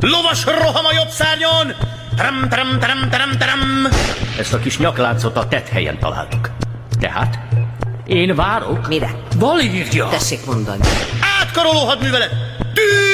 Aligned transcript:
Lovas 0.00 0.44
roham 0.44 0.84
a 0.84 0.92
jobb 0.94 1.08
szárnyon! 1.08 1.74
Tram, 2.16 2.48
tram, 2.48 2.78
tram, 2.78 3.10
tram, 3.10 3.30
tram. 3.30 3.60
Ezt 4.38 4.54
a 4.54 4.58
kis 4.58 4.78
nyakláncot 4.78 5.36
a 5.36 5.48
tett 5.48 5.68
helyen 5.68 5.98
találtuk. 5.98 6.50
Tehát 7.00 7.38
én 8.06 8.34
várok. 8.34 8.88
Mire? 8.88 9.10
Valírja! 9.36 10.08
Tessék 10.08 10.46
mondani. 10.46 10.82
Átkaroló 11.40 11.78
hadművelet! 11.78 12.47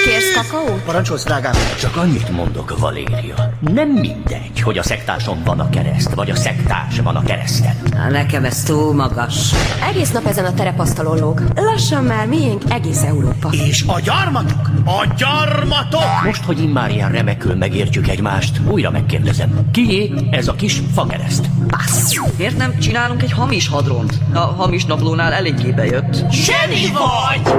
Kérsz 0.04 0.34
kakaót? 0.34 0.82
Parancsolsz, 0.84 1.24
drágám. 1.24 1.52
Csak 1.80 1.96
annyit 1.96 2.30
mondok, 2.30 2.78
Valéria. 2.78 3.52
Nem 3.60 3.88
mindegy, 3.88 4.60
hogy 4.60 4.78
a 4.78 4.82
szektáson 4.82 5.42
van 5.44 5.60
a 5.60 5.68
kereszt, 5.68 6.14
vagy 6.14 6.30
a 6.30 6.34
szektárs 6.34 6.98
van 7.00 7.16
a 7.16 7.22
kereszten. 7.22 7.76
Na, 7.90 8.10
nekem 8.10 8.44
ez 8.44 8.62
túl 8.62 8.94
magas. 8.94 9.50
Egész 9.88 10.10
nap 10.10 10.26
ezen 10.26 10.44
a 10.44 10.54
terepasztalon 10.54 11.18
lóg. 11.18 11.42
Lassan 11.54 12.04
már 12.04 12.26
miénk 12.26 12.62
egész 12.68 13.02
Európa. 13.02 13.48
És 13.66 13.84
a 13.86 14.00
gyarmatok! 14.00 14.70
A 14.84 15.06
gyarmatok! 15.16 16.22
Most, 16.24 16.44
hogy 16.44 16.60
immár 16.62 16.90
ilyen 16.90 17.10
remekül 17.12 17.54
megértjük 17.54 18.08
egymást, 18.08 18.60
újra 18.70 18.90
megkérdezem. 18.90 19.68
Kié 19.72 20.12
ez 20.30 20.48
a 20.48 20.54
kis 20.54 20.82
fakereszt? 20.94 21.46
Passz! 21.66 22.12
Miért 22.36 22.56
nem 22.56 22.78
csinálunk 22.78 23.22
egy 23.22 23.32
hamis 23.32 23.68
hadront? 23.68 24.18
A 24.32 24.38
hamis 24.38 24.84
naplónál 24.84 25.32
eléggé 25.32 25.70
bejött. 25.70 26.30
Zseni 26.30 26.92
vagy! 26.92 27.54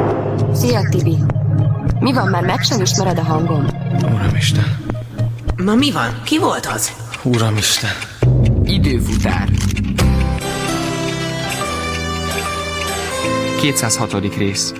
Szia, 0.55 0.87
Tibi. 0.89 1.17
Mi 1.99 2.13
van, 2.13 2.27
már 2.27 2.43
meg 2.43 2.61
sem 2.61 2.81
ismered 2.81 3.17
a 3.17 3.23
hangom? 3.23 3.67
Uramisten. 4.13 4.77
Ma 5.63 5.75
mi 5.75 5.91
van? 5.91 6.21
Ki 6.23 6.39
volt 6.39 6.65
az? 6.65 6.91
Uramisten. 7.23 7.89
Időfutár 8.63 9.49
206. 13.59 14.13
rész 14.37 14.73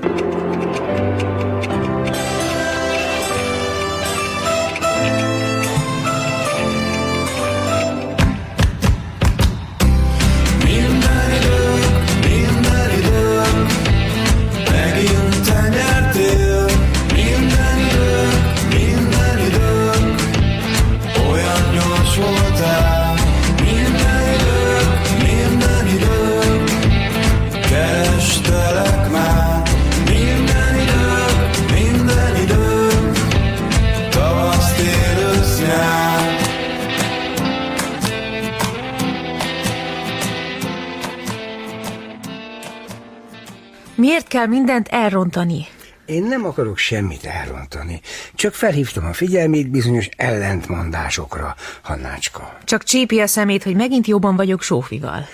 Miért 44.29 44.43
kell 44.43 44.57
mindent 44.57 44.87
elrontani? 44.87 45.68
Én 46.05 46.23
nem 46.23 46.45
akarok 46.45 46.77
semmit 46.77 47.26
elrontani, 47.26 48.01
csak 48.35 48.54
felhívtam 48.54 49.05
a 49.05 49.13
figyelmét 49.13 49.70
bizonyos 49.70 50.09
ellentmondásokra, 50.18 51.55
Hannácska. 51.81 52.57
Csak 52.63 52.84
csípi 52.84 53.20
a 53.20 53.27
szemét, 53.27 53.63
hogy 53.63 53.76
megint 53.76 54.07
jobban 54.07 54.35
vagyok 54.35 54.62
Sófival. 54.62 55.27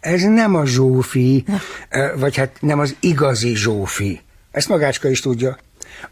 Ez 0.00 0.22
nem 0.22 0.54
a 0.54 0.66
Zsófi, 0.66 1.44
vagy 2.16 2.36
hát 2.36 2.56
nem 2.60 2.78
az 2.78 2.96
igazi 3.00 3.56
Zsófi. 3.56 4.20
Ezt 4.50 4.68
magácska 4.68 5.08
is 5.08 5.20
tudja. 5.20 5.58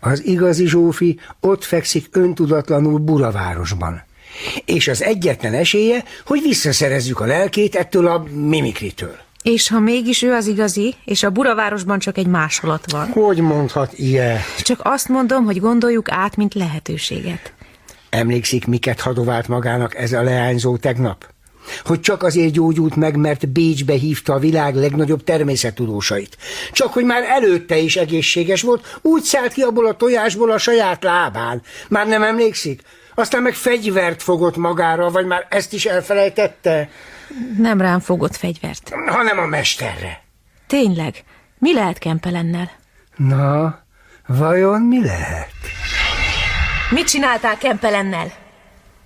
Az 0.00 0.25
igazi 0.25 0.66
Zsófi 0.66 1.20
ott 1.41 1.64
fekszik 1.64 2.06
öntudatlanul 2.12 2.98
Buravárosban. 2.98 4.03
És 4.64 4.88
az 4.88 5.03
egyetlen 5.03 5.55
esélye, 5.55 6.05
hogy 6.27 6.41
visszaszerezzük 6.42 7.20
a 7.20 7.27
lelkét 7.27 7.75
ettől 7.75 8.06
a 8.06 8.25
mimikritől. 8.34 9.16
És 9.42 9.69
ha 9.69 9.80
mégis 9.80 10.22
ő 10.22 10.32
az 10.32 10.47
igazi, 10.47 10.94
és 11.04 11.22
a 11.22 11.30
buravárosban 11.30 11.98
csak 11.98 12.19
egy 12.19 12.26
másolat 12.26 12.91
van. 12.91 13.06
Hogy 13.06 13.38
mondhat 13.38 13.92
ilyen? 13.98 14.38
Csak 14.62 14.80
azt 14.82 15.08
mondom, 15.08 15.44
hogy 15.44 15.60
gondoljuk 15.60 16.10
át, 16.10 16.36
mint 16.36 16.54
lehetőséget. 16.54 17.52
Emlékszik, 18.10 18.66
miket 18.66 19.00
hadovált 19.00 19.48
magának 19.48 19.94
ez 19.94 20.12
a 20.12 20.22
leányzó 20.22 20.76
tegnap? 20.76 21.31
Hogy 21.84 22.00
csak 22.00 22.22
azért 22.22 22.52
gyógyult 22.52 22.97
meg, 22.97 23.16
mert 23.16 23.48
Bécsbe 23.48 23.92
hívta 23.92 24.32
a 24.32 24.38
világ 24.38 24.75
legnagyobb 24.75 25.25
természettudósait. 25.25 26.36
Csak 26.72 26.92
hogy 26.92 27.04
már 27.04 27.22
előtte 27.22 27.76
is 27.76 27.97
egészséges 27.97 28.62
volt, 28.62 28.98
úgy 29.00 29.22
szállt 29.22 29.52
ki 29.52 29.62
abból 29.62 29.86
a 29.86 29.97
tojásból 29.97 30.50
a 30.50 30.58
saját 30.58 31.02
lábán. 31.02 31.62
Már 31.88 32.06
nem 32.06 32.22
emlékszik? 32.22 32.82
Aztán 33.14 33.42
meg 33.42 33.54
fegyvert 33.54 34.22
fogott 34.22 34.56
magára, 34.56 35.10
vagy 35.10 35.26
már 35.26 35.47
ezt 35.48 35.72
is 35.72 35.86
elfelejtette? 35.86 36.88
Nem 37.59 37.81
rám 37.81 38.00
fogott 38.00 38.37
fegyvert. 38.37 38.93
Hanem 39.06 39.38
a 39.38 39.47
mesterre. 39.47 40.22
Tényleg, 40.66 41.25
mi 41.59 41.75
lehet 41.75 41.98
Kempelennel? 41.98 42.70
Na, 43.16 43.78
vajon 44.26 44.81
mi 44.81 45.04
lehet? 45.04 45.50
Mit 46.91 47.06
csináltál 47.06 47.56
Kempelennel? 47.59 48.32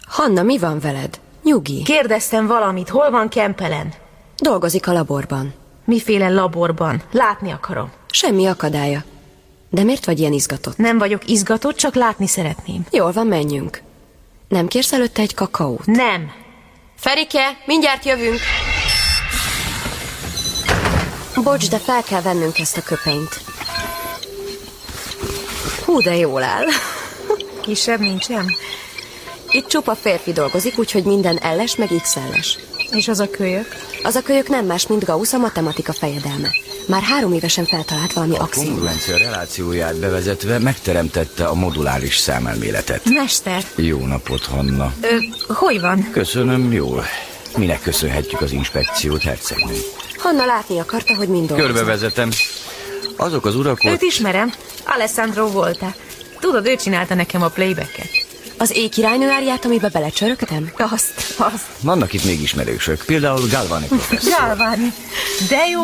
Hanna, 0.06 0.42
mi 0.42 0.58
van 0.58 0.78
veled? 0.78 1.20
Nyugi. 1.42 1.82
Kérdeztem 1.82 2.46
valamit, 2.46 2.88
hol 2.88 3.10
van 3.10 3.28
Kempelen? 3.28 3.92
Dolgozik 4.36 4.88
a 4.88 4.92
laborban. 4.92 5.54
Miféle 5.84 6.28
laborban? 6.28 7.02
Látni 7.10 7.50
akarom. 7.50 7.90
Semmi 8.10 8.46
akadálya. 8.46 9.04
De 9.70 9.82
miért 9.82 10.04
vagy 10.04 10.18
ilyen 10.18 10.32
izgatott? 10.32 10.76
Nem 10.76 10.98
vagyok 10.98 11.28
izgatott, 11.28 11.76
csak 11.76 11.94
látni 11.94 12.26
szeretném. 12.26 12.86
Jól 12.90 13.12
van, 13.12 13.26
menjünk. 13.26 13.82
Nem 14.48 14.66
kérsz 14.66 14.92
előtte 14.92 15.22
egy 15.22 15.34
kakaót? 15.34 15.86
Nem. 15.86 16.30
Ferike, 16.96 17.58
mindjárt 17.64 18.04
jövünk. 18.04 18.40
Bocs, 21.42 21.68
de 21.68 21.78
fel 21.78 22.02
kell 22.02 22.22
vennünk 22.22 22.58
ezt 22.58 22.76
a 22.76 22.82
köpenyt. 22.82 23.40
Hú, 25.84 26.00
de 26.00 26.16
jól 26.16 26.42
áll. 26.42 26.64
Kisebb 27.62 28.00
nincsen? 28.00 28.54
Itt 29.50 29.66
csupa 29.66 29.94
férfi 29.94 30.32
dolgozik, 30.32 30.78
úgyhogy 30.78 31.04
minden 31.04 31.38
elles 31.38 31.76
meg 31.76 31.88
x-elles. 32.02 32.58
És 32.90 33.08
az 33.08 33.20
a 33.20 33.30
kölyök? 33.30 33.76
Az 34.02 34.14
a 34.14 34.22
kölyök 34.22 34.48
nem 34.48 34.66
más, 34.66 34.86
mint 34.86 35.04
Gauss 35.04 35.32
a 35.32 35.38
matematika 35.38 35.92
fejedelme. 35.92 36.48
Már 36.86 37.02
három 37.02 37.32
évesen 37.32 37.64
feltalált 37.66 38.12
valami 38.12 38.36
A 38.36 38.40
axiomot. 38.42 38.70
kongruencia 38.72 39.16
relációját 39.16 39.96
bevezetve 39.96 40.58
megteremtette 40.58 41.44
a 41.46 41.54
moduláris 41.54 42.16
számelméletet. 42.16 43.00
Mester, 43.04 43.64
Jó 43.74 44.06
napot, 44.06 44.44
Hanna. 44.44 44.92
ö, 45.00 45.16
hogy 45.52 45.80
van? 45.80 46.08
Köszönöm, 46.12 46.72
jól. 46.72 47.04
Minek 47.56 47.80
köszönhetjük 47.82 48.40
az 48.40 48.52
inspekciót, 48.52 49.22
hercegnő? 49.22 49.76
Hanna 50.16 50.44
látni 50.44 50.78
akarta, 50.78 51.14
hogy 51.14 51.28
mind 51.28 51.46
dolgozik. 51.48 51.72
Körbevezetem. 51.74 52.30
Azok 53.16 53.46
az 53.46 53.56
urak 53.56 53.84
Őt 53.84 54.02
ismerem. 54.02 54.52
Alessandro 54.84 55.46
Volta. 55.50 55.94
Tudod, 56.40 56.66
ő 56.66 56.76
csinálta 56.76 57.14
nekem 57.14 57.42
a 57.42 57.48
playbacket. 57.48 58.08
Az 58.58 58.70
éjkirálynő 58.76 59.28
árját, 59.30 59.64
amibe 59.64 59.88
belecsörögtem? 59.88 60.72
Azt, 60.76 61.34
azt. 61.36 61.64
Vannak 61.80 62.12
itt 62.12 62.24
még 62.24 62.42
ismerősök, 62.42 63.02
például 63.06 63.48
Galvani 63.50 63.86
professzor. 63.86 64.32
Galvani. 64.38 64.92
De 65.48 65.66
jó. 65.72 65.80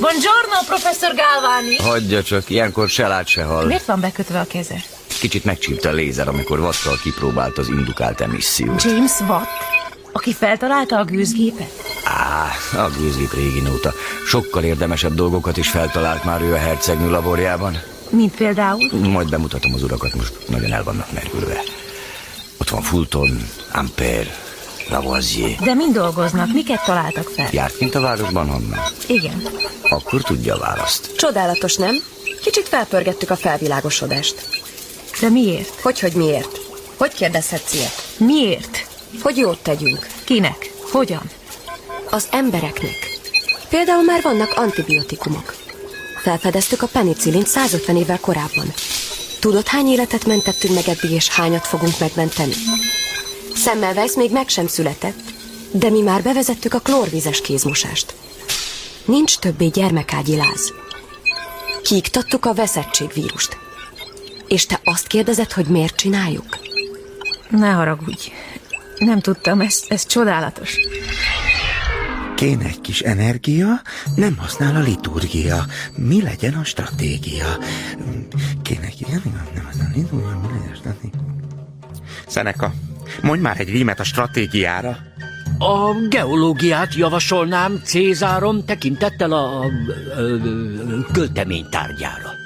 Buongiorno, 0.00 0.58
professzor 0.66 1.14
Galvani. 1.14 1.76
Hagyja 1.76 2.22
csak, 2.22 2.50
ilyenkor 2.50 2.88
se 2.88 3.06
lát, 3.06 3.26
se 3.26 3.44
hall. 3.44 3.66
Miért 3.66 3.84
van 3.84 4.00
bekötve 4.00 4.40
a 4.40 4.46
keze? 4.46 4.82
Kicsit 5.20 5.44
megcsípte 5.44 5.88
a 5.88 5.92
lézer, 5.92 6.28
amikor 6.28 6.60
vattal 6.60 6.98
kipróbált 7.02 7.58
az 7.58 7.68
indukált 7.68 8.20
emissziót. 8.20 8.82
James 8.82 9.20
Watt? 9.20 9.48
Aki 10.12 10.32
feltalálta 10.34 10.98
a 10.98 11.04
gőzgépet? 11.04 11.82
Á, 12.04 12.48
a 12.80 12.90
gőzgép 12.98 13.34
régin 13.34 13.68
óta. 13.72 13.92
Sokkal 14.26 14.62
érdemesebb 14.64 15.14
dolgokat 15.14 15.56
is 15.56 15.68
feltalált 15.68 16.24
már 16.24 16.40
ő 16.42 16.52
a 16.52 16.58
hercegnő 16.58 17.10
laborjában. 17.10 17.78
Mint 18.10 18.34
például? 18.34 18.90
Majd 18.92 19.28
bemutatom 19.30 19.74
az 19.74 19.82
urakat, 19.82 20.14
most 20.14 20.32
nagyon 20.48 20.72
el 20.72 20.84
vannak 20.84 21.12
merülve. 21.12 21.60
Ott 22.58 22.68
van 22.68 22.82
Fulton, 22.82 23.48
Ampère, 23.72 24.26
Lavoisier. 24.88 25.56
De 25.60 25.74
mind 25.74 25.94
dolgoznak, 25.94 26.52
miket 26.52 26.84
találtak 26.84 27.28
fel? 27.28 27.48
Járt 27.52 27.76
kint 27.76 27.94
a 27.94 28.00
városban, 28.00 28.48
Hanna? 28.48 28.82
Igen. 29.06 29.42
Akkor 29.82 30.22
tudja 30.22 30.54
a 30.54 30.58
választ. 30.58 31.16
Csodálatos, 31.16 31.76
nem? 31.76 32.02
Kicsit 32.42 32.68
felpörgettük 32.68 33.30
a 33.30 33.36
felvilágosodást. 33.36 34.48
De 35.20 35.28
miért? 35.28 35.80
Hogy, 35.80 36.00
hogy 36.00 36.12
miért? 36.12 36.60
Hogy 36.96 37.12
kérdezhetsz 37.12 37.74
ilyet? 37.74 38.06
Miért? 38.16 38.86
Hogy 39.22 39.36
jót 39.36 39.58
tegyünk? 39.58 40.06
Kinek? 40.24 40.70
Hogyan? 40.92 41.30
Az 42.10 42.26
embereknek. 42.30 43.18
Például 43.68 44.02
már 44.02 44.22
vannak 44.22 44.52
antibiotikumok. 44.56 45.54
Felfedeztük 46.22 46.82
a 46.82 46.86
penicillint 46.86 47.46
150 47.46 47.96
évvel 47.96 48.20
korábban. 48.20 48.72
Tudod, 49.40 49.66
hány 49.66 49.86
életet 49.86 50.26
mentettünk 50.26 50.74
meg 50.74 50.88
eddig, 50.88 51.10
és 51.10 51.28
hányat 51.28 51.66
fogunk 51.66 51.98
megmenteni? 51.98 52.52
Semmelweis 53.54 54.14
még 54.14 54.32
meg 54.32 54.48
sem 54.48 54.66
született, 54.66 55.32
de 55.72 55.90
mi 55.90 56.00
már 56.00 56.22
bevezettük 56.22 56.74
a 56.74 56.78
klórvizes 56.78 57.40
kézmosást. 57.40 58.14
Nincs 59.04 59.38
többé 59.38 59.66
gyermekágyi 59.66 60.36
láz. 60.36 60.72
Kiiktattuk 61.82 62.44
a 62.44 62.54
veszettségvírust. 62.54 63.58
És 64.48 64.66
te 64.66 64.80
azt 64.84 65.06
kérdezed, 65.06 65.52
hogy 65.52 65.66
miért 65.66 65.96
csináljuk? 65.96 66.58
Ne 67.50 67.70
haragudj. 67.70 68.32
Nem 68.98 69.20
tudtam, 69.20 69.60
ez, 69.60 69.82
ez 69.88 70.06
csodálatos. 70.06 70.76
Kéne 72.34 72.64
egy 72.64 72.80
kis 72.80 73.00
energia, 73.00 73.82
nem 74.14 74.36
használ 74.36 74.76
a 74.76 74.80
liturgia. 74.80 75.66
Mi 75.96 76.22
legyen 76.22 76.54
a 76.54 76.64
stratégia? 76.64 77.58
Kéne 78.62 78.86
egy 78.86 79.06
nem, 79.08 79.22
nem 79.54 79.64
használ 79.64 79.90
a 79.94 79.96
liturgia, 79.96 80.40
mi 80.42 80.48
legyen 80.48 80.72
a 80.72 80.74
stratégia? 80.74 81.20
Szeneka, 82.26 82.72
mondj 83.22 83.42
már 83.42 83.60
egy 83.60 83.68
rímet 83.68 84.00
a 84.00 84.04
stratégiára. 84.04 84.98
A 85.58 85.94
geológiát 86.08 86.94
javasolnám 86.94 87.80
Cézárom 87.84 88.64
tekintettel 88.64 89.32
a, 89.32 89.36
a, 89.36 89.64
a, 89.64 90.22
a 90.98 91.12
költeménytárgyára. 91.12 92.38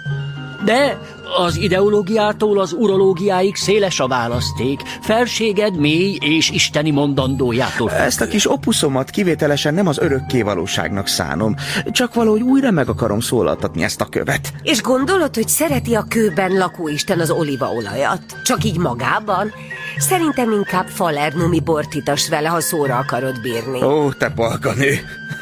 De 0.64 0.98
az 1.36 1.56
ideológiától 1.56 2.60
az 2.60 2.72
urológiáig 2.72 3.56
széles 3.56 4.00
a 4.00 4.06
választék, 4.06 4.80
felséged 5.00 5.76
mély 5.76 6.18
és 6.20 6.50
isteni 6.50 6.90
mondandójától. 6.90 7.90
Ezt 7.90 8.20
a 8.20 8.26
kis 8.26 8.50
opuszomat 8.50 9.10
kivételesen 9.10 9.74
nem 9.74 9.86
az 9.86 9.98
örökké 9.98 10.42
valóságnak 10.42 11.06
szánom, 11.06 11.54
csak 11.90 12.14
valahogy 12.14 12.40
újra 12.42 12.70
meg 12.70 12.88
akarom 12.88 13.20
szólaltatni 13.20 13.82
ezt 13.82 14.00
a 14.00 14.06
követ. 14.06 14.52
És 14.62 14.82
gondolod, 14.82 15.34
hogy 15.34 15.48
szereti 15.48 15.94
a 15.94 16.04
kőben 16.08 16.52
lakóisten 16.52 17.20
az 17.20 17.30
olívaolajat? 17.30 18.22
Csak 18.44 18.64
így 18.64 18.78
magában? 18.78 19.52
Szerintem 19.98 20.52
inkább 20.52 20.88
falernumi 20.88 21.60
bort 21.60 21.94
itas 21.94 22.28
vele, 22.28 22.48
ha 22.48 22.60
szóra 22.60 22.96
akarod 22.96 23.40
bírni. 23.40 23.82
Ó, 23.82 24.12
te 24.12 24.28
balganő! 24.28 24.98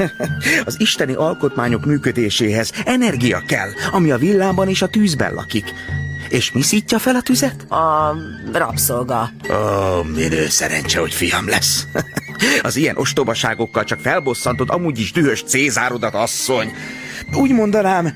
Az 0.65 0.81
isteni 0.81 1.13
alkotmányok 1.13 1.85
működéséhez 1.85 2.73
energia 2.85 3.43
kell, 3.47 3.71
ami 3.91 4.11
a 4.11 4.19
villámban 4.19 4.69
és 4.69 4.83
a 4.83 4.87
tűzben 4.87 5.35
lakik. 5.35 5.75
És 6.29 6.53
mi 6.53 6.63
szítja 6.63 6.99
fel 6.99 7.15
a 7.15 7.23
tüzet? 7.23 7.71
A 7.71 8.17
rabszolga. 8.53 9.31
Ó, 9.51 10.03
minő 10.03 10.49
szerencse, 10.49 11.01
hogy 11.01 11.13
fiam 11.13 11.49
lesz. 11.49 11.87
Az 12.63 12.77
ilyen 12.77 12.97
ostobaságokkal 12.97 13.85
csak 13.85 14.01
felbosszantod 14.01 14.71
amúgy 14.71 14.99
is 14.99 15.13
dühös 15.13 15.43
Cézárodat, 15.43 16.15
asszony. 16.15 16.73
Úgy 17.33 17.51
mondanám, 17.51 18.15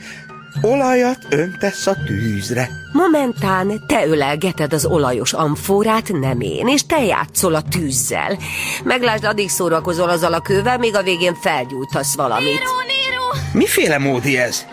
olajat 0.60 1.18
öntesz 1.28 1.86
a 1.86 1.96
tűzre. 2.06 2.70
Momentán 2.92 3.84
te 3.86 4.06
ölelgeted 4.06 4.72
az 4.72 4.84
olajos 4.84 5.32
amforát, 5.32 6.12
nem 6.12 6.40
én, 6.40 6.68
és 6.68 6.86
te 6.86 7.04
játszol 7.04 7.54
a 7.54 7.62
tűzzel. 7.62 8.38
Meglásd, 8.84 9.24
addig 9.24 9.48
szórakozol 9.48 10.08
azzal 10.08 10.32
a 10.32 10.40
kővel, 10.40 10.78
még 10.78 10.94
a 10.96 11.02
végén 11.02 11.34
felgyújtasz 11.34 12.14
valamit. 12.14 12.52
Nero, 12.52 12.76
Nero! 12.86 13.48
Miféle 13.52 13.98
módi 13.98 14.38
ez? 14.38 14.66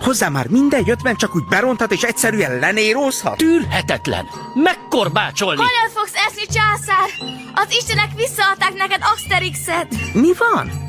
Hozzá 0.00 0.28
már 0.28 0.48
minden 0.48 0.82
jött, 0.86 1.02
mert 1.02 1.18
csak 1.18 1.34
úgy 1.34 1.44
berontat 1.48 1.92
és 1.92 2.02
egyszerűen 2.02 2.58
lenérózhat? 2.58 3.36
Tűrhetetlen! 3.36 4.26
Megkorbácsolni! 4.54 5.56
Hogyan 5.60 5.90
fogsz 5.94 6.26
eszni, 6.26 6.42
császár? 6.46 7.08
Az 7.54 7.76
istenek 7.78 8.08
visszaadták 8.16 8.74
neked 8.74 9.00
Asterixet! 9.14 9.94
Mi 10.12 10.30
van? 10.38 10.87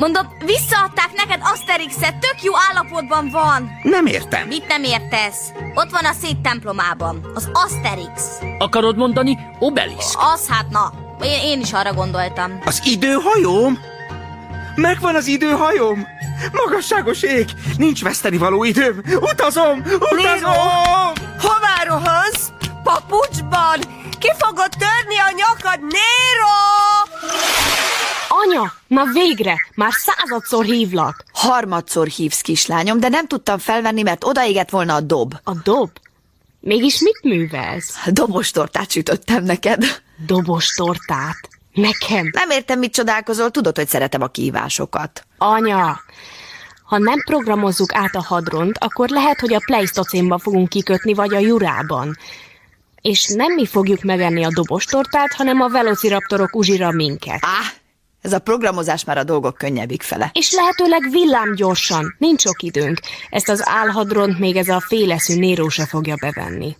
Mondom, 0.00 0.28
visszaadták 0.44 1.10
neked 1.14 1.40
Asterixet, 1.42 2.18
tök 2.18 2.42
jó 2.42 2.52
állapotban 2.70 3.30
van! 3.30 3.70
Nem 3.82 4.06
értem. 4.06 4.46
Mit 4.46 4.66
nem 4.66 4.82
értesz? 4.82 5.52
Ott 5.74 5.90
van 5.90 6.04
a 6.04 6.12
szép 6.22 6.36
templomában, 6.42 7.30
az 7.34 7.50
Asterix. 7.52 8.22
Akarod 8.58 8.96
mondani 8.96 9.38
Obelisk? 9.58 10.18
Az 10.32 10.48
hát 10.48 10.68
na, 10.70 10.92
én, 11.22 11.40
én 11.42 11.60
is 11.60 11.72
arra 11.72 11.92
gondoltam. 11.92 12.60
Az 12.64 12.80
időhajóm? 12.84 13.78
Megvan 14.74 15.14
az 15.14 15.26
időhajóm? 15.26 16.06
Magasságos 16.52 17.22
ég! 17.22 17.50
Nincs 17.76 18.02
veszteni 18.02 18.36
való 18.36 18.64
időm! 18.64 19.02
Utazom! 19.20 19.82
Utazom! 20.10 21.12
Hová 21.40 21.84
rohansz? 21.84 22.50
Papucsban? 22.82 23.78
Ki 24.18 24.32
fogod 24.38 24.70
törni 24.78 25.18
a 25.18 25.32
nyakad, 25.36 25.80
Nero? 25.80 26.58
Anya, 28.46 28.72
na 28.86 29.04
végre! 29.12 29.54
Már 29.74 29.92
századszor 29.92 30.64
hívlak. 30.64 31.24
Harmadszor 31.32 32.06
hívsz, 32.06 32.40
kislányom, 32.40 33.00
de 33.00 33.08
nem 33.08 33.26
tudtam 33.26 33.58
felvenni, 33.58 34.02
mert 34.02 34.24
odaégett 34.24 34.70
volna 34.70 34.94
a 34.94 35.00
dob. 35.00 35.34
A 35.44 35.54
dob? 35.62 35.90
Mégis 36.60 37.00
mit 37.00 37.22
művelsz? 37.22 38.06
Dobos 38.06 38.50
tortát 38.50 38.90
sütöttem 38.90 39.44
neked. 39.44 39.84
Dobos 40.26 40.74
tortát? 40.74 41.48
Nekem? 41.72 42.30
Nem 42.32 42.50
értem, 42.50 42.78
mit 42.78 42.92
csodálkozol, 42.92 43.50
tudod, 43.50 43.76
hogy 43.76 43.88
szeretem 43.88 44.22
a 44.22 44.26
kívásokat. 44.26 45.26
Anya, 45.38 46.00
ha 46.84 46.98
nem 46.98 47.22
programozzuk 47.24 47.94
át 47.94 48.14
a 48.14 48.22
hadront, 48.22 48.78
akkor 48.78 49.08
lehet, 49.08 49.40
hogy 49.40 49.54
a 49.54 49.62
Pleistocénba 49.64 50.38
fogunk 50.38 50.68
kikötni, 50.68 51.14
vagy 51.14 51.34
a 51.34 51.38
Jurában. 51.38 52.16
És 53.00 53.28
nem 53.28 53.54
mi 53.54 53.66
fogjuk 53.66 54.02
megenni 54.02 54.44
a 54.44 54.50
dobostortát, 54.54 55.32
hanem 55.32 55.60
a 55.60 55.68
velociraptorok 55.68 56.56
uzsira 56.56 56.90
minket. 56.90 57.38
Á, 57.40 57.79
ez 58.22 58.32
a 58.32 58.38
programozás 58.38 59.04
már 59.04 59.18
a 59.18 59.24
dolgok 59.24 59.56
könnyebbik 59.56 60.02
fele. 60.02 60.30
És 60.32 60.52
lehetőleg 60.52 61.10
villám 61.10 61.54
gyorsan, 61.54 62.14
nincs 62.18 62.40
sok 62.40 62.62
időnk. 62.62 63.00
Ezt 63.30 63.48
az 63.48 63.62
álhadront 63.64 64.38
még 64.38 64.56
ez 64.56 64.68
a 64.68 64.80
féleszű 64.80 65.38
Néró 65.38 65.68
se 65.68 65.86
fogja 65.86 66.14
bevenni. 66.20 66.76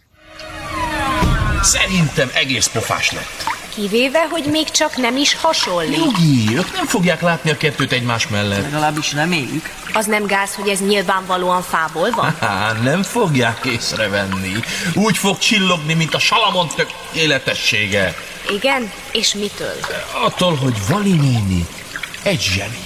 Szerintem 1.62 2.30
egész 2.34 2.66
pofás 2.66 3.12
lett. 3.12 3.59
Kivéve, 3.74 4.26
hogy 4.30 4.44
még 4.44 4.70
csak 4.70 4.96
nem 4.96 5.16
is 5.16 5.34
hasonlít. 5.34 5.96
Nyugi, 5.96 6.56
ők 6.56 6.72
nem 6.72 6.86
fogják 6.86 7.20
látni 7.20 7.50
a 7.50 7.56
kettőt 7.56 7.92
egymás 7.92 8.28
mellett. 8.28 8.62
Legalábbis 8.62 9.12
reméljük. 9.12 9.70
Az 9.92 10.06
nem 10.06 10.26
gáz, 10.26 10.54
hogy 10.54 10.68
ez 10.68 10.80
nyilvánvalóan 10.80 11.62
fából 11.62 12.10
van? 12.10 12.36
Há, 12.40 12.72
nem 12.72 13.02
fogják 13.02 13.64
észrevenni. 13.64 14.52
Úgy 14.94 15.16
fog 15.16 15.38
csillogni, 15.38 15.94
mint 15.94 16.14
a 16.14 16.18
salamon 16.18 16.68
tökéletessége. 16.76 18.14
Igen? 18.54 18.92
És 19.12 19.34
mitől? 19.34 19.76
Attól, 20.24 20.54
hogy 20.54 20.74
Vali 20.88 21.12
néni 21.12 21.66
egy 22.22 22.40
zseni. 22.40 22.78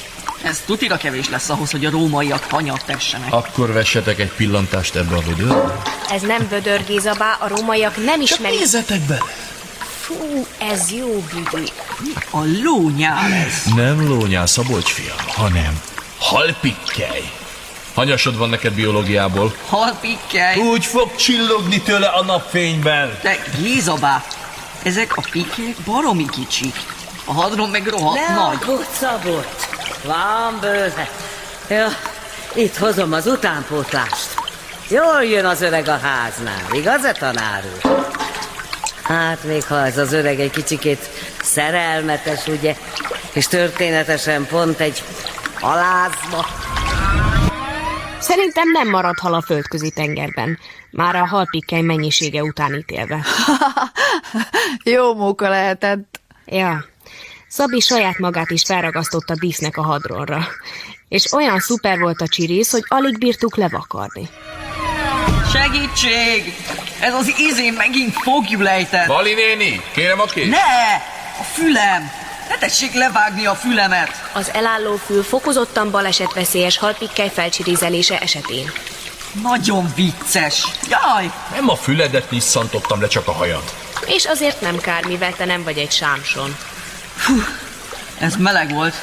Ez 0.42 0.62
tutira 0.66 0.96
kevés 0.96 1.28
lesz 1.28 1.48
ahhoz, 1.48 1.70
hogy 1.70 1.84
a 1.84 1.90
rómaiak 1.90 2.44
hanyat 2.50 2.84
tessenek. 2.86 3.32
Akkor 3.32 3.72
vessetek 3.72 4.18
egy 4.18 4.32
pillantást 4.36 4.96
ebbe 4.96 5.16
a 5.16 5.20
vödörbe. 5.20 5.82
Ez 6.10 6.22
nem 6.22 6.48
vödör 6.48 6.84
Gézabá, 6.84 7.36
a 7.40 7.48
rómaiak 7.48 8.04
nem 8.04 8.20
ismerik. 8.20 8.58
Nézzetek 8.58 9.00
bele! 9.00 9.43
Fú, 10.06 10.46
ez 10.58 10.90
jó 10.92 11.24
büdű. 11.32 11.64
A 12.30 12.38
lónyál 12.62 13.32
ez. 13.32 13.62
Nem 13.74 14.08
lónyál, 14.08 14.46
Szabolcs 14.46 14.90
fiam, 14.92 15.16
hanem 15.28 15.80
halpikkely. 16.18 17.30
Hanyasod 17.94 18.36
van 18.36 18.48
neked 18.48 18.72
biológiából? 18.72 19.54
Halpikkely. 19.68 20.56
Úgy 20.58 20.84
fog 20.84 21.16
csillogni 21.16 21.80
tőle 21.80 22.06
a 22.06 22.24
napfényben. 22.24 23.18
De 23.22 23.36
Gézabá, 23.62 24.22
ezek 24.82 25.16
a 25.16 25.22
pikkék 25.30 25.76
baromi 25.84 26.26
kicsik. 26.28 26.76
A 27.24 27.32
hadron 27.32 27.68
meg 27.70 27.86
rohadt 27.86 28.28
Ne 28.28 28.34
nagy. 28.34 28.56
aggódj, 28.62 28.84
Szabott! 28.98 29.66
Van 30.04 30.58
bőle. 30.60 31.10
Ja, 31.68 31.86
itt 32.54 32.76
hozom 32.76 33.12
az 33.12 33.26
utánpótlást. 33.26 34.34
Jól 34.88 35.24
jön 35.24 35.44
az 35.44 35.62
öreg 35.62 35.88
a 35.88 35.98
háznál, 35.98 36.62
igaz-e, 36.72 37.12
tanár 37.12 37.62
úr? 37.84 37.92
Hát 39.04 39.44
még 39.44 39.64
ha 39.64 39.86
ez 39.86 39.98
az 39.98 40.12
öreg 40.12 40.40
egy 40.40 40.50
kicsikét 40.50 41.08
szerelmetes, 41.42 42.46
ugye, 42.46 42.76
és 43.32 43.46
történetesen 43.46 44.46
pont 44.46 44.80
egy 44.80 45.02
halázba. 45.60 46.46
Szerintem 48.20 48.70
nem 48.70 48.88
marad 48.88 49.18
hal 49.18 49.34
a 49.34 49.42
földközi 49.42 49.90
tengerben. 49.90 50.58
Már 50.90 51.16
a 51.16 51.26
halpikkely 51.26 51.80
mennyisége 51.80 52.42
után 52.42 52.74
ítélve. 52.74 53.24
Jó 54.94 55.14
móka 55.14 55.48
lehetett. 55.48 56.20
Ja, 56.46 56.84
Szabi 57.54 57.80
saját 57.80 58.18
magát 58.18 58.50
is 58.50 58.62
felragasztotta 58.62 59.34
dísznek 59.34 59.76
a 59.76 59.82
hadronra. 59.82 60.46
És 61.08 61.32
olyan 61.32 61.58
szuper 61.58 61.98
volt 61.98 62.20
a 62.20 62.28
csirész, 62.28 62.70
hogy 62.70 62.84
alig 62.86 63.18
bírtuk 63.18 63.56
levakarni. 63.56 64.28
Segítség! 65.52 66.54
Ez 67.04 67.14
az 67.14 67.32
izé 67.36 67.70
megint 67.70 68.14
fogjulejtett. 68.22 69.06
Vali 69.06 69.34
néni, 69.34 69.82
kérem 69.92 70.20
a 70.20 70.24
kés. 70.24 70.48
Ne! 70.48 70.94
A 71.40 71.42
fülem! 71.52 72.10
Ne 72.48 72.58
tessék 72.58 72.94
levágni 72.94 73.46
a 73.46 73.54
fülemet! 73.54 74.30
Az 74.32 74.50
elálló 74.52 74.96
fül 74.96 75.22
fokozottan 75.22 75.90
balesetveszélyes 75.90 76.78
halpikkely 76.78 77.30
felcsirizelése 77.34 78.18
esetén. 78.18 78.72
Nagyon 79.42 79.92
vicces. 79.94 80.66
Jaj! 80.88 81.30
Nem 81.50 81.68
a 81.68 81.76
füledet 81.76 82.30
nyisszantottam 82.30 83.00
le, 83.00 83.06
csak 83.06 83.28
a 83.28 83.32
hajad. 83.32 83.62
És 84.06 84.24
azért 84.24 84.60
nem 84.60 84.78
kár, 84.78 85.04
mivel 85.06 85.32
te 85.36 85.44
nem 85.44 85.62
vagy 85.62 85.78
egy 85.78 85.92
sámson. 85.92 86.56
Fú, 87.16 87.42
ez 88.18 88.36
meleg 88.36 88.72
volt. 88.72 88.94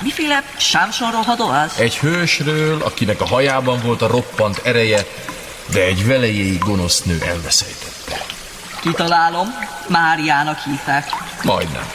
Miféle 0.00 0.42
sámsonról 0.56 1.22
hadolás? 1.22 1.78
Egy 1.78 1.98
hősről, 1.98 2.82
akinek 2.82 3.20
a 3.20 3.26
hajában 3.26 3.80
volt 3.84 4.02
a 4.02 4.06
roppant 4.06 4.60
ereje, 4.64 5.06
de 5.72 5.80
egy 5.80 6.06
velejéig 6.06 6.58
gonosz 6.58 7.02
nő 7.02 7.18
elveszejtette. 7.22 8.24
Kitalálom, 8.80 9.48
Máriának 9.86 10.58
hívták. 10.58 11.08
Majdnem. 11.42 11.90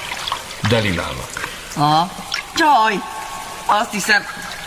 Delilának. 0.70 1.50
Aha. 1.76 2.12
Jaj! 2.56 3.00
Azt 3.66 3.92
hiszem, 3.92 4.24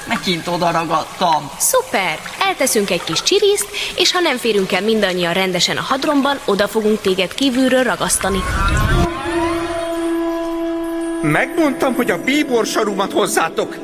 Megint 0.08 0.46
oda 0.46 0.70
ragadtam. 0.70 1.50
Szuper! 1.58 2.18
Elteszünk 2.40 2.90
egy 2.90 3.04
kis 3.04 3.22
csiriszt, 3.22 3.68
és 3.96 4.12
ha 4.12 4.20
nem 4.20 4.36
férünk 4.36 4.72
el 4.72 4.82
mindannyian 4.82 5.32
rendesen 5.32 5.76
a 5.76 5.80
hadromban, 5.80 6.38
oda 6.44 6.68
fogunk 6.68 7.00
téged 7.00 7.34
kívülről 7.34 7.82
ragasztani. 7.82 8.42
Megmondtam, 11.22 11.94
hogy 11.94 12.10
a 12.10 12.22
bíbor 12.22 12.66
sarumat 12.66 13.12
hozzátok. 13.12 13.76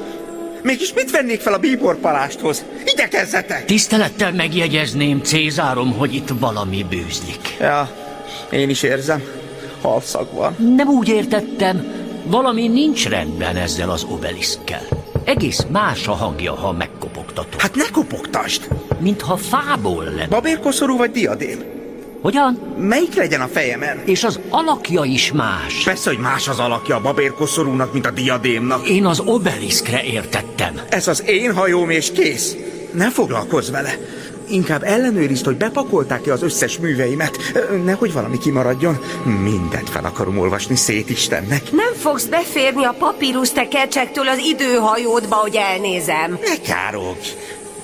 Mégis 0.62 0.93
mit 0.95 1.11
vennék 1.11 1.40
fel 1.40 1.52
a 1.52 1.59
bíbor 1.59 1.97
palásthoz? 1.97 2.64
Igyekezzetek! 2.85 3.64
Tisztelettel 3.64 4.33
megjegyezném, 4.33 5.23
Cézárom, 5.23 5.93
hogy 5.93 6.14
itt 6.14 6.29
valami 6.40 6.87
bűzlik. 6.88 7.57
Ja, 7.61 7.90
én 8.50 8.69
is 8.69 8.83
érzem. 8.83 9.23
Halszag 9.81 10.29
van. 10.33 10.57
Nem 10.76 10.88
úgy 10.88 11.09
értettem, 11.09 11.85
valami 12.25 12.69
nincs 12.69 13.09
rendben 13.09 13.57
ezzel 13.57 13.90
az 13.90 14.05
obeliszkkel. 14.11 14.83
Egész 15.25 15.67
más 15.69 16.09
a 16.09 16.12
hangja, 16.12 16.55
ha 16.55 16.73
megkopogtatod. 16.73 17.61
Hát 17.61 17.75
ne 17.75 17.88
kopogtasd! 17.93 18.69
Mintha 18.99 19.37
fából 19.37 20.05
lenne. 20.05 20.26
Babérkoszorú 20.26 20.97
vagy 20.97 21.11
diadém? 21.11 21.80
Hogyan? 22.23 22.75
Melyik 22.79 23.15
legyen 23.15 23.41
a 23.41 23.47
fejemen? 23.47 24.03
És 24.05 24.25
az 24.25 24.41
alakja 24.49 25.05
is 25.05 25.33
más. 25.33 25.83
Persze, 25.85 26.11
hogy 26.11 26.19
más 26.19 26.49
az 26.49 26.59
alakja 26.59 26.97
a 26.97 27.00
babérkoszorúnak, 27.00 27.93
mint 27.93 28.07
a 28.07 28.11
diadémnak. 28.11 28.89
Én 28.89 29.07
az 29.07 29.21
obeliszkre 29.25 30.03
értettem. 30.03 30.81
Ez 30.89 31.09
az 31.09 31.23
én 31.27 31.55
hajóm 31.55 31.91
és 31.91 32.12
kész. 32.12 32.57
Ne 32.93 33.11
foglalkozz 33.11 33.71
vele. 33.71 33.99
Inkább 34.49 34.83
ellenőrizd, 34.83 35.45
hogy 35.45 35.57
bepakolták-e 35.57 36.33
az 36.33 36.43
összes 36.43 36.79
műveimet. 36.79 37.39
Nehogy 37.85 38.12
valami 38.12 38.39
kimaradjon. 38.39 38.99
Mindent 39.43 39.91
fel 39.91 40.05
akarom 40.05 40.39
olvasni 40.39 40.77
szét 40.77 41.11
Istennek. 41.11 41.71
Nem 41.73 41.93
fogsz 41.95 42.25
beférni 42.25 42.85
a 42.85 42.95
papírus 42.99 43.50
tekercsektől 43.50 44.29
az 44.29 44.39
időhajódba, 44.39 45.35
hogy 45.35 45.57
elnézem. 45.57 46.39
Ne 46.43 46.73
károgj! 46.73 47.29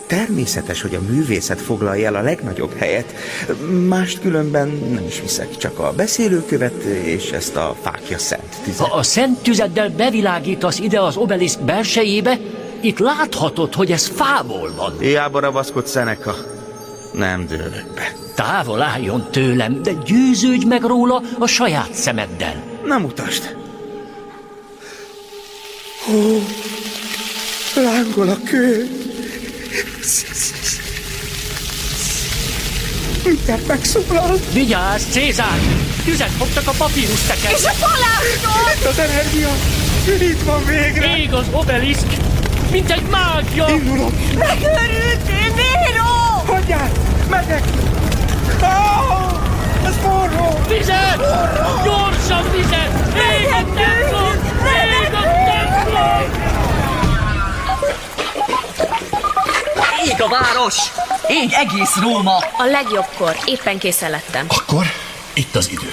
Természetes, 0.07 0.83
hogy 0.83 0.95
a 0.95 1.01
művészet 1.09 1.61
foglalja 1.61 2.07
el 2.07 2.15
a 2.15 2.21
legnagyobb 2.21 2.77
helyet. 2.77 3.15
Mást 3.89 4.21
különben 4.21 4.69
nem 4.69 5.05
is 5.07 5.21
viszek, 5.21 5.57
csak 5.57 5.79
a 5.79 5.93
beszélőkövet 5.97 6.83
és 6.83 7.31
ezt 7.31 7.57
a 7.57 7.77
fákja 7.83 8.19
szent 8.19 8.57
tüzet. 8.65 8.87
Ha 8.87 8.97
a 8.97 9.03
szent 9.03 9.43
tüzeddel 9.43 9.91
bevilágítasz 9.91 10.79
ide 10.79 11.01
az 11.01 11.17
obeliszk 11.17 11.61
belsejébe, 11.61 12.39
itt 12.81 12.99
láthatod, 12.99 13.75
hogy 13.75 13.93
ez 13.93 14.07
fából 14.07 14.73
van. 14.77 14.99
Hiába 14.99 15.41
ravaszkod 15.41 15.87
Szeneka. 15.87 16.35
Nem 17.13 17.47
dőlök 17.47 17.87
be. 17.95 18.13
Távol 18.35 18.83
álljon 18.83 19.29
tőlem, 19.31 19.83
de 19.83 19.93
győződj 20.05 20.65
meg 20.65 20.83
róla 20.83 21.23
a 21.39 21.47
saját 21.47 21.95
szemeddel. 21.95 22.63
Nem 22.85 23.05
utasd. 23.05 23.57
Ó, 26.15 26.43
lángol 27.75 28.29
a 28.29 28.39
kő. 28.45 29.06
Mindjárt 33.25 33.66
megszólal. 33.66 34.38
Vigyázz, 34.52 35.04
Cézár! 35.11 35.59
Tüzet 36.04 36.30
fogtak 36.30 36.66
a 36.66 36.73
papírus 36.76 37.21
tekercset. 37.21 37.59
És 37.59 37.64
a 37.64 37.87
palástól! 37.87 38.73
Itt 38.76 38.85
az 38.85 38.99
energia! 38.99 39.49
Itt 40.21 40.42
van 40.42 40.64
végre! 40.64 41.16
Ég 41.16 41.33
az 41.33 41.47
obeliszk, 41.50 42.06
mint 42.71 42.90
egy 42.90 43.02
mágia! 43.11 43.68
Indulok! 43.68 44.12
Megőrültél, 44.38 45.54
Nero! 45.54 46.52
Hagyjál! 46.52 46.90
Megyek! 47.30 47.62
Oh, 48.62 49.87
ez 49.87 49.95
forró! 50.02 50.59
Vizet! 50.68 51.14
Forró! 51.14 51.83
Gyorsan 51.85 52.50
vizet! 52.50 53.16
Ég 53.16 53.47
a 60.26 60.28
város! 60.28 60.75
Ég 61.28 61.52
egész 61.52 61.97
Róma! 62.00 62.37
A 62.37 62.64
legjobbkor, 62.64 63.37
éppen 63.45 63.78
készen 63.78 64.11
lettem. 64.11 64.47
Akkor 64.49 64.85
itt 65.33 65.56
az 65.56 65.68
idő. 65.71 65.92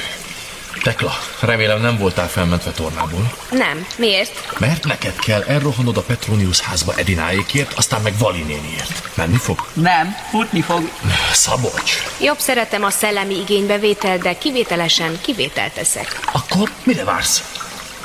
Tekla, 0.83 1.11
remélem 1.39 1.81
nem 1.81 1.97
voltál 1.97 2.29
felmentve 2.29 2.71
tornából, 2.71 3.33
Nem, 3.51 3.85
miért? 3.97 4.59
mert 4.59 4.83
neked 4.85 5.15
kell 5.19 5.43
elrohanod 5.47 5.97
a 5.97 6.01
Petronius 6.01 6.59
házba 6.59 6.93
Edináékért, 6.95 7.73
aztán 7.73 8.01
meg 8.01 8.17
Vali 8.17 8.41
néniért. 8.41 9.03
Menni 9.13 9.37
fog? 9.37 9.67
Nem, 9.73 10.15
futni 10.29 10.61
fog. 10.61 10.89
Szabolcs. 11.31 11.93
Jobb 12.21 12.39
szeretem 12.39 12.83
a 12.83 12.89
szellemi 12.89 13.39
igénybevétel, 13.39 14.17
de 14.17 14.37
kivételesen 14.37 15.19
kivételt 15.21 15.73
teszek. 15.73 16.19
Akkor 16.31 16.71
mire 16.83 17.03
vársz? 17.03 17.43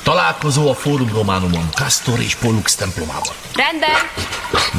Találkozó 0.09 0.71
a 0.71 0.75
Fórum 0.75 1.13
Románumon, 1.13 1.69
Castor 1.75 2.21
és 2.21 2.35
Pollux 2.35 2.75
templomában. 2.75 3.35
Rendben! 3.55 3.91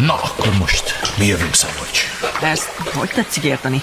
Na, 0.05 0.13
akkor 0.13 0.53
most 0.59 0.99
mi 1.17 1.25
jövünk, 1.25 1.53
Szabolcs. 1.53 2.03
Ezt 2.41 2.69
hogy 2.93 3.09
tetszik 3.09 3.43
érteni? 3.43 3.81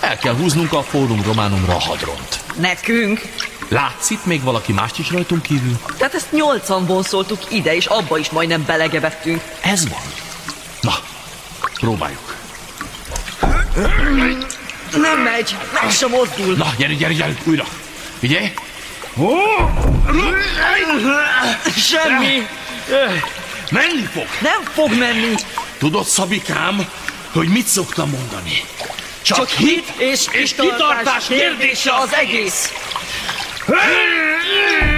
El 0.00 0.18
kell 0.18 0.34
húznunk 0.34 0.72
a 0.72 0.82
Fórum 0.82 1.22
Románumra 1.22 1.74
a 1.74 1.80
hadront. 1.80 2.40
Nekünk? 2.60 3.20
Látsz 3.68 4.10
itt 4.10 4.24
még 4.24 4.42
valaki 4.42 4.72
mást 4.72 4.98
is 4.98 5.10
rajtunk 5.10 5.42
kívül? 5.42 5.80
Tehát 5.96 6.14
ezt 6.14 6.32
nyolcan 6.32 6.86
vonszoltuk 6.86 7.40
ide, 7.48 7.74
és 7.74 7.86
abba 7.86 8.18
is 8.18 8.30
majdnem 8.30 8.64
belegevettünk. 8.64 9.42
Ez 9.60 9.88
van. 9.88 10.02
Na, 10.80 10.94
próbáljuk. 11.80 12.36
Nem 14.92 15.20
megy, 15.20 15.56
meg 15.72 15.90
sem 15.90 16.10
mozdul. 16.10 16.56
Na, 16.56 16.72
gyere, 16.78 16.94
gyere, 16.94 17.12
gyere, 17.12 17.34
újra. 17.44 17.64
Figyelj! 18.18 18.52
Semmi. 21.76 22.46
Menni 23.70 24.06
fog. 24.12 24.26
Nem 24.40 24.62
fog 24.72 24.98
menni. 24.98 25.34
Tudod, 25.78 26.04
Szabikám, 26.06 26.86
hogy 27.32 27.48
mit 27.48 27.66
szoktam 27.66 28.10
mondani? 28.10 28.64
Csak, 29.22 29.36
Csak 29.36 29.48
hit 29.48 29.88
és, 29.96 30.26
és 30.30 30.54
kitartás 30.54 31.26
kérdése 31.26 31.94
az 31.94 32.14
egész. 32.14 32.72
Minden 33.66 34.91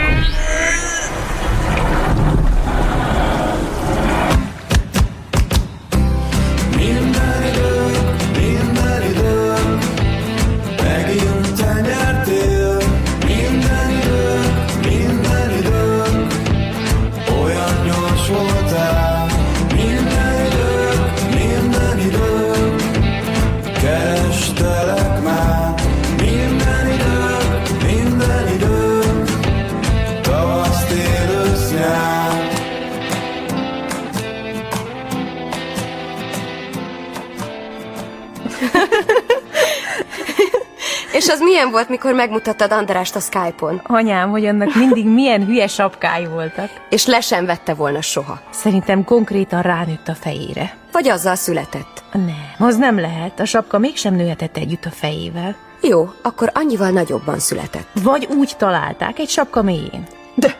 az 41.34 41.40
milyen 41.40 41.70
volt, 41.70 41.88
mikor 41.88 42.12
megmutattad 42.12 42.72
Andrást 42.72 43.16
a 43.16 43.20
Skype-on? 43.20 43.80
Anyám, 43.84 44.30
hogy 44.30 44.46
annak 44.46 44.74
mindig 44.74 45.06
milyen 45.06 45.46
hülye 45.46 45.66
sapkái 45.66 46.26
voltak. 46.26 46.70
És 46.90 47.06
le 47.06 47.20
sem 47.20 47.46
vette 47.46 47.74
volna 47.74 48.00
soha. 48.00 48.40
Szerintem 48.50 49.04
konkrétan 49.04 49.62
ránőtt 49.62 50.08
a 50.08 50.14
fejére. 50.14 50.76
Vagy 50.92 51.08
azzal 51.08 51.34
született. 51.34 52.02
Nem, 52.12 52.54
az 52.58 52.76
nem 52.76 53.00
lehet. 53.00 53.40
A 53.40 53.44
sapka 53.44 53.78
mégsem 53.78 54.14
nőhetett 54.14 54.56
együtt 54.56 54.84
a 54.84 54.90
fejével. 54.90 55.56
Jó, 55.80 56.10
akkor 56.22 56.50
annyival 56.54 56.90
nagyobban 56.90 57.38
született. 57.38 57.88
Vagy 58.02 58.28
úgy 58.36 58.54
találták, 58.58 59.18
egy 59.18 59.28
sapka 59.28 59.62
mélyén. 59.62 60.06
De 60.34 60.56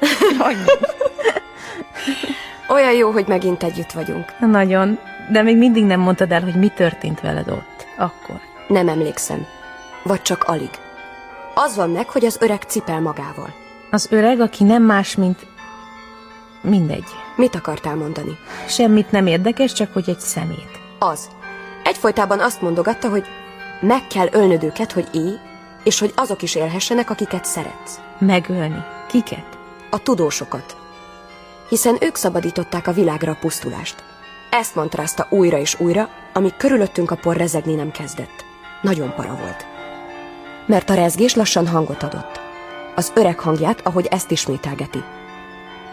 Olyan 2.68 2.92
jó, 2.92 3.10
hogy 3.10 3.26
megint 3.26 3.62
együtt 3.62 3.92
vagyunk. 3.92 4.38
Nagyon. 4.40 4.98
De 5.32 5.42
még 5.42 5.56
mindig 5.56 5.84
nem 5.84 6.00
mondtad 6.00 6.32
el, 6.32 6.42
hogy 6.42 6.54
mi 6.54 6.68
történt 6.68 7.20
veled 7.20 7.48
ott. 7.48 7.86
Akkor. 7.96 8.40
Nem 8.68 8.88
emlékszem. 8.88 9.46
Vagy 10.04 10.22
csak 10.22 10.44
alig. 10.44 10.70
Az 11.54 11.76
van 11.76 11.90
meg, 11.90 12.08
hogy 12.08 12.24
az 12.24 12.36
öreg 12.40 12.62
cipel 12.62 13.00
magával. 13.00 13.54
Az 13.90 14.06
öreg, 14.10 14.40
aki 14.40 14.64
nem 14.64 14.82
más, 14.82 15.14
mint... 15.14 15.46
Mindegy. 16.60 17.04
Mit 17.36 17.54
akartál 17.54 17.94
mondani? 17.94 18.38
Semmit 18.68 19.10
nem 19.10 19.26
érdekes, 19.26 19.72
csak 19.72 19.92
hogy 19.92 20.08
egy 20.08 20.18
szemét. 20.18 20.78
Az. 20.98 21.28
Egyfolytában 21.84 22.40
azt 22.40 22.60
mondogatta, 22.60 23.08
hogy 23.08 23.24
meg 23.80 24.06
kell 24.06 24.28
ölnöd 24.32 24.62
őket, 24.62 24.92
hogy 24.92 25.08
élj, 25.12 25.34
és 25.82 25.98
hogy 25.98 26.12
azok 26.16 26.42
is 26.42 26.54
élhessenek, 26.54 27.10
akiket 27.10 27.44
szeretsz. 27.44 28.00
Megölni. 28.18 28.84
Kiket? 29.08 29.58
A 29.90 29.98
tudósokat. 29.98 30.76
Hiszen 31.68 31.96
ők 32.00 32.16
szabadították 32.16 32.86
a 32.86 32.92
világra 32.92 33.32
a 33.32 33.38
pusztulást. 33.40 34.04
Ezt 34.50 34.74
mantrázta 34.74 35.26
újra 35.30 35.58
és 35.58 35.80
újra, 35.80 36.08
amíg 36.32 36.56
körülöttünk 36.56 37.10
a 37.10 37.16
por 37.16 37.36
rezegni 37.36 37.74
nem 37.74 37.90
kezdett. 37.90 38.44
Nagyon 38.82 39.14
para 39.14 39.36
volt. 39.36 39.73
Mert 40.66 40.90
a 40.90 40.94
rezgés 40.94 41.34
lassan 41.34 41.66
hangot 41.66 42.02
adott. 42.02 42.40
Az 42.94 43.12
öreg 43.14 43.38
hangját, 43.38 43.80
ahogy 43.82 44.06
ezt 44.10 44.30
ismételgeti. 44.30 45.02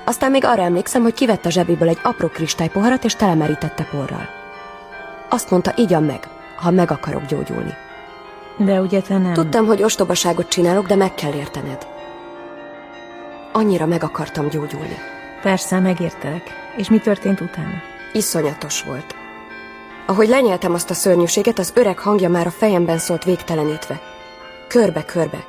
Aztán 0.06 0.32
még 0.32 0.46
arra 0.46 0.62
emlékszem, 0.62 1.01
hogy 1.01 1.13
kivette 1.13 1.48
a 1.48 1.51
zsebéből 1.51 1.88
egy 1.88 2.00
apró 2.04 2.28
kristálypoharat, 2.28 3.04
és 3.04 3.16
telemerítette 3.16 3.84
porral. 3.92 4.30
Azt 5.30 5.50
mondta, 5.50 5.74
igyam 5.75 6.04
meg, 6.04 6.28
ha 6.56 6.72
meg 6.72 6.92
akarok 6.92 7.25
gyógyulni. 7.25 7.74
De 8.58 8.82
ugye 8.82 9.01
te 9.01 9.18
nem... 9.18 9.34
Tudtam, 9.34 9.66
hogy 9.66 9.84
ostobaságot 9.84 10.48
csinálok, 10.48 10.88
de 10.88 10.96
meg 10.96 11.13
kell 11.13 11.34
értened. 11.34 11.88
Annyira 13.51 13.86
meg 13.86 14.04
akartam 14.04 14.50
gyógyulni. 14.50 14.98
Persze, 15.42 15.80
megértelek. 15.80 16.44
És 16.78 16.90
mi 16.90 17.00
történt 17.00 17.42
utána? 17.42 17.82
Iszonyatos 18.13 18.84
volt. 18.84 19.16
Ahogy 20.06 20.28
lenyeltem 20.28 20.74
azt 20.74 20.90
a 20.90 20.94
szörnyűséget, 20.94 21.60
az 21.60 21.72
öreg 21.75 22.00
hangja 22.00 22.30
már 22.30 22.48
a 22.48 22.51
fejemben 22.51 22.98
szólt 22.98 23.24
végtelenítve. 23.24 24.01
Körbe-körbe. 24.72 25.46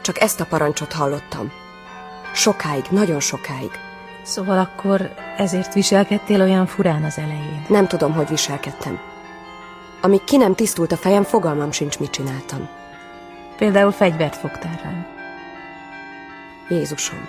Csak 0.00 0.20
ezt 0.20 0.40
a 0.40 0.44
parancsot 0.44 0.92
hallottam. 0.92 1.52
Sokáig, 2.34 2.84
nagyon 2.90 3.20
sokáig. 3.20 3.70
Szóval 4.22 4.58
akkor 4.58 5.14
ezért 5.36 5.74
viselkedtél 5.74 6.40
olyan 6.40 6.66
furán 6.66 7.04
az 7.04 7.18
elején. 7.18 7.64
Nem 7.68 7.86
tudom, 7.86 8.12
hogy 8.12 8.28
viselkedtem. 8.28 9.00
Amíg 10.00 10.24
ki 10.24 10.36
nem 10.36 10.54
tisztult 10.54 10.92
a 10.92 10.96
fejem, 10.96 11.22
fogalmam 11.22 11.72
sincs, 11.72 11.98
mit 11.98 12.10
csináltam. 12.10 12.68
Például 13.56 13.92
fegyvert 13.92 14.36
fogtál 14.36 14.80
rám. 14.82 15.06
Jézusom. 16.68 17.28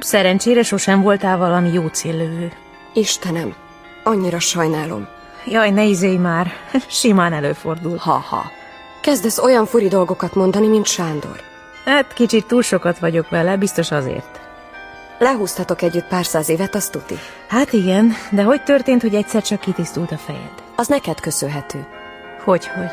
Szerencsére 0.00 0.62
sosem 0.62 1.02
voltál 1.02 1.38
valami 1.38 1.72
jó 1.72 1.86
céllövő. 1.86 2.52
Istenem, 2.92 3.54
annyira 4.02 4.38
sajnálom. 4.38 5.08
Jaj, 5.46 5.70
ne 5.70 5.82
izélj 5.82 6.16
már. 6.16 6.52
Simán 6.88 7.32
előfordul. 7.32 7.96
Ha-ha. 7.96 8.62
Kezdesz 9.04 9.38
olyan 9.38 9.66
furi 9.66 9.88
dolgokat 9.88 10.34
mondani, 10.34 10.66
mint 10.66 10.86
Sándor. 10.86 11.40
Hát 11.84 12.12
kicsit 12.12 12.46
túl 12.46 12.62
sokat 12.62 12.98
vagyok 12.98 13.28
vele, 13.28 13.56
biztos 13.56 13.90
azért. 13.90 14.40
Lehúztatok 15.18 15.82
együtt 15.82 16.06
pár 16.06 16.24
száz 16.24 16.48
évet, 16.48 16.74
azt 16.74 16.92
tuti. 16.92 17.18
Hát 17.48 17.72
igen, 17.72 18.12
de 18.30 18.42
hogy 18.42 18.62
történt, 18.62 19.02
hogy 19.02 19.14
egyszer 19.14 19.42
csak 19.42 19.60
kitisztult 19.60 20.12
a 20.12 20.16
fejed? 20.16 20.62
Az 20.76 20.86
neked 20.86 21.20
köszönhető. 21.20 21.86
Hogy, 22.44 22.66
hogy? 22.66 22.90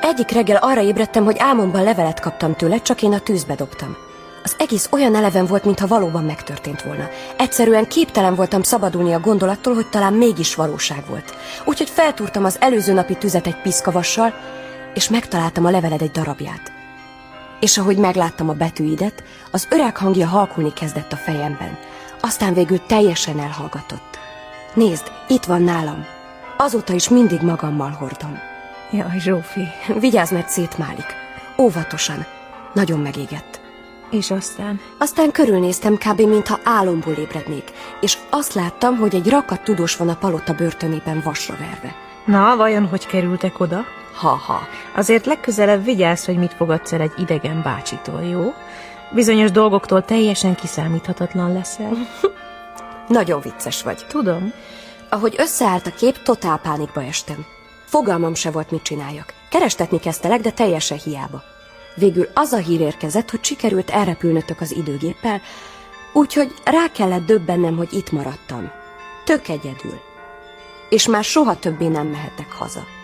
Egyik 0.00 0.30
reggel 0.30 0.56
arra 0.56 0.80
ébredtem, 0.80 1.24
hogy 1.24 1.36
álmomban 1.38 1.82
levelet 1.82 2.20
kaptam 2.20 2.54
tőle, 2.54 2.82
csak 2.82 3.02
én 3.02 3.12
a 3.12 3.20
tűzbe 3.20 3.54
dobtam. 3.54 3.96
Az 4.42 4.54
egész 4.58 4.88
olyan 4.92 5.14
eleven 5.14 5.46
volt, 5.46 5.64
mintha 5.64 5.86
valóban 5.86 6.24
megtörtént 6.24 6.82
volna. 6.82 7.08
Egyszerűen 7.36 7.88
képtelen 7.88 8.34
voltam 8.34 8.62
szabadulni 8.62 9.12
a 9.12 9.20
gondolattól, 9.20 9.74
hogy 9.74 9.88
talán 9.88 10.12
mégis 10.12 10.54
valóság 10.54 11.04
volt. 11.08 11.34
Úgyhogy 11.64 11.90
feltúrtam 11.90 12.44
az 12.44 12.56
előző 12.60 12.92
napi 12.92 13.14
tüzet 13.14 13.46
egy 13.46 13.60
piszkavassal, 13.62 14.34
és 14.96 15.08
megtaláltam 15.08 15.64
a 15.64 15.70
leveled 15.70 16.02
egy 16.02 16.10
darabját. 16.10 16.72
És 17.60 17.78
ahogy 17.78 17.96
megláttam 17.96 18.48
a 18.48 18.52
betűidet, 18.52 19.24
az 19.50 19.66
öreg 19.70 19.96
hangja 19.96 20.26
halkulni 20.26 20.72
kezdett 20.72 21.12
a 21.12 21.16
fejemben. 21.16 21.78
Aztán 22.20 22.54
végül 22.54 22.80
teljesen 22.86 23.40
elhallgatott. 23.40 24.18
Nézd, 24.74 25.12
itt 25.28 25.44
van 25.44 25.62
nálam. 25.62 26.04
Azóta 26.56 26.92
is 26.92 27.08
mindig 27.08 27.40
magammal 27.40 27.90
hordom. 27.90 28.38
Jaj, 28.90 29.18
Zsófi. 29.18 29.68
Vigyázz, 30.00 30.32
mert 30.32 30.48
szétmálik. 30.48 31.14
Óvatosan. 31.58 32.26
Nagyon 32.72 33.00
megégett. 33.00 33.60
És 34.10 34.30
aztán? 34.30 34.80
Aztán 34.98 35.30
körülnéztem 35.30 35.96
kb. 35.96 36.20
mintha 36.20 36.58
álomból 36.64 37.14
ébrednék, 37.14 37.72
és 38.00 38.18
azt 38.30 38.54
láttam, 38.54 38.96
hogy 38.96 39.14
egy 39.14 39.28
rakat 39.28 39.64
tudós 39.64 39.96
van 39.96 40.08
a 40.08 40.16
palota 40.16 40.52
börtönében 40.54 41.20
vasra 41.24 41.56
verve. 41.58 41.94
Na, 42.24 42.56
vajon 42.56 42.86
hogy 42.86 43.06
kerültek 43.06 43.60
oda? 43.60 43.84
Ha-ha. 44.16 44.68
Azért 44.94 45.26
legközelebb 45.26 45.84
vigyázz, 45.84 46.24
hogy 46.24 46.36
mit 46.36 46.54
fogadsz 46.54 46.92
el 46.92 47.00
egy 47.00 47.12
idegen 47.16 47.62
bácsitól, 47.62 48.22
jó? 48.22 48.54
Bizonyos 49.10 49.50
dolgoktól 49.50 50.04
teljesen 50.04 50.54
kiszámíthatatlan 50.54 51.52
leszel. 51.52 51.92
Nagyon 53.08 53.40
vicces 53.40 53.82
vagy. 53.82 54.06
Tudom. 54.08 54.52
Ahogy 55.08 55.34
összeállt 55.38 55.86
a 55.86 55.90
kép, 55.90 56.22
totál 56.22 56.58
pánikba 56.58 57.02
estem. 57.02 57.46
Fogalmam 57.84 58.34
se 58.34 58.50
volt, 58.50 58.70
mit 58.70 58.82
csináljak. 58.82 59.34
Kerestetni 59.50 59.98
kezdtelek, 59.98 60.40
de 60.40 60.50
teljesen 60.50 60.98
hiába. 60.98 61.42
Végül 61.94 62.28
az 62.34 62.52
a 62.52 62.56
hír 62.56 62.80
érkezett, 62.80 63.30
hogy 63.30 63.44
sikerült 63.44 63.90
elrepülnötök 63.90 64.60
az 64.60 64.72
időgéppel, 64.72 65.40
úgyhogy 66.12 66.54
rá 66.64 66.86
kellett 66.92 67.26
döbbennem, 67.26 67.76
hogy 67.76 67.92
itt 67.92 68.12
maradtam. 68.12 68.70
Tök 69.24 69.48
egyedül. 69.48 70.00
És 70.88 71.06
már 71.06 71.24
soha 71.24 71.58
többé 71.58 71.86
nem 71.86 72.06
mehetek 72.06 72.52
haza. 72.52 72.95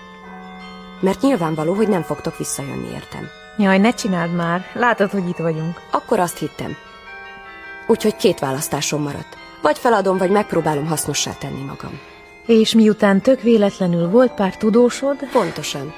Mert 1.02 1.20
nyilvánvaló, 1.20 1.72
hogy 1.74 1.88
nem 1.88 2.02
fogtok 2.02 2.38
visszajönni 2.38 2.88
értem. 2.94 3.28
Jaj, 3.58 3.78
ne 3.78 3.90
csináld 3.90 4.34
már. 4.34 4.66
Látod, 4.72 5.10
hogy 5.10 5.28
itt 5.28 5.36
vagyunk. 5.36 5.80
Akkor 5.90 6.18
azt 6.18 6.38
hittem. 6.38 6.76
Úgyhogy 7.86 8.16
két 8.16 8.38
választásom 8.38 9.02
maradt. 9.02 9.36
Vagy 9.62 9.78
feladom, 9.78 10.18
vagy 10.18 10.30
megpróbálom 10.30 10.86
hasznossá 10.86 11.32
tenni 11.32 11.62
magam. 11.62 12.00
És 12.46 12.74
miután 12.74 13.20
tök 13.20 13.40
véletlenül 13.40 14.08
volt 14.08 14.32
pár 14.32 14.56
tudósod? 14.56 15.16
Pontosan. 15.32 15.92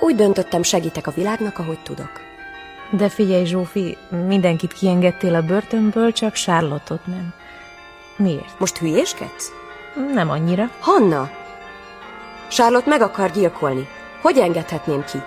Úgy 0.00 0.14
döntöttem, 0.14 0.62
segítek 0.62 1.06
a 1.06 1.10
világnak, 1.10 1.58
ahogy 1.58 1.78
tudok. 1.82 2.10
De 2.90 3.08
figyelj, 3.08 3.44
Zsófi, 3.44 3.96
mindenkit 4.26 4.72
kiengedtél 4.72 5.34
a 5.34 5.42
börtönből, 5.42 6.12
csak 6.12 6.34
Charlotte-ot 6.34 7.06
nem. 7.06 7.32
Miért? 8.16 8.58
Most 8.58 8.78
hülyéskedsz? 8.78 9.52
Nem 10.12 10.30
annyira. 10.30 10.70
Hanna! 10.80 11.30
Charlotte 12.48 12.88
meg 12.88 13.00
akar 13.00 13.30
gyilkolni. 13.30 13.88
Hogy 14.22 14.38
engedhetném 14.38 15.04
ki? 15.04 15.18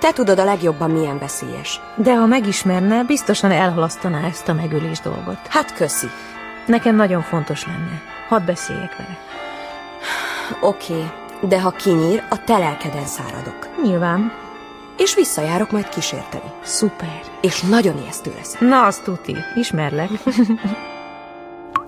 Te 0.00 0.12
tudod 0.12 0.38
a 0.38 0.44
legjobban, 0.44 0.90
milyen 0.90 1.18
veszélyes. 1.18 1.80
De 1.94 2.16
ha 2.16 2.26
megismerne, 2.26 3.04
biztosan 3.04 3.50
elhalasztaná 3.50 4.26
ezt 4.26 4.48
a 4.48 4.52
megölés 4.52 5.00
dolgot. 5.00 5.46
Hát 5.48 5.74
köszi. 5.74 6.06
Nekem 6.66 6.96
nagyon 6.96 7.22
fontos 7.22 7.66
lenne. 7.66 8.02
Hadd 8.28 8.44
beszéljek 8.44 8.96
vele. 8.96 9.18
Oké, 10.60 10.92
okay, 10.92 11.10
de 11.48 11.60
ha 11.60 11.70
kinyír, 11.70 12.22
a 12.30 12.44
te 12.44 12.58
lelkeden 12.58 13.06
száradok. 13.06 13.68
Nyilván. 13.82 14.32
És 14.96 15.14
visszajárok 15.14 15.70
majd 15.70 15.88
kísérteni. 15.88 16.50
Szuper. 16.62 17.20
És 17.40 17.60
nagyon 17.60 17.98
ijesztő 18.02 18.32
leszek. 18.36 18.60
Na, 18.60 18.84
azt 18.84 19.02
tuti. 19.02 19.36
Ismerlek. 19.54 20.10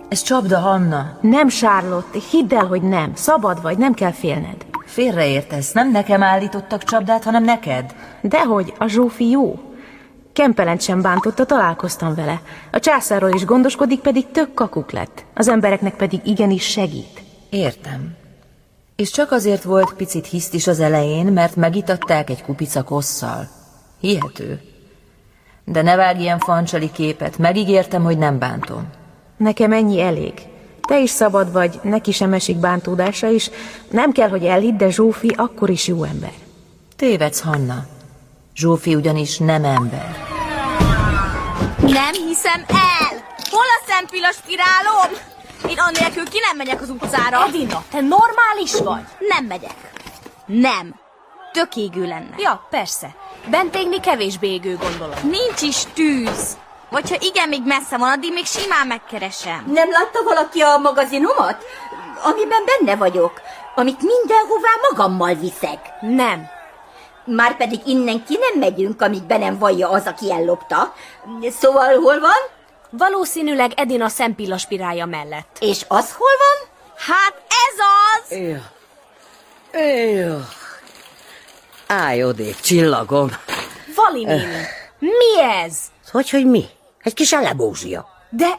Ez 0.08 0.22
csapda, 0.22 0.58
Hanna. 0.58 1.18
Nem, 1.20 1.48
Charlotte. 1.48 2.18
Hidd 2.30 2.54
el, 2.54 2.66
hogy 2.66 2.82
nem. 2.82 3.14
Szabad 3.14 3.62
vagy, 3.62 3.78
nem 3.78 3.94
kell 3.94 4.12
félned. 4.12 4.69
Félreértesz. 4.90 5.72
Nem 5.72 5.90
nekem 5.90 6.22
állítottak 6.22 6.84
csapdát, 6.84 7.24
hanem 7.24 7.44
neked. 7.44 7.94
Dehogy, 8.20 8.74
a 8.78 8.86
Zsófi 8.86 9.28
jó. 9.28 9.58
Kempelent 10.32 10.80
sem 10.80 11.02
bántotta, 11.02 11.46
találkoztam 11.46 12.14
vele. 12.14 12.42
A 12.72 12.78
császárról 12.78 13.30
is 13.34 13.44
gondoskodik, 13.44 14.00
pedig 14.00 14.30
tök 14.30 14.54
kakuk 14.54 14.90
lett. 14.90 15.24
Az 15.34 15.48
embereknek 15.48 15.94
pedig 15.94 16.20
igenis 16.24 16.64
segít. 16.64 17.22
Értem. 17.50 18.16
És 18.96 19.10
csak 19.10 19.30
azért 19.32 19.62
volt 19.62 19.94
picit 19.94 20.26
hisztis 20.26 20.66
az 20.66 20.80
elején, 20.80 21.26
mert 21.26 21.56
megitatták 21.56 22.30
egy 22.30 22.42
kupica 22.42 22.82
kosszal. 22.82 23.48
Hihető. 24.00 24.60
De 25.64 25.82
ne 25.82 25.96
vágj 25.96 26.20
ilyen 26.20 26.38
fancsali 26.38 26.90
képet, 26.92 27.38
megígértem, 27.38 28.02
hogy 28.02 28.18
nem 28.18 28.38
bántom. 28.38 28.88
Nekem 29.36 29.72
ennyi 29.72 30.00
elég. 30.00 30.49
Te 30.90 30.98
is 30.98 31.10
szabad 31.10 31.52
vagy, 31.52 31.80
neki 31.82 32.12
sem 32.12 32.32
esik 32.32 32.56
bántódása 32.56 33.28
is. 33.28 33.50
Nem 33.90 34.12
kell, 34.12 34.28
hogy 34.28 34.44
elhidd, 34.44 34.76
de 34.76 34.90
Zsófi 34.90 35.34
akkor 35.36 35.70
is 35.70 35.86
jó 35.86 36.04
ember. 36.04 36.32
Tévedsz, 36.96 37.40
Hanna. 37.40 37.86
Zsófi 38.54 38.94
ugyanis 38.94 39.38
nem 39.38 39.64
ember. 39.64 40.16
Nem 41.80 42.12
hiszem 42.12 42.64
el! 42.68 43.24
Hol 43.50 43.68
a 43.78 43.84
szempilla 43.86 44.30
spirálom? 44.32 45.18
Én 45.68 45.78
annélkül 45.78 46.24
ki 46.24 46.38
nem 46.48 46.56
megyek 46.56 46.80
az 46.80 46.90
utcára. 46.90 47.46
Edina, 47.46 47.84
te 47.90 48.00
normális 48.00 48.74
vagy? 48.84 49.04
Nem 49.18 49.44
megyek. 49.44 49.76
Nem. 50.46 50.94
Tök 51.52 51.76
égő 51.76 52.06
lenne. 52.06 52.34
Ja, 52.38 52.66
persze. 52.70 53.14
Bent 53.50 53.76
égni 53.76 54.00
kevésbé 54.00 54.48
égő, 54.48 54.76
gondolom. 54.76 55.18
Nincs 55.22 55.62
is 55.62 55.82
tűz. 55.94 56.56
Vagy 56.90 57.10
ha 57.10 57.16
igen, 57.20 57.48
még 57.48 57.62
messze 57.64 57.96
van, 57.96 58.10
addig 58.10 58.32
még 58.32 58.46
simán 58.46 58.86
megkeresem. 58.86 59.64
Nem 59.72 59.90
látta 59.90 60.22
valaki 60.22 60.60
a 60.60 60.78
magazinomat? 60.78 61.64
Amiben 62.22 62.62
benne 62.64 62.96
vagyok. 62.96 63.40
Amit 63.74 64.02
mindenhová 64.02 64.70
magammal 64.90 65.34
viszek. 65.34 65.78
Nem. 66.00 66.48
Már 67.24 67.56
pedig 67.56 67.80
innen 67.86 68.24
ki 68.24 68.38
nem 68.40 68.58
megyünk, 68.60 69.02
amíg 69.02 69.22
be 69.22 69.36
nem 69.38 69.58
vallja 69.58 69.88
az, 69.88 70.06
aki 70.06 70.32
ellopta. 70.32 70.94
Szóval 71.60 71.94
hol 71.94 72.20
van? 72.20 72.38
Valószínűleg 72.90 73.72
Edina 73.76 74.08
szempilla 74.08 74.58
spirálja 74.58 75.06
mellett. 75.06 75.56
És 75.60 75.84
az 75.88 76.12
hol 76.12 76.30
van? 76.38 76.68
Hát 76.96 77.34
ez 77.48 77.78
az! 78.16 78.38
Jó. 78.38 78.56
Jó. 80.20 80.36
Állj 81.86 82.24
odébb, 82.24 82.60
csillagom. 82.60 83.30
Vali 83.94 84.24
néni, 84.24 84.66
mi 84.98 85.40
ez? 85.64 85.78
Hogy, 86.12 86.30
hogy 86.30 86.46
mi? 86.46 86.64
Egy 87.02 87.14
kis 87.14 87.32
elebózsia. 87.32 88.06
De 88.30 88.58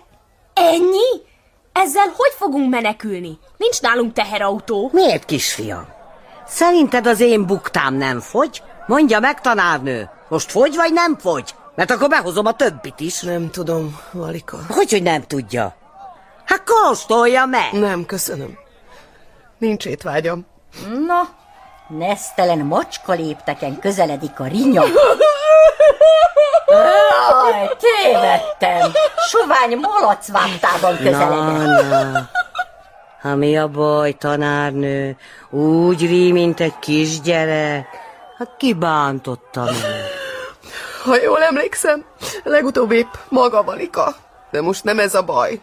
ennyi? 0.53 1.29
Ezzel 1.73 2.07
hogy 2.15 2.31
fogunk 2.37 2.69
menekülni? 2.69 3.39
Nincs 3.57 3.81
nálunk 3.81 4.13
teherautó. 4.13 4.89
Miért, 4.93 5.25
kisfiam? 5.25 5.87
Szerinted 6.47 7.07
az 7.07 7.19
én 7.19 7.45
buktám 7.45 7.93
nem 7.93 8.19
fogy? 8.19 8.63
Mondja 8.87 9.19
meg, 9.19 9.41
tanárnő, 9.41 10.09
most 10.27 10.51
fogy 10.51 10.75
vagy 10.75 10.93
nem 10.93 11.17
fogy? 11.17 11.55
Mert 11.75 11.91
akkor 11.91 12.09
behozom 12.09 12.45
a 12.45 12.53
többit 12.53 12.99
is. 12.99 13.21
Nem 13.21 13.49
tudom, 13.49 13.99
Valika. 14.11 14.57
Hogy, 14.69 14.91
hogy 14.91 15.03
nem 15.03 15.21
tudja? 15.21 15.75
Hát 16.45 16.63
kóstolja 16.63 17.45
meg! 17.45 17.71
Nem, 17.71 18.05
köszönöm. 18.05 18.57
Nincs 19.57 19.85
étvágyam. 19.85 20.45
Na, 21.05 21.29
nesztelen 21.97 22.59
macska 22.59 23.13
lépteken 23.13 23.79
közeledik 23.79 24.39
a 24.39 24.45
rinya. 24.47 24.83
Jaj, 26.67 27.77
tévedtem. 27.79 28.91
Sovány 29.29 29.77
malac 29.77 30.31
vámtában 30.31 30.97
közeledett. 30.97 31.89
Na, 31.89 32.03
na. 32.03 32.29
Ha 33.21 33.35
mi 33.35 33.57
a 33.57 33.67
baj, 33.67 34.11
tanárnő? 34.11 35.17
Úgy 35.49 35.99
rí, 35.99 36.31
mint 36.31 36.59
egy 36.59 36.79
kisgyerek. 36.79 37.87
Hát 38.37 38.49
kibántotta 38.57 39.63
meg. 39.63 40.09
Ha 41.03 41.15
jól 41.21 41.43
emlékszem, 41.43 42.05
legutóbb 42.43 42.91
épp 42.91 43.13
maga 43.29 43.63
Valika. 43.63 44.15
De 44.51 44.61
most 44.61 44.83
nem 44.83 44.99
ez 44.99 45.15
a 45.15 45.23
baj. 45.23 45.59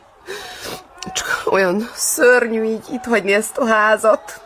Csak 1.13 1.43
olyan 1.51 1.91
szörnyű 1.95 2.65
így 2.65 2.85
itt 2.91 3.05
hagyni 3.05 3.33
ezt 3.33 3.57
a 3.57 3.67
házat. 3.67 4.41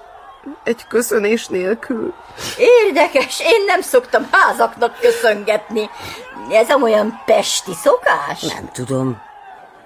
Egy 0.65 0.87
köszönés 0.89 1.47
nélkül. 1.47 2.15
Érdekes, 2.59 3.41
én 3.41 3.65
nem 3.67 3.81
szoktam 3.81 4.29
házaknak 4.31 4.99
köszöngetni. 5.01 5.91
Ez 6.51 6.83
olyan 6.83 7.23
pesti 7.25 7.73
szokás? 7.83 8.41
Nem 8.41 8.71
tudom. 8.73 9.23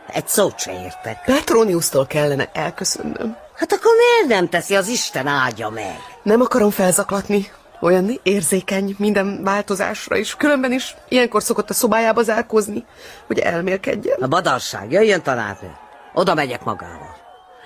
Egy 0.06 0.28
szót 0.28 0.58
se 0.58 0.72
értek. 0.72 1.22
Petroniusztól 1.24 2.06
kellene 2.06 2.50
elköszönnöm. 2.52 3.36
Hát 3.56 3.72
akkor 3.72 3.92
miért 3.96 4.38
nem 4.40 4.48
teszi 4.48 4.76
az 4.76 4.88
Isten 4.88 5.26
áldja 5.26 5.68
meg? 5.68 6.00
Nem 6.22 6.40
akarom 6.40 6.70
felzaklatni. 6.70 7.50
Olyan 7.80 8.20
érzékeny 8.22 8.94
minden 8.98 9.44
változásra, 9.44 10.16
és 10.16 10.34
különben 10.36 10.72
is 10.72 10.96
ilyenkor 11.08 11.42
szokott 11.42 11.70
a 11.70 11.74
szobájába 11.74 12.22
zárkózni, 12.22 12.84
hogy 13.26 13.38
elmélkedjen. 13.38 14.22
A 14.22 14.26
badarság, 14.26 14.90
jöjjön 14.90 15.22
tanárnő. 15.22 15.76
Oda 16.14 16.34
megyek 16.34 16.64
magával. 16.64 17.16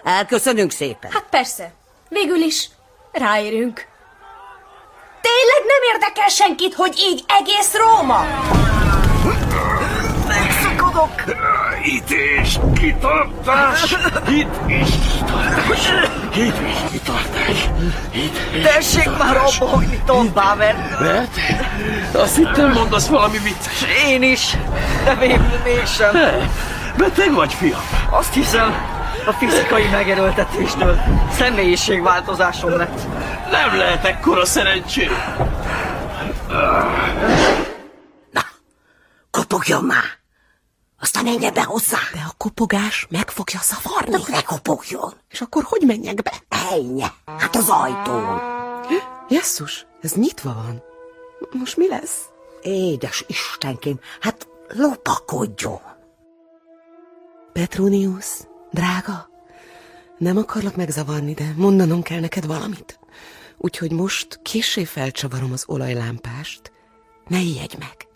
Elköszönünk 0.04 0.70
szépen. 0.70 1.10
Hát 1.10 1.26
persze. 1.30 1.72
Végül 2.08 2.36
is 2.36 2.70
ráérünk. 3.12 3.86
Tényleg 5.20 5.62
nem 5.66 5.92
érdekel 5.92 6.28
senkit, 6.28 6.74
hogy 6.74 6.94
így 6.98 7.24
egész 7.26 7.74
Róma? 7.74 8.24
Megszakadok! 10.28 11.10
Itt 11.82 12.10
is 12.10 12.58
kitartás! 12.80 13.96
Itt 14.28 14.54
is 14.66 14.88
kitartás! 15.18 15.90
Itt 16.36 16.54
is 16.60 16.90
kitartás! 16.90 17.68
Itt 18.12 18.62
Tessék 18.62 19.18
már 19.18 19.36
abba 19.36 19.66
hagyni, 19.66 20.02
Tom 20.06 20.32
Bauer! 20.32 20.96
Mert? 21.00 21.36
Azt 22.14 22.36
hittem 22.36 22.72
mondasz 22.72 23.06
valami 23.06 23.38
vicces. 23.38 23.84
Én 24.06 24.22
is, 24.22 24.56
de 25.04 25.14
végül 25.14 25.60
mégsem. 25.64 26.12
Beteg 26.96 27.32
vagy, 27.34 27.54
fiam? 27.54 27.80
Azt 28.10 28.34
hiszem, 28.34 28.99
a 29.26 29.32
fizikai 29.32 29.88
megerőltetéstől 29.88 30.98
személyiségváltozásom 31.32 32.76
lett. 32.76 33.00
Nem 33.50 33.76
lehet 33.76 34.04
ekkora 34.04 34.44
szerencsé. 34.44 35.08
Kopogjon 39.30 39.84
már! 39.84 40.18
Aztán 41.00 41.24
menjen 41.24 41.54
be 41.54 41.62
hozzá! 41.62 41.98
De 42.12 42.20
a 42.28 42.34
kopogás 42.36 43.06
meg 43.10 43.30
fogja 43.30 43.58
szavarni. 43.58 44.22
Ne 44.28 44.42
kopogjon! 44.42 45.12
És 45.28 45.40
akkor 45.40 45.62
hogy 45.62 45.82
menjek 45.86 46.22
be? 46.22 46.32
Ejnye! 46.70 47.12
Hát 47.38 47.56
az 47.56 47.68
ajtón! 47.68 48.40
Jesszus, 49.28 49.86
ez 50.02 50.12
nyitva 50.12 50.54
van. 50.54 50.82
Most 51.50 51.76
mi 51.76 51.88
lesz? 51.88 52.28
Édes 52.62 53.24
Istenkém, 53.26 54.00
hát 54.20 54.48
lopakodjon! 54.68 55.80
Petronius, 57.52 58.26
drága, 58.70 59.28
nem 60.18 60.36
akarlak 60.36 60.76
megzavarni, 60.76 61.34
de 61.34 61.52
mondanom 61.56 62.02
kell 62.02 62.20
neked 62.20 62.46
valamit. 62.46 62.98
Úgyhogy 63.56 63.92
most 63.92 64.40
késé 64.42 64.84
felcsavarom 64.84 65.52
az 65.52 65.64
olajlámpást. 65.66 66.72
Ne 67.26 67.38
ijedj 67.38 67.76
meg. 67.78 68.08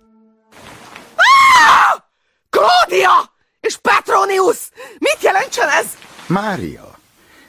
Claudia! 2.50 3.32
És 3.60 3.76
Petronius! 3.76 4.68
Mit 4.98 5.18
jelentsen 5.22 5.68
ez? 5.68 5.86
Mária, 6.26 6.98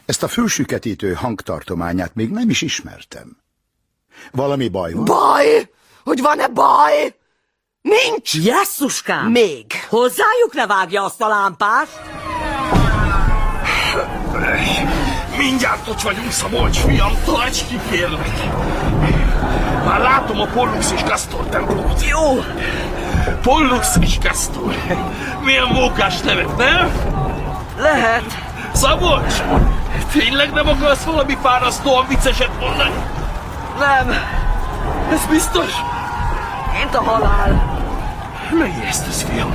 ezt 0.05 0.23
a 0.23 0.27
fősüketítő 0.27 1.13
hangtartományát 1.13 2.15
még 2.15 2.29
nem 2.29 2.49
is 2.49 2.61
ismertem. 2.61 3.37
Valami 4.31 4.67
baj 4.67 4.93
van? 4.93 5.05
Baj? 5.05 5.69
Hogy 6.03 6.21
van-e 6.21 6.47
baj? 6.47 7.15
Nincs! 7.81 8.33
Jesszuskám! 8.33 9.31
Még! 9.31 9.65
Hozzájuk 9.89 10.53
ne 10.53 10.67
vágja 10.67 11.03
azt 11.03 11.21
a 11.21 11.27
lámpást! 11.27 11.99
Mindjárt 15.37 15.87
ott 15.87 16.01
vagyunk, 16.01 16.31
Szabolcs 16.31 16.77
fiam, 16.77 17.11
tarts 17.25 17.65
ki, 17.67 17.79
kérlek. 17.89 18.29
Már 19.85 19.99
látom 19.99 20.39
a 20.39 20.45
Pollux 20.45 20.91
és 20.91 21.01
Castor 21.01 21.45
templomot. 21.45 22.05
Jó! 22.05 22.43
Pollux 23.41 23.95
és 23.99 24.17
Castor. 24.17 24.75
Milyen 25.43 25.67
mókás 25.73 26.19
nevek, 26.19 26.57
nem? 26.57 26.91
Lehet. 27.77 28.23
Szabolcs, 28.73 29.33
tényleg 30.11 30.51
nem 30.53 30.67
akarsz 30.67 31.03
valami 31.03 31.37
fárasztóan 31.41 32.05
vicceset 32.07 32.59
mondani? 32.59 32.95
Nem. 33.79 34.09
Ez 35.11 35.25
biztos? 35.29 35.71
Mint 36.79 36.95
a 36.95 37.03
halál. 37.03 37.79
Megijesztesz, 38.51 39.21
fiam. 39.23 39.53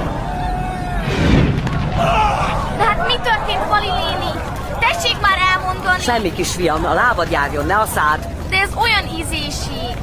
Hát 2.78 3.06
mi 3.06 3.14
történt, 3.22 3.68
Vali 3.68 3.90
néni? 3.90 4.49
Tessék 4.80 5.20
már 5.20 5.38
elmondani. 5.54 6.00
Semmi 6.02 6.32
kisfiam, 6.32 6.84
a 6.84 6.92
lábad 6.92 7.30
járjon, 7.30 7.66
ne 7.66 7.76
a 7.76 7.86
szád. 7.94 8.28
De 8.50 8.56
ez 8.56 8.70
olyan 8.76 9.18
ízésig. 9.18 9.96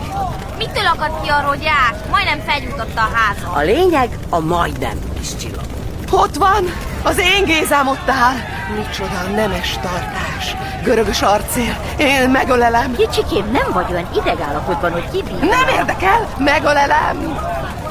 Mitől 0.57 0.85
akadt 0.85 1.21
ki 1.23 1.29
a 1.29 1.41
rogyák? 1.41 1.95
Majdnem 2.09 2.39
felgyújtotta 2.47 3.01
a 3.01 3.09
házat. 3.13 3.55
A 3.55 3.59
lényeg 3.61 4.09
a 4.29 4.39
majdnem 4.39 4.99
kis 5.19 5.35
csillag. 5.35 5.65
Ott 6.11 6.35
van! 6.35 6.63
Az 7.03 7.17
én 7.19 7.43
Gézám 7.45 7.87
ott 7.87 8.09
áll! 8.09 8.35
Micsoda 8.75 9.21
nemes 9.35 9.73
tartás! 9.81 10.55
Görögös 10.83 11.21
arcél! 11.21 11.77
Én 11.97 12.29
megölelem! 12.29 12.95
Kicsikém, 12.95 13.51
nem 13.51 13.71
vagy 13.73 13.85
olyan 13.91 14.09
idegállapotban, 14.15 14.91
hogy 14.91 15.09
kibírnál. 15.11 15.49
Nem 15.49 15.67
érdekel! 15.67 16.27
Megölelem! 16.37 17.39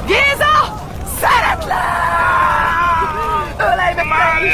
Géza! 0.05 0.85
Szeretlek! 1.19 2.07
Ölej 3.57 3.93
meg 3.93 4.05
te 4.07 4.45
is! 4.45 4.53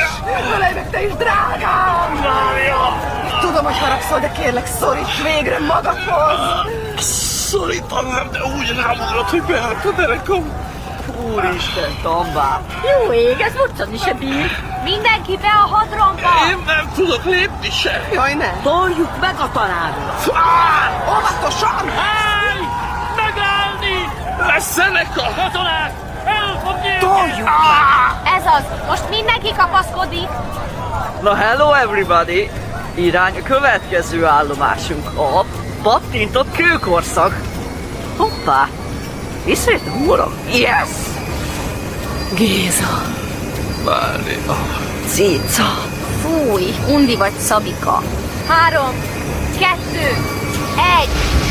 Ölej 0.55 0.73
meg 0.73 0.89
te 0.89 1.03
is, 1.05 1.13
drágám! 1.13 2.11
Mária! 2.23 2.97
Tudom, 3.41 3.63
hogy 3.63 3.77
haragszol, 3.79 4.19
de 4.19 4.31
kérlek, 4.31 4.65
szoríts 4.65 5.21
végre 5.23 5.59
magadhoz! 5.59 6.39
Szorítanám, 7.49 8.31
de 8.31 8.39
úgy 8.43 8.75
rámugrott, 8.75 9.29
hogy 9.29 9.41
beállt 9.41 9.85
a 9.85 9.91
derekam. 9.91 10.51
Úristen, 11.21 11.91
Tombá! 12.01 12.61
Jó 12.83 13.13
ég, 13.13 13.39
ez 13.39 13.53
moccani 13.53 13.97
se 13.97 14.13
bír. 14.13 14.51
Mindenki 14.83 15.37
be 15.37 15.47
a 15.47 15.75
hadromba! 15.75 16.29
Én 16.49 16.63
nem 16.65 16.91
tudok 16.95 17.23
lépni 17.23 17.69
se. 17.69 18.07
Jaj, 18.13 18.33
ne! 18.33 18.51
Toljuk 18.61 19.19
meg 19.19 19.35
a 19.39 19.49
tanárnak! 19.51 20.15
Óvatosan! 21.09 21.89
Hey! 21.89 22.67
Megállni! 23.15 24.09
Lesz 24.37 24.77
ennek 24.77 25.17
a 25.17 25.41
katonák! 25.41 26.02
Toljuk 27.13 27.49
Ez 28.37 28.45
az, 28.45 28.87
most 28.87 29.09
mindenki 29.09 29.53
kapaszkodik. 29.57 30.27
Na 31.21 31.35
hello 31.35 31.73
everybody! 31.73 32.49
Irány 32.95 33.37
a 33.37 33.43
következő 33.43 34.25
állomásunk 34.25 35.07
a 35.17 35.45
pattintott 35.81 36.55
kőkorszak. 36.55 37.41
Hoppá! 38.17 38.67
Ismét 39.45 39.81
óra? 40.07 40.31
Yes! 40.51 40.89
Géza! 42.35 43.01
Mária! 43.85 44.57
Cica! 45.07 45.71
Fúj, 46.21 46.63
undi 46.89 47.15
vagy 47.15 47.33
Szabika. 47.37 48.01
Három, 48.47 48.93
kettő, 49.59 50.07
egy. 50.99 51.42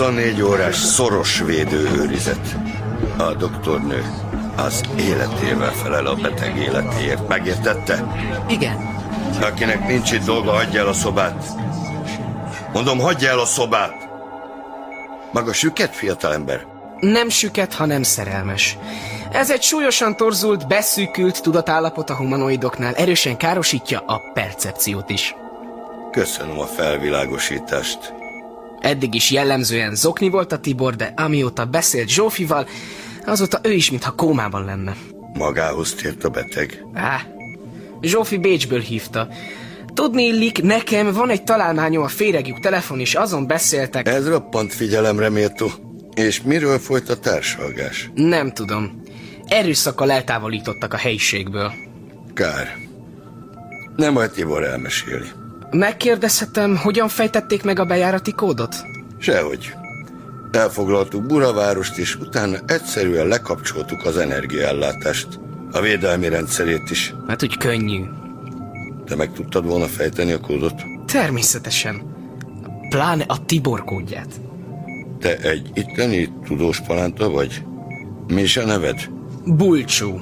24 0.00 0.42
órás 0.42 0.76
szoros 0.76 1.40
védőőrizet. 1.40 2.56
A 3.18 3.34
doktornő 3.34 4.04
az 4.56 4.80
életével 4.98 5.72
felel 5.72 6.06
a 6.06 6.14
beteg 6.14 6.56
életéért. 6.56 7.28
Megértette? 7.28 8.04
Igen. 8.48 8.76
Akinek 9.40 9.86
nincs 9.86 10.12
itt 10.12 10.24
dolga, 10.24 10.52
hagyja 10.52 10.80
el 10.80 10.86
a 10.86 10.92
szobát. 10.92 11.44
Mondom, 12.72 12.98
hagyja 12.98 13.30
el 13.30 13.38
a 13.38 13.44
szobát. 13.44 14.08
Maga 15.32 15.52
süket, 15.52 15.94
fiatalember? 15.94 16.66
Nem 17.00 17.28
süket, 17.28 17.74
hanem 17.74 18.02
szerelmes. 18.02 18.78
Ez 19.32 19.50
egy 19.50 19.62
súlyosan 19.62 20.16
torzult, 20.16 20.68
beszűkült 20.68 21.42
tudatállapot 21.42 22.10
a 22.10 22.16
humanoidoknál. 22.16 22.94
Erősen 22.94 23.36
károsítja 23.36 24.02
a 24.06 24.22
percepciót 24.32 25.10
is. 25.10 25.34
Köszönöm 26.10 26.58
a 26.58 26.66
felvilágosítást. 26.66 28.19
Eddig 28.80 29.14
is 29.14 29.30
jellemzően 29.30 29.94
zokni 29.94 30.28
volt 30.28 30.52
a 30.52 30.58
Tibor, 30.58 30.96
de 30.96 31.12
amióta 31.16 31.64
beszélt 31.64 32.08
Zsófival, 32.08 32.66
azóta 33.26 33.60
ő 33.62 33.72
is 33.72 33.90
mintha 33.90 34.10
kómában 34.10 34.64
lenne. 34.64 34.96
Magához 35.32 35.94
tért 35.94 36.24
a 36.24 36.28
beteg. 36.28 36.84
Á, 36.94 37.20
Zsófi 38.00 38.38
Bécsből 38.38 38.80
hívta. 38.80 39.28
Tudni 39.94 40.22
illik, 40.22 40.62
nekem 40.62 41.12
van 41.12 41.30
egy 41.30 41.42
találmányom 41.42 42.02
a 42.02 42.08
féregjuk 42.08 42.60
telefon, 42.60 43.00
és 43.00 43.14
azon 43.14 43.46
beszéltek. 43.46 44.08
Ez 44.08 44.28
roppant 44.28 44.74
figyelemre 44.74 45.28
méltó. 45.28 45.70
És 46.14 46.42
miről 46.42 46.78
folyt 46.78 47.08
a 47.08 47.18
társalgás? 47.18 48.10
Nem 48.14 48.52
tudom. 48.52 49.02
Erőszakkal 49.46 50.10
eltávolítottak 50.10 50.92
a 50.92 50.96
helyiségből. 50.96 51.72
Kár. 52.34 52.76
Nem 53.96 54.12
majd 54.12 54.30
Tibor 54.30 54.64
elmeséli. 54.64 55.26
Megkérdezhetem, 55.70 56.76
hogyan 56.76 57.08
fejtették 57.08 57.62
meg 57.62 57.78
a 57.78 57.84
bejárati 57.84 58.32
kódot? 58.32 58.74
Sehogy. 59.18 59.74
Elfoglaltuk 60.50 61.26
Buravárost, 61.26 61.98
és 61.98 62.16
utána 62.16 62.58
egyszerűen 62.66 63.26
lekapcsoltuk 63.26 64.04
az 64.04 64.16
energiaellátást. 64.16 65.28
A 65.72 65.80
védelmi 65.80 66.28
rendszerét 66.28 66.90
is. 66.90 67.14
Hát 67.28 67.42
úgy 67.42 67.56
könnyű. 67.56 68.04
Te 69.04 69.16
meg 69.16 69.32
tudtad 69.32 69.66
volna 69.66 69.86
fejteni 69.86 70.32
a 70.32 70.40
kódot? 70.40 70.82
Természetesen. 71.06 72.02
Pláne 72.88 73.24
a 73.26 73.44
Tibor 73.44 73.84
kódját. 73.84 74.40
Te 75.20 75.36
egy 75.36 75.70
itteni 75.74 76.32
tudós 76.46 76.80
palánta 76.80 77.30
vagy? 77.30 77.64
Mi 78.26 78.40
is 78.40 78.56
a 78.56 78.64
neved? 78.64 79.08
Bulcsú. 79.44 80.20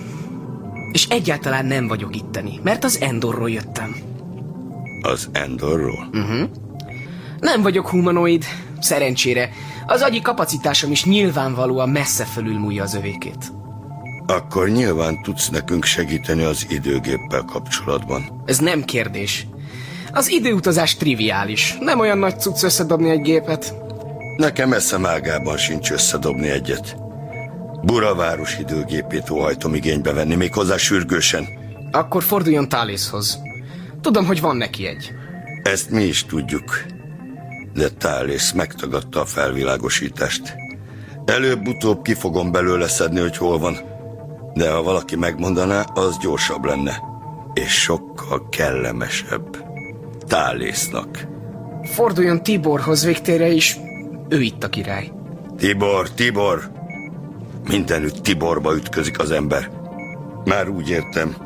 És 0.92 1.06
egyáltalán 1.08 1.66
nem 1.66 1.88
vagyok 1.88 2.16
itteni, 2.16 2.60
mert 2.62 2.84
az 2.84 3.00
Endorról 3.00 3.50
jöttem. 3.50 4.07
Az 5.00 5.28
Endorról? 5.32 6.08
Uh-huh. 6.12 6.48
Nem 7.40 7.62
vagyok 7.62 7.88
humanoid, 7.88 8.44
szerencsére. 8.80 9.50
Az 9.86 10.00
agyi 10.00 10.20
kapacitásom 10.20 10.90
is 10.90 11.04
nyilvánvalóan 11.04 11.88
messze 11.88 12.24
fölülmúlja 12.24 12.82
az 12.82 12.94
övékét. 12.94 13.52
Akkor 14.26 14.68
nyilván 14.68 15.22
tudsz 15.22 15.48
nekünk 15.48 15.84
segíteni 15.84 16.42
az 16.42 16.66
időgéppel 16.68 17.42
kapcsolatban. 17.42 18.42
Ez 18.46 18.58
nem 18.58 18.84
kérdés. 18.84 19.46
Az 20.12 20.30
időutazás 20.30 20.96
triviális. 20.96 21.76
Nem 21.80 22.00
olyan 22.00 22.18
nagy 22.18 22.40
cucc 22.40 22.62
összedobni 22.62 23.10
egy 23.10 23.20
gépet. 23.20 23.74
Nekem 24.36 24.72
eszem 24.72 25.06
ágában 25.06 25.56
sincs 25.56 25.90
összedobni 25.90 26.48
egyet. 26.48 26.96
Buraváros 27.82 28.58
időgépét 28.58 29.30
óhajtom 29.30 29.74
igénybe 29.74 30.12
venni, 30.12 30.34
méghozzá 30.34 30.76
sürgősen. 30.76 31.46
Akkor 31.90 32.22
forduljon 32.22 32.68
Tálészhoz. 32.68 33.38
Tudom, 34.00 34.26
hogy 34.26 34.40
van 34.40 34.56
neki 34.56 34.86
egy. 34.86 35.12
Ezt 35.62 35.90
mi 35.90 36.02
is 36.02 36.24
tudjuk. 36.24 36.84
De 37.74 37.88
Tálész 37.88 38.52
megtagadta 38.52 39.20
a 39.20 39.24
felvilágosítást. 39.24 40.54
Előbb-utóbb 41.24 42.02
ki 42.02 42.14
fogom 42.14 42.52
belőle 42.52 42.88
szedni, 42.88 43.20
hogy 43.20 43.36
hol 43.36 43.58
van. 43.58 43.76
De 44.54 44.70
ha 44.70 44.82
valaki 44.82 45.16
megmondaná, 45.16 45.80
az 45.80 46.18
gyorsabb 46.18 46.64
lenne. 46.64 47.02
És 47.54 47.72
sokkal 47.72 48.48
kellemesebb. 48.48 49.64
Tálésznak. 50.26 51.26
Forduljon 51.82 52.42
Tiborhoz 52.42 53.04
végtére 53.04 53.48
is. 53.48 53.76
Ő 54.28 54.40
itt 54.40 54.64
a 54.64 54.68
király. 54.68 55.12
Tibor, 55.56 56.10
Tibor! 56.10 56.70
Mindenütt 57.68 58.22
Tiborba 58.22 58.74
ütközik 58.74 59.18
az 59.18 59.30
ember. 59.30 59.70
Már 60.44 60.68
úgy 60.68 60.88
értem, 60.88 61.36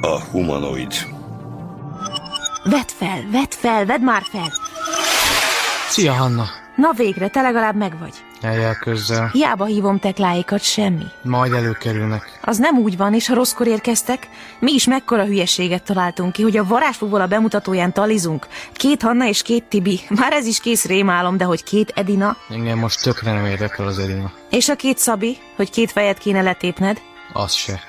a 0.00 0.20
humanoid. 0.30 0.92
Vedd 2.64 2.88
fel, 2.98 3.24
vedd 3.30 3.50
fel, 3.50 3.86
vedd 3.86 4.00
már 4.00 4.22
fel! 4.30 4.52
Szia, 5.88 6.12
Hanna! 6.12 6.44
Na 6.76 6.92
végre, 6.96 7.28
te 7.28 7.40
legalább 7.40 7.76
megvagy. 7.76 8.14
Eljel 8.40 8.74
közzel. 8.74 9.28
Hiába 9.32 9.64
hívom 9.64 9.98
tekláikat, 9.98 10.62
semmi. 10.62 11.04
Majd 11.22 11.52
előkerülnek. 11.52 12.38
Az 12.42 12.58
nem 12.58 12.78
úgy 12.78 12.96
van, 12.96 13.14
és 13.14 13.26
ha 13.28 13.34
rosszkor 13.34 13.66
érkeztek, 13.66 14.28
mi 14.58 14.72
is 14.72 14.86
mekkora 14.86 15.24
hülyeséget 15.24 15.82
találtunk 15.82 16.32
ki, 16.32 16.42
hogy 16.42 16.56
a 16.56 16.64
varázsfúvola 16.64 17.26
bemutatóján 17.26 17.92
talizunk. 17.92 18.46
Két 18.72 19.02
Hanna 19.02 19.26
és 19.26 19.42
két 19.42 19.64
Tibi. 19.64 20.00
Már 20.08 20.32
ez 20.32 20.46
is 20.46 20.60
kész 20.60 20.84
rémálom, 20.84 21.36
de 21.36 21.44
hogy 21.44 21.62
két 21.62 21.92
Edina. 21.94 22.36
Engem 22.50 22.78
most 22.78 23.02
tökre 23.02 23.32
nem 23.32 23.46
érdekel 23.46 23.86
az 23.86 23.98
Edina. 23.98 24.32
És 24.50 24.68
a 24.68 24.76
két 24.76 24.98
Szabi, 24.98 25.38
hogy 25.56 25.70
két 25.70 25.92
fejet 25.92 26.18
kéne 26.18 26.42
letépned. 26.42 27.00
Az 27.32 27.52
se. 27.52 27.80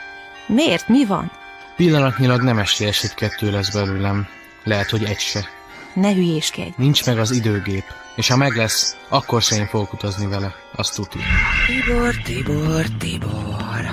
Miért? 0.45 0.87
Mi 0.87 1.05
van? 1.05 1.31
Pillanatnyilag 1.75 2.41
nem 2.41 2.57
esélyes, 2.59 3.01
hogy 3.01 3.13
kettő 3.13 3.51
lesz 3.51 3.73
belőlem. 3.73 4.27
Lehet, 4.63 4.89
hogy 4.89 5.03
egy 5.03 5.19
se. 5.19 5.49
Ne 5.93 6.13
hülyéskedj. 6.13 6.69
Nincs 6.75 7.05
meg 7.05 7.19
az 7.19 7.31
időgép. 7.31 7.83
És 8.15 8.27
ha 8.27 8.37
meg 8.37 8.55
lesz, 8.55 8.95
akkor 9.07 9.41
se 9.41 9.55
én 9.55 9.67
fogok 9.67 9.93
utazni 9.93 10.27
vele. 10.27 10.55
Azt 10.75 10.95
tudni. 10.95 11.21
Tibor, 11.65 12.15
Tibor, 12.23 12.85
Tibor. 12.99 13.89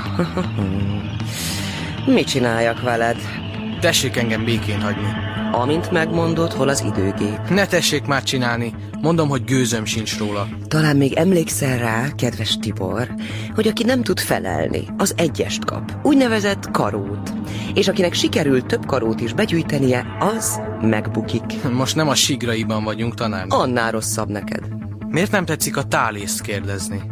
Mit 2.15 2.29
csináljak 2.29 2.83
veled? 2.83 3.50
Tessék 3.81 4.17
engem 4.17 4.45
békén 4.45 4.81
hagyni. 4.81 5.09
Amint 5.53 5.91
megmondod, 5.91 6.53
hol 6.53 6.69
az 6.69 6.85
időgép. 6.87 7.49
Ne 7.49 7.67
tessék 7.67 8.07
már 8.07 8.23
csinálni. 8.23 8.75
Mondom, 9.01 9.29
hogy 9.29 9.45
gőzöm 9.45 9.85
sincs 9.85 10.19
róla. 10.19 10.49
Talán 10.69 10.97
még 10.97 11.13
emlékszel 11.13 11.79
rá, 11.79 12.09
kedves 12.17 12.57
Tibor, 12.57 13.09
hogy 13.55 13.69
aki 13.69 13.83
nem 13.83 14.03
tud 14.03 14.19
felelni, 14.21 14.87
az 14.97 15.15
egyest 15.17 15.65
kap. 15.65 15.93
Úgynevezett 16.03 16.71
karót. 16.71 17.33
És 17.75 17.89
akinek 17.89 18.13
sikerül 18.13 18.63
több 18.63 18.87
karót 18.87 19.21
is 19.21 19.33
begyűjtenie, 19.33 20.07
az 20.19 20.61
megbukik. 20.81 21.63
Most 21.73 21.97
nem 21.97 22.09
a 22.09 22.15
sigraiban 22.15 22.85
vagyunk, 22.85 23.15
tanár. 23.15 23.45
Annál 23.49 23.91
rosszabb 23.91 24.29
neked. 24.29 24.63
Miért 25.09 25.31
nem 25.31 25.45
tetszik 25.45 25.77
a 25.77 25.83
tálészt 25.83 26.41
kérdezni? 26.41 27.03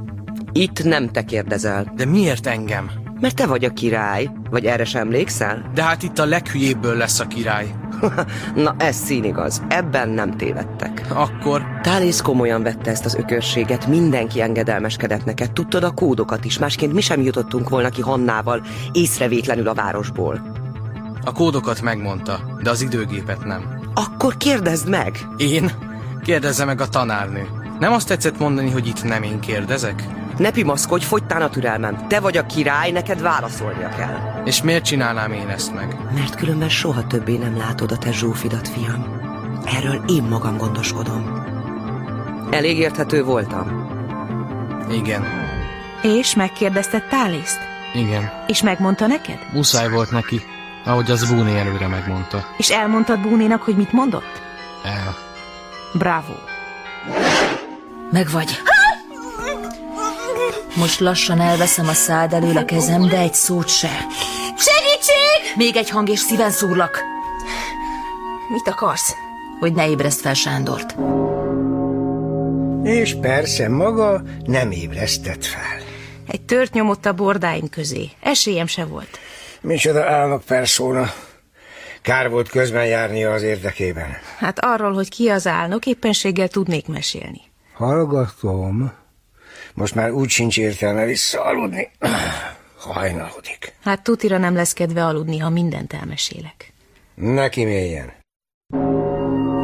Itt 0.53 0.85
nem 0.85 1.09
te 1.11 1.25
kérdezel. 1.25 1.93
De 1.97 2.05
miért 2.05 2.47
engem? 2.47 2.91
Mert 3.21 3.35
te 3.37 3.47
vagy 3.47 3.65
a 3.65 3.71
király, 3.71 4.31
vagy 4.51 4.65
erre 4.65 4.85
sem 4.85 5.01
emlékszel? 5.01 5.71
De 5.75 5.83
hát 5.83 6.03
itt 6.03 6.19
a 6.19 6.25
leghülyébből 6.25 6.97
lesz 6.97 7.21
a 7.21 7.27
király. 7.27 7.75
Na, 8.55 8.75
ez 8.79 8.97
színigaz. 8.97 9.63
Ebben 9.69 10.09
nem 10.09 10.37
tévedtek. 10.37 11.05
Akkor? 11.09 11.63
Tálész 11.83 12.21
komolyan 12.21 12.63
vette 12.63 12.91
ezt 12.91 13.05
az 13.05 13.15
ökörséget, 13.15 13.87
mindenki 13.87 14.41
engedelmeskedett 14.41 15.25
neked, 15.25 15.53
tudtad 15.53 15.83
a 15.83 15.91
kódokat 15.91 16.45
is, 16.45 16.59
másként 16.59 16.93
mi 16.93 17.01
sem 17.01 17.21
jutottunk 17.21 17.69
volna 17.69 17.89
ki 17.89 18.01
Hannával 18.01 18.63
észrevétlenül 18.93 19.69
a 19.69 19.75
városból. 19.75 20.53
A 21.25 21.33
kódokat 21.33 21.83
megmondta, 21.83 22.59
de 22.63 22.71
az 22.71 22.83
időgépet 22.83 23.45
nem. 23.45 23.81
Akkor 23.95 24.37
kérdezd 24.37 24.89
meg! 24.89 25.19
Én? 25.37 25.71
Kérdezze 26.23 26.65
meg 26.65 26.81
a 26.81 26.89
tanárnő. 26.89 27.47
Nem 27.79 27.93
azt 27.93 28.09
tetszett 28.09 28.39
mondani, 28.39 28.71
hogy 28.71 28.87
itt 28.87 29.05
nem 29.05 29.23
én 29.23 29.41
kérdezek? 29.41 30.05
Ne 30.39 30.51
pimaszkodj, 30.51 31.05
fogytán 31.05 31.43
a 31.43 31.49
türelmem. 31.49 32.07
Te 32.09 32.21
vagy 32.21 32.37
a 32.37 32.47
király, 32.47 32.91
neked 32.91 33.21
válaszolnia 33.21 33.89
kell. 33.89 34.43
És 34.45 34.63
miért 34.63 34.85
csinálnám 34.85 35.33
én 35.33 35.49
ezt 35.49 35.75
meg? 35.75 35.97
Mert 36.15 36.35
különben 36.35 36.69
soha 36.69 37.07
többé 37.07 37.37
nem 37.37 37.57
látod 37.57 37.93
a 37.93 37.99
te 37.99 38.13
zsófidat, 38.13 38.69
fiam. 38.69 39.21
Erről 39.65 40.05
én 40.09 40.23
magam 40.23 40.57
gondoskodom. 40.57 41.47
Elég 42.51 42.79
érthető 42.79 43.25
voltam? 43.25 43.87
Igen. 44.91 45.25
És 46.03 46.35
megkérdezted 46.35 47.03
Tálészt? 47.09 47.59
Igen. 47.95 48.31
És 48.47 48.63
megmondta 48.63 49.07
neked? 49.07 49.39
Muszáj 49.53 49.89
volt 49.89 50.11
neki, 50.11 50.41
ahogy 50.85 51.11
az 51.11 51.35
Búné 51.35 51.59
előre 51.59 51.87
megmondta. 51.87 52.45
És 52.57 52.71
elmondtad 52.71 53.21
Búnénak, 53.21 53.63
hogy 53.63 53.77
mit 53.77 53.93
mondott? 53.93 54.43
El. 54.85 55.17
Bravo. 55.93 56.35
Meg 58.11 58.31
vagy. 58.31 58.59
Most 60.79 61.01
lassan 61.01 61.41
elveszem 61.41 61.89
a 61.89 61.93
szád 61.93 62.33
elől 62.33 62.57
a 62.57 62.65
kezem, 62.65 63.09
de 63.09 63.19
egy 63.19 63.35
szót 63.35 63.69
se. 63.69 64.07
Segítség! 64.57 65.57
Még 65.57 65.77
egy 65.77 65.91
hang 65.91 66.09
és 66.09 66.19
szíven 66.19 66.51
szúrlak. 66.51 67.01
Mit 68.49 68.69
akarsz? 68.69 69.15
Hogy 69.61 69.73
ne 69.73 69.89
ébreszt 69.89 70.21
fel 70.21 70.35
Sándort. 70.35 70.97
És 72.83 73.17
persze 73.21 73.69
maga 73.69 74.23
nem 74.45 74.71
ébresztett 74.71 75.45
fel. 75.45 75.81
Egy 76.27 76.41
tört 76.41 76.73
nyomott 76.73 77.07
a 77.07 77.13
bordáim 77.13 77.69
közé. 77.69 78.11
Esélyem 78.23 78.67
se 78.67 78.85
volt. 78.85 79.19
Micsoda 79.61 80.05
álnok 80.05 80.43
perszóna. 80.45 81.13
Kár 82.03 82.31
volt 82.31 82.49
közben 82.49 82.87
járnia 82.87 83.33
az 83.33 83.43
érdekében. 83.43 84.17
Hát 84.39 84.59
arról, 84.59 84.93
hogy 84.93 85.09
ki 85.09 85.29
az 85.29 85.47
álnok, 85.47 85.87
éppenséggel 85.87 86.49
tudnék 86.49 86.87
mesélni. 86.87 87.41
Hallgatom. 87.75 88.98
Most 89.79 89.95
már 89.95 90.11
úgy 90.11 90.29
sincs 90.29 90.59
értelme 90.59 91.05
visszaaludni. 91.05 91.91
Hajnalodik. 92.79 93.73
Hát 93.85 94.03
tutira 94.03 94.39
nem 94.39 94.55
lesz 94.55 94.73
kedve 94.73 95.05
aludni, 95.05 95.39
ha 95.39 95.49
mindent 95.49 95.93
elmesélek. 95.93 96.73
Neki 97.15 97.65
mélyen. 97.65 98.13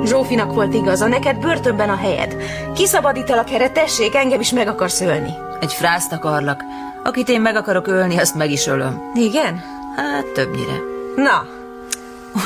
Zsófinak 0.04 0.54
volt 0.54 0.74
igaza, 0.74 1.06
neked 1.06 1.40
börtönben 1.40 1.88
a 1.88 1.96
helyed. 1.96 2.36
Kiszabadítalak 2.74 3.50
erre, 3.50 3.70
tessék, 3.70 4.14
engem 4.14 4.40
is 4.40 4.52
meg 4.52 4.68
akarsz 4.68 5.00
ölni. 5.00 5.32
Egy 5.60 5.72
frászt 5.72 6.12
akarlak. 6.12 6.62
Akit 7.04 7.28
én 7.28 7.40
meg 7.40 7.56
akarok 7.56 7.86
ölni, 7.86 8.18
azt 8.18 8.34
meg 8.34 8.50
is 8.50 8.66
ölöm. 8.66 9.12
Igen? 9.14 9.62
Hát 9.96 10.26
többnyire. 10.26 10.78
Na, 11.16 11.46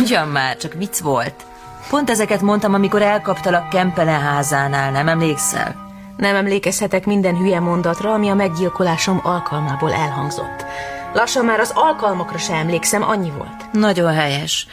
Ugyan 0.00 0.28
már, 0.28 0.56
csak 0.56 0.72
vicc 0.72 0.98
volt. 0.98 1.46
Pont 1.90 2.10
ezeket 2.10 2.40
mondtam, 2.40 2.74
amikor 2.74 3.02
elkaptalak 3.02 3.68
Kempelen 3.68 4.20
házánál, 4.20 4.90
nem 4.90 5.08
emlékszel? 5.08 5.87
Nem 6.18 6.36
emlékezhetek 6.36 7.06
minden 7.06 7.36
hülye 7.36 7.60
mondatra, 7.60 8.12
ami 8.12 8.28
a 8.28 8.34
meggyilkolásom 8.34 9.20
alkalmából 9.22 9.92
elhangzott. 9.92 10.64
Lassan 11.12 11.44
már 11.44 11.60
az 11.60 11.72
alkalmakra 11.74 12.38
se 12.38 12.54
emlékszem, 12.54 13.02
annyi 13.02 13.30
volt. 13.30 13.72
Nagyon 13.72 14.12
helyes. 14.12 14.66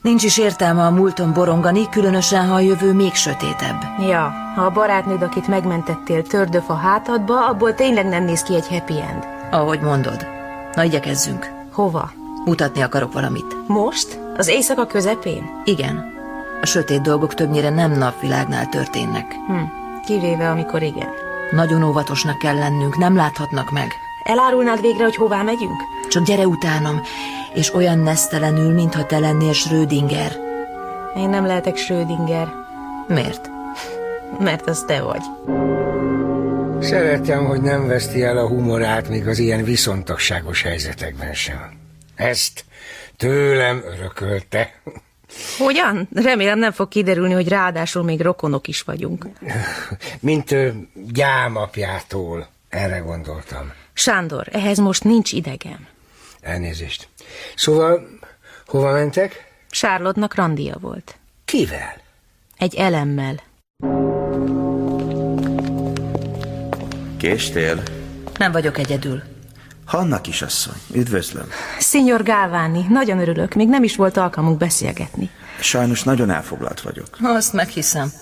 Nincs 0.00 0.22
is 0.22 0.38
értelme 0.38 0.82
a 0.84 0.90
múlton 0.90 1.32
borongani, 1.32 1.88
különösen, 1.88 2.48
ha 2.48 2.54
a 2.54 2.60
jövő 2.60 2.92
még 2.92 3.14
sötétebb. 3.14 3.82
Ja, 4.08 4.32
ha 4.54 4.64
a 4.64 4.70
barátnőd, 4.70 5.22
akit 5.22 5.48
megmentettél, 5.48 6.22
tördöf 6.22 6.70
a 6.70 6.74
hátadba, 6.74 7.46
abból 7.46 7.74
tényleg 7.74 8.06
nem 8.06 8.24
néz 8.24 8.42
ki 8.42 8.54
egy 8.54 8.68
happy 8.68 9.00
end. 9.00 9.26
Ahogy 9.50 9.80
mondod. 9.80 10.26
Na, 10.74 10.82
igyekezzünk. 10.82 11.50
Hova? 11.72 12.10
Mutatni 12.44 12.82
akarok 12.82 13.12
valamit. 13.12 13.56
Most? 13.66 14.20
Az 14.36 14.48
éjszaka 14.48 14.86
közepén? 14.86 15.62
Igen. 15.64 16.16
A 16.62 16.66
sötét 16.66 17.00
dolgok 17.00 17.34
többnyire 17.34 17.70
nem 17.70 17.92
napvilágnál 17.92 18.68
történnek. 18.68 19.32
Hm. 19.46 19.77
Kivéve, 20.08 20.50
amikor 20.50 20.82
igen. 20.82 21.08
Nagyon 21.50 21.82
óvatosnak 21.82 22.38
kell 22.38 22.54
lennünk, 22.54 22.96
nem 22.96 23.16
láthatnak 23.16 23.70
meg. 23.70 23.86
Elárulnád 24.24 24.80
végre, 24.80 25.04
hogy 25.04 25.16
hová 25.16 25.42
megyünk? 25.42 25.80
Csak 26.08 26.24
gyere 26.24 26.46
utánam, 26.46 27.00
és 27.54 27.74
olyan 27.74 27.98
nesztelenül, 27.98 28.72
mintha 28.72 29.06
te 29.06 29.18
lennél 29.18 29.52
Schrödinger. 29.52 30.32
Én 31.16 31.28
nem 31.28 31.46
lehetek 31.46 31.76
Schrödinger. 31.76 32.48
Miért? 33.08 33.50
Mert 34.38 34.68
az 34.68 34.84
te 34.86 35.02
vagy. 35.02 35.22
Szeretem, 36.80 37.44
hogy 37.44 37.60
nem 37.60 37.86
veszti 37.86 38.22
el 38.22 38.38
a 38.38 38.48
humorát 38.48 39.08
még 39.08 39.26
az 39.26 39.38
ilyen 39.38 39.64
viszontagságos 39.64 40.62
helyzetekben 40.62 41.34
sem. 41.34 41.72
Ezt 42.14 42.64
tőlem 43.16 43.82
örökölte. 43.84 44.70
Hogyan? 45.58 46.08
Remélem 46.14 46.58
nem 46.58 46.72
fog 46.72 46.88
kiderülni, 46.88 47.32
hogy 47.32 47.48
ráadásul 47.48 48.02
még 48.02 48.20
rokonok 48.20 48.68
is 48.68 48.82
vagyunk. 48.82 49.26
Mint 50.20 50.54
gyámapjától. 51.12 52.48
Erre 52.68 52.98
gondoltam. 52.98 53.72
Sándor, 53.92 54.48
ehhez 54.52 54.78
most 54.78 55.04
nincs 55.04 55.32
idegem. 55.32 55.86
Elnézést. 56.40 57.08
Szóval, 57.56 58.08
hova 58.66 58.92
mentek? 58.92 59.52
Sárlodnak 59.70 60.34
randia 60.34 60.76
volt. 60.80 61.18
Kivel? 61.44 61.96
Egy 62.58 62.74
elemmel. 62.74 63.42
Késtél? 67.18 67.82
Nem 68.38 68.52
vagyok 68.52 68.78
egyedül. 68.78 69.22
Hanna 69.88 70.20
kisasszony, 70.20 70.76
üdvözlöm. 70.92 71.48
Szenyor 71.78 72.22
Gálváni, 72.22 72.86
nagyon 72.88 73.18
örülök, 73.18 73.54
még 73.54 73.68
nem 73.68 73.82
is 73.82 73.96
volt 73.96 74.16
alkalmunk 74.16 74.58
beszélgetni. 74.58 75.30
Sajnos 75.60 76.02
nagyon 76.02 76.30
elfoglalt 76.30 76.80
vagyok. 76.80 77.08
Azt 77.22 77.52
meghiszem. 77.52 78.12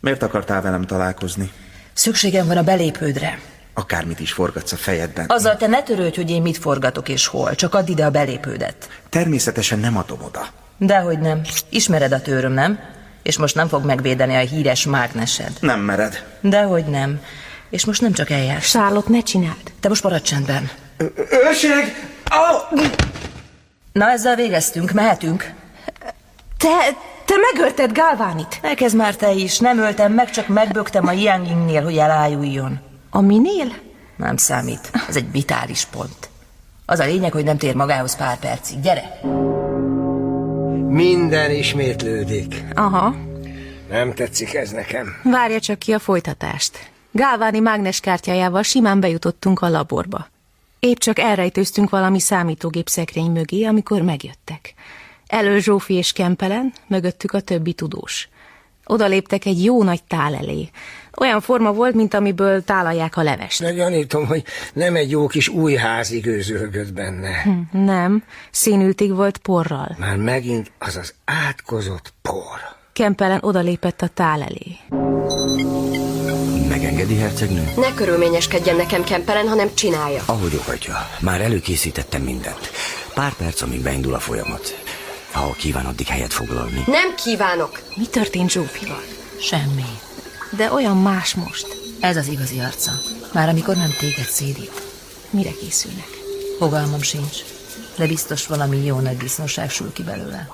Miért 0.00 0.22
akartál 0.22 0.62
velem 0.62 0.82
találkozni? 0.82 1.52
Szükségem 1.92 2.46
van 2.46 2.56
a 2.56 2.62
belépődre. 2.62 3.38
Akármit 3.74 4.20
is 4.20 4.32
forgatsz 4.32 4.72
a 4.72 4.76
fejedben. 4.76 5.24
Azzal 5.28 5.56
te 5.56 5.66
ne 5.66 5.82
törődj, 5.82 6.16
hogy 6.16 6.30
én 6.30 6.42
mit 6.42 6.58
forgatok 6.58 7.08
és 7.08 7.26
hol, 7.26 7.54
csak 7.54 7.74
add 7.74 7.88
ide 7.88 8.04
a 8.04 8.10
belépődet. 8.10 8.88
Természetesen 9.08 9.78
nem 9.78 9.96
adom 9.96 10.22
oda. 10.22 10.46
Dehogy 10.78 11.18
nem. 11.18 11.40
Ismered 11.68 12.12
a 12.12 12.20
tőröm, 12.20 12.52
nem? 12.52 12.78
És 13.22 13.38
most 13.38 13.54
nem 13.54 13.68
fog 13.68 13.84
megvédeni 13.84 14.34
a 14.34 14.38
híres 14.38 14.86
mágnesed. 14.86 15.52
Nem 15.60 15.80
mered. 15.80 16.24
Dehogy 16.40 16.84
nem. 16.84 17.20
És 17.74 17.84
most 17.84 18.00
nem 18.00 18.12
csak 18.12 18.30
eljársz. 18.30 18.70
Charlotte, 18.70 19.10
ne 19.10 19.20
csináld. 19.20 19.72
Te 19.80 19.88
most 19.88 20.02
maradj 20.02 20.22
csendben. 20.22 20.70
Őség! 21.50 21.94
Oh! 22.30 22.80
Na, 23.92 24.10
ezzel 24.10 24.36
végeztünk, 24.36 24.92
mehetünk. 24.92 25.52
Te, 26.58 26.76
te 27.24 27.34
megölted 27.52 27.92
Gálvánit. 27.92 28.58
Elkezd 28.62 28.96
már 28.96 29.16
te 29.16 29.30
is. 29.32 29.58
Nem 29.58 29.78
öltem 29.78 30.12
meg, 30.12 30.30
csak 30.30 30.48
megbögtem 30.48 31.06
a 31.06 31.12
Yangingnél, 31.12 31.82
hogy 31.82 31.96
elájuljon. 31.96 32.80
A 33.10 33.20
minél? 33.20 33.72
Nem 34.16 34.36
számít. 34.36 34.90
Ez 35.08 35.16
egy 35.16 35.30
vitális 35.30 35.84
pont. 35.84 36.28
Az 36.86 36.98
a 36.98 37.04
lényeg, 37.04 37.32
hogy 37.32 37.44
nem 37.44 37.56
tér 37.56 37.74
magához 37.74 38.16
pár 38.16 38.38
percig. 38.38 38.80
Gyere! 38.80 39.20
Minden 40.88 41.50
ismétlődik. 41.50 42.64
Aha. 42.74 43.14
Nem 43.90 44.12
tetszik 44.12 44.54
ez 44.54 44.70
nekem. 44.70 45.16
Várja 45.22 45.60
csak 45.60 45.78
ki 45.78 45.92
a 45.92 45.98
folytatást. 45.98 46.92
Gálváni 47.16 47.58
mágneskártyájával 47.58 48.62
simán 48.62 49.00
bejutottunk 49.00 49.60
a 49.60 49.68
laborba. 49.68 50.28
Épp 50.78 50.96
csak 50.96 51.18
elrejtőztünk 51.18 51.90
valami 51.90 52.20
számítógép 52.20 52.88
szekrény 52.88 53.30
mögé, 53.30 53.64
amikor 53.64 54.02
megjöttek. 54.02 54.74
Elő 55.26 55.58
Zsófi 55.58 55.94
és 55.94 56.12
Kempelen, 56.12 56.72
mögöttük 56.86 57.32
a 57.32 57.40
többi 57.40 57.72
tudós. 57.72 58.28
Oda 58.86 59.06
léptek 59.06 59.44
egy 59.44 59.64
jó 59.64 59.82
nagy 59.82 60.02
tál 60.02 60.34
elé. 60.34 60.68
Olyan 61.18 61.40
forma 61.40 61.72
volt, 61.72 61.94
mint 61.94 62.14
amiből 62.14 62.64
tálalják 62.64 63.16
a 63.16 63.22
levest. 63.22 63.62
De 63.62 63.72
gyanítom, 63.72 64.26
hogy 64.26 64.44
nem 64.72 64.96
egy 64.96 65.10
jó 65.10 65.26
kis 65.26 65.48
új 65.48 65.74
házi 65.74 66.18
gőzölgött 66.18 66.92
benne. 66.92 67.42
Hm, 67.42 67.84
nem, 67.84 68.24
színültig 68.50 69.14
volt 69.14 69.38
porral. 69.38 69.96
Már 69.98 70.16
megint 70.16 70.72
az 70.78 70.96
az 70.96 71.14
átkozott 71.24 72.12
por. 72.22 72.58
Kempelen 72.92 73.38
odalépett 73.42 74.02
a 74.02 74.08
tál 74.08 74.42
elé. 74.42 74.76
Megengedi, 76.84 77.16
hercegnő? 77.16 77.72
Ne 77.76 77.94
körülményeskedjen 77.94 78.76
nekem 78.76 79.04
Kempelen, 79.04 79.48
hanem 79.48 79.74
csinálja. 79.74 80.22
Ahogy 80.26 80.54
okatja. 80.54 81.08
Már 81.20 81.40
előkészítettem 81.40 82.22
mindent. 82.22 82.70
Pár 83.14 83.32
perc, 83.32 83.62
amíg 83.62 83.80
beindul 83.80 84.14
a 84.14 84.18
folyamat. 84.18 84.84
Ha 85.32 85.54
kíván 85.58 85.84
addig 85.86 86.06
helyet 86.06 86.32
foglalni. 86.32 86.82
Nem 86.86 87.14
kívánok. 87.14 87.82
Mi 87.96 88.06
történt 88.06 88.50
Zsófival? 88.50 89.02
Semmi. 89.40 89.84
De 90.56 90.72
olyan 90.72 90.96
más 90.96 91.34
most. 91.34 91.66
Ez 92.00 92.16
az 92.16 92.28
igazi 92.28 92.58
arca. 92.58 92.92
Már 93.32 93.48
amikor 93.48 93.76
nem 93.76 93.90
téged 93.98 94.28
szédít. 94.28 94.82
Mire 95.30 95.50
készülnek? 95.60 96.08
Fogalmam 96.58 97.02
sincs. 97.02 97.36
De 97.96 98.06
biztos 98.06 98.46
valami 98.46 98.84
jó 98.84 98.98
nagy 99.00 99.16
disznóság 99.16 99.70
sül 99.70 99.92
ki 99.92 100.02
belőle. 100.02 100.48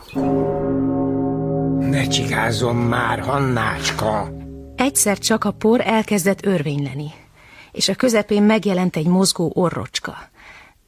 Ne 1.90 2.07
csigázzon 2.07 2.77
már, 2.77 3.21
Hannácska! 3.21 4.39
Egyszer 4.81 5.19
csak 5.19 5.45
a 5.45 5.51
por 5.51 5.81
elkezdett 5.81 6.47
örvényleni, 6.47 7.12
és 7.73 7.88
a 7.88 7.95
közepén 7.95 8.43
megjelent 8.43 8.97
egy 8.97 9.07
mozgó 9.07 9.53
orrocska. 9.55 10.16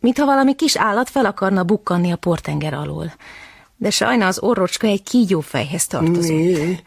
Mintha 0.00 0.24
valami 0.24 0.54
kis 0.54 0.76
állat 0.76 1.10
fel 1.10 1.24
akarna 1.24 1.64
bukkanni 1.64 2.12
a 2.12 2.16
portenger 2.16 2.74
alól. 2.74 3.12
De 3.76 3.90
sajna 3.90 4.26
az 4.26 4.42
orrocska 4.42 4.86
egy 4.86 5.02
kígyófejhez 5.02 5.86
tartozott. 5.86 6.28
Mi? 6.28 6.78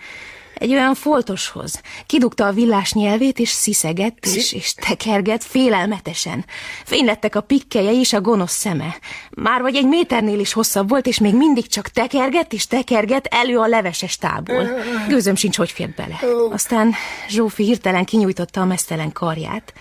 Egy 0.56 0.72
olyan 0.72 0.96
foltoshoz. 0.96 1.82
Kidugta 2.06 2.46
a 2.46 2.52
villás 2.52 2.94
nyelvét, 2.94 3.40
és 3.40 3.50
sziszegett, 3.50 4.26
és, 4.26 4.54
és 4.54 4.74
tekergett 4.74 5.44
félelmetesen. 5.44 6.46
Fénylettek 6.86 7.36
a 7.36 7.42
pikkelyei 7.42 8.00
és 8.00 8.14
a 8.14 8.22
gonosz 8.22 8.56
szeme. 8.56 8.96
Már 9.30 9.62
vagy 9.62 9.76
egy 9.76 9.88
méternél 9.88 10.40
is 10.40 10.54
hosszabb 10.54 10.90
volt, 10.90 11.08
és 11.08 11.20
még 11.20 11.36
mindig 11.36 11.68
csak 11.68 11.88
tekergett 11.88 12.54
és 12.54 12.68
tekergett 12.68 13.26
elő 13.26 13.58
a 13.58 13.68
leveses 13.68 14.18
tából. 14.18 14.70
Gőzöm 15.08 15.36
sincs, 15.36 15.58
hogy 15.58 15.72
fért 15.72 15.96
bele. 15.96 16.20
Aztán 16.52 16.94
Zsófi 17.30 17.64
hirtelen 17.64 18.06
kinyújtotta 18.06 18.62
a 18.62 18.66
mesztelen 18.66 19.12
karját. 19.12 19.74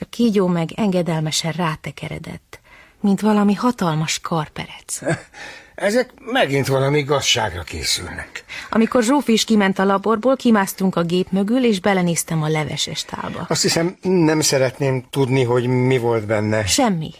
A 0.00 0.04
kígyó 0.10 0.46
meg 0.46 0.68
engedelmesen 0.76 1.52
rátekeredett, 1.52 2.60
mint 3.00 3.20
valami 3.20 3.54
hatalmas 3.54 4.20
karperec. 4.20 5.00
Ezek 5.78 6.10
megint 6.32 6.66
valami 6.66 7.02
gazságra 7.02 7.62
készülnek. 7.62 8.44
Amikor 8.70 9.02
Zsófi 9.02 9.32
is 9.32 9.44
kiment 9.44 9.78
a 9.78 9.84
laborból, 9.84 10.36
kimásztunk 10.36 10.96
a 10.96 11.02
gép 11.02 11.30
mögül, 11.30 11.64
és 11.64 11.80
belenéztem 11.80 12.42
a 12.42 12.48
leveses 12.48 13.04
tálba. 13.04 13.46
Azt 13.48 13.62
hiszem, 13.62 13.96
nem 14.02 14.40
szeretném 14.40 15.06
tudni, 15.10 15.44
hogy 15.44 15.66
mi 15.66 15.98
volt 15.98 16.26
benne. 16.26 16.66
Semmi. 16.66 17.10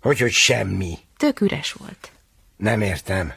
Hogy, 0.00 0.18
hogy 0.20 0.30
semmi. 0.30 0.98
Tök 1.16 1.40
üres 1.40 1.72
volt. 1.72 2.10
Nem 2.56 2.80
értem. 2.80 3.32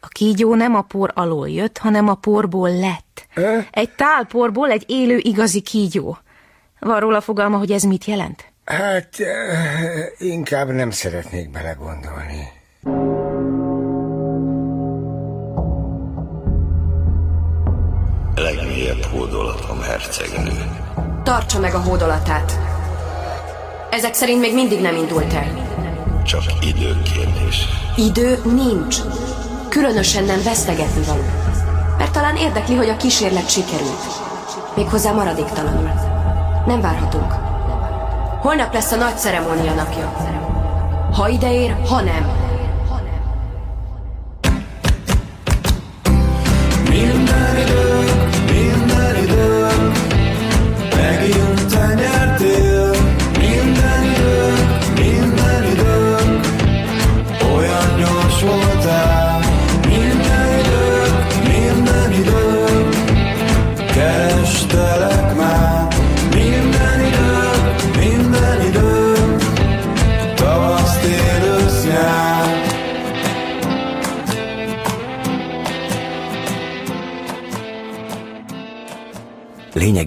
A 0.00 0.08
kígyó 0.08 0.54
nem 0.54 0.74
a 0.74 0.82
por 0.82 1.10
alól 1.14 1.48
jött, 1.48 1.78
hanem 1.78 2.08
a 2.08 2.14
porból 2.14 2.70
lett. 2.70 3.26
Ö? 3.34 3.58
Egy 3.70 3.90
tálporból 3.90 4.70
egy 4.70 4.84
élő 4.86 5.16
igazi 5.16 5.60
kígyó. 5.60 6.18
Van 6.80 7.00
róla 7.00 7.20
fogalma, 7.20 7.58
hogy 7.58 7.72
ez 7.72 7.82
mit 7.82 8.04
jelent? 8.04 8.52
Hát, 8.64 9.20
eh, 9.20 10.06
inkább 10.18 10.68
nem 10.68 10.90
szeretnék 10.90 11.50
belegondolni. 11.50 12.55
Legmélyebb 18.34 19.02
hódolatom, 19.02 19.80
hercegnő. 19.80 20.52
Tartsa 21.22 21.60
meg 21.60 21.74
a 21.74 21.78
hódolatát. 21.78 22.58
Ezek 23.90 24.14
szerint 24.14 24.40
még 24.40 24.54
mindig 24.54 24.80
nem 24.80 24.96
indult 24.96 25.32
el. 25.32 25.68
Csak 26.24 26.42
időkérdés. 26.60 27.66
Idő 27.96 28.38
nincs. 28.44 28.96
Különösen 29.68 30.24
nem 30.24 30.42
vesztegetni 30.42 31.04
való. 31.04 31.24
Mert 31.98 32.12
talán 32.12 32.36
érdekli, 32.36 32.74
hogy 32.74 32.88
a 32.88 32.96
kísérlet 32.96 33.50
sikerült. 33.50 34.02
Méghozzá 34.76 35.12
maradéktalanul. 35.12 35.90
Nem 36.66 36.80
várhatunk. 36.80 37.32
Holnap 38.40 38.72
lesz 38.72 38.92
a 38.92 38.96
nagy 38.96 39.16
ceremónia 39.16 39.74
napja. 39.74 40.12
Ha 41.12 41.28
ide 41.28 41.52
ér, 41.52 41.76
ha 41.88 42.00
nem. 42.00 42.45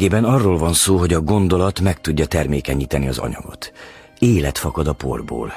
Lényegében 0.09 0.39
arról 0.39 0.57
van 0.57 0.73
szó, 0.73 0.97
hogy 0.97 1.13
a 1.13 1.21
gondolat 1.21 1.79
meg 1.79 2.01
tudja 2.01 2.25
termékenyíteni 2.25 3.07
az 3.07 3.17
anyagot. 3.17 3.71
Élet 4.19 4.57
fakad 4.57 4.87
a 4.87 4.93
porból, 4.93 5.53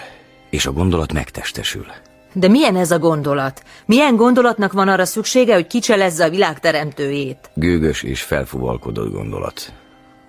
és 0.50 0.66
a 0.66 0.72
gondolat 0.72 1.12
megtestesül. 1.12 1.86
De 2.32 2.48
milyen 2.48 2.76
ez 2.76 2.90
a 2.90 2.98
gondolat? 2.98 3.62
Milyen 3.86 4.16
gondolatnak 4.16 4.72
van 4.72 4.88
arra 4.88 5.04
szüksége, 5.04 5.54
hogy 5.54 5.66
kicselezze 5.66 6.24
a 6.24 6.30
világ 6.30 6.60
teremtőjét? 6.60 7.50
Gőgös 7.54 8.02
és 8.02 8.22
felfúvalkodott 8.22 9.12
gondolat, 9.12 9.72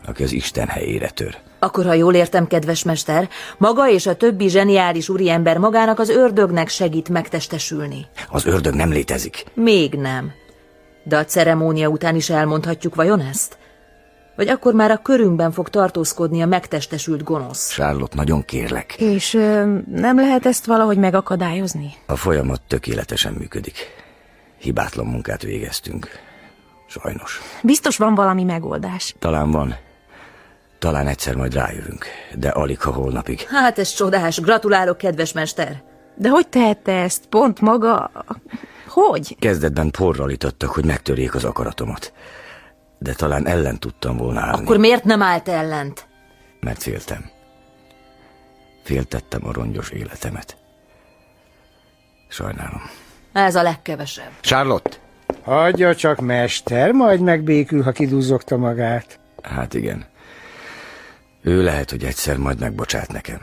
aki 0.05 0.23
az 0.23 0.31
Isten 0.31 0.67
helyére 0.67 1.09
tör. 1.09 1.37
Akkor, 1.59 1.85
ha 1.85 1.93
jól 1.93 2.13
értem, 2.13 2.47
kedves 2.47 2.83
mester, 2.83 3.29
maga 3.57 3.89
és 3.89 4.05
a 4.05 4.15
többi 4.15 4.49
zseniális 4.49 5.09
úriember 5.09 5.57
magának 5.57 5.99
az 5.99 6.09
ördögnek 6.09 6.67
segít 6.67 7.09
megtestesülni. 7.09 8.05
Az 8.29 8.45
ördög 8.45 8.73
nem 8.73 8.91
létezik. 8.91 9.43
Még 9.53 9.93
nem. 9.93 10.31
De 11.03 11.17
a 11.17 11.25
ceremónia 11.25 11.87
után 11.87 12.15
is 12.15 12.29
elmondhatjuk 12.29 12.95
vajon 12.95 13.19
ezt? 13.19 13.61
Vagy 14.35 14.47
akkor 14.47 14.73
már 14.73 14.91
a 14.91 14.97
körünkben 14.97 15.51
fog 15.51 15.69
tartózkodni 15.69 16.41
a 16.41 16.45
megtestesült 16.45 17.23
gonosz? 17.23 17.69
Charlotte, 17.69 18.15
nagyon 18.15 18.45
kérlek. 18.45 18.95
És 18.97 19.33
ö, 19.33 19.77
nem 19.91 20.15
lehet 20.15 20.45
ezt 20.45 20.65
valahogy 20.65 20.97
megakadályozni? 20.97 21.93
A 22.05 22.15
folyamat 22.15 22.61
tökéletesen 22.67 23.33
működik. 23.33 23.77
Hibátlan 24.59 25.05
munkát 25.05 25.41
végeztünk. 25.41 26.07
Sajnos. 26.87 27.41
Biztos 27.63 27.97
van 27.97 28.15
valami 28.15 28.43
megoldás. 28.43 29.15
Talán 29.19 29.51
van. 29.51 29.75
Talán 30.79 31.07
egyszer 31.07 31.35
majd 31.35 31.53
rájövünk, 31.53 32.05
de 32.35 32.49
alig 32.49 32.81
ha 32.81 32.91
holnapig. 32.91 33.41
Hát 33.41 33.79
ez 33.79 33.93
csodás, 33.93 34.39
gratulálok, 34.39 34.97
kedves 34.97 35.31
mester. 35.31 35.83
De 36.15 36.29
hogy 36.29 36.47
tehette 36.47 36.91
ezt? 36.91 37.25
Pont 37.25 37.61
maga... 37.61 38.11
Hogy? 38.87 39.35
Kezdetben 39.39 39.91
porral 39.91 40.29
itottak, 40.29 40.69
hogy 40.69 40.85
megtörjék 40.85 41.35
az 41.35 41.43
akaratomat. 41.43 42.13
De 43.03 43.13
talán 43.13 43.47
ellen 43.47 43.79
tudtam 43.79 44.17
volna 44.17 44.39
állni, 44.39 44.61
Akkor 44.61 44.77
miért 44.77 45.03
nem 45.03 45.21
állt 45.21 45.47
ellent? 45.47 46.07
mert 46.59 46.83
féltem. 46.83 47.29
Féltettem 48.83 49.47
a 49.47 49.51
rongyos 49.53 49.89
életemet. 49.89 50.57
Sajnálom. 52.27 52.81
Ez 53.33 53.55
a 53.55 53.61
legkevesebb. 53.61 54.31
Charlotte! 54.41 54.97
Hagyja 55.43 55.95
csak, 55.95 56.19
mester, 56.19 56.91
majd 56.91 57.19
megbékül, 57.19 57.83
ha 57.83 57.91
kiduzzogta 57.91 58.57
magát. 58.57 59.19
Hát 59.41 59.73
igen. 59.73 60.05
Ő 61.41 61.63
lehet, 61.63 61.89
hogy 61.89 62.03
egyszer 62.03 62.37
majd 62.37 62.59
megbocsát 62.59 63.11
nekem. 63.11 63.41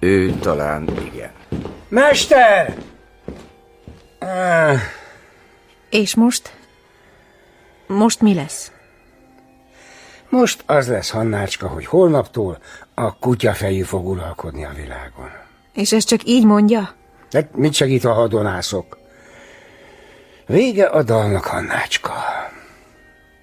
Ő 0.00 0.30
talán 0.32 0.88
igen. 1.12 1.30
Mester! 1.88 2.76
Ah, 4.18 4.78
És 5.90 6.14
most? 6.14 6.56
Most 7.88 8.20
mi 8.20 8.34
lesz? 8.34 8.72
most 10.28 10.62
az 10.66 10.88
lesz, 10.88 11.10
Hannácska, 11.10 11.68
hogy 11.68 11.86
holnaptól 11.86 12.58
a 12.94 13.18
kutyafejű 13.18 13.82
fog 13.82 14.06
uralkodni 14.06 14.64
a 14.64 14.72
világon. 14.76 15.30
És 15.72 15.92
ez 15.92 16.04
csak 16.04 16.24
így 16.24 16.44
mondja? 16.44 16.94
De 17.30 17.48
mit 17.54 17.72
segít 17.72 18.04
a 18.04 18.12
hadonászok? 18.12 18.98
Vége 20.46 20.84
a 20.84 21.02
dalnak, 21.02 21.44
Hannácska. 21.44 22.12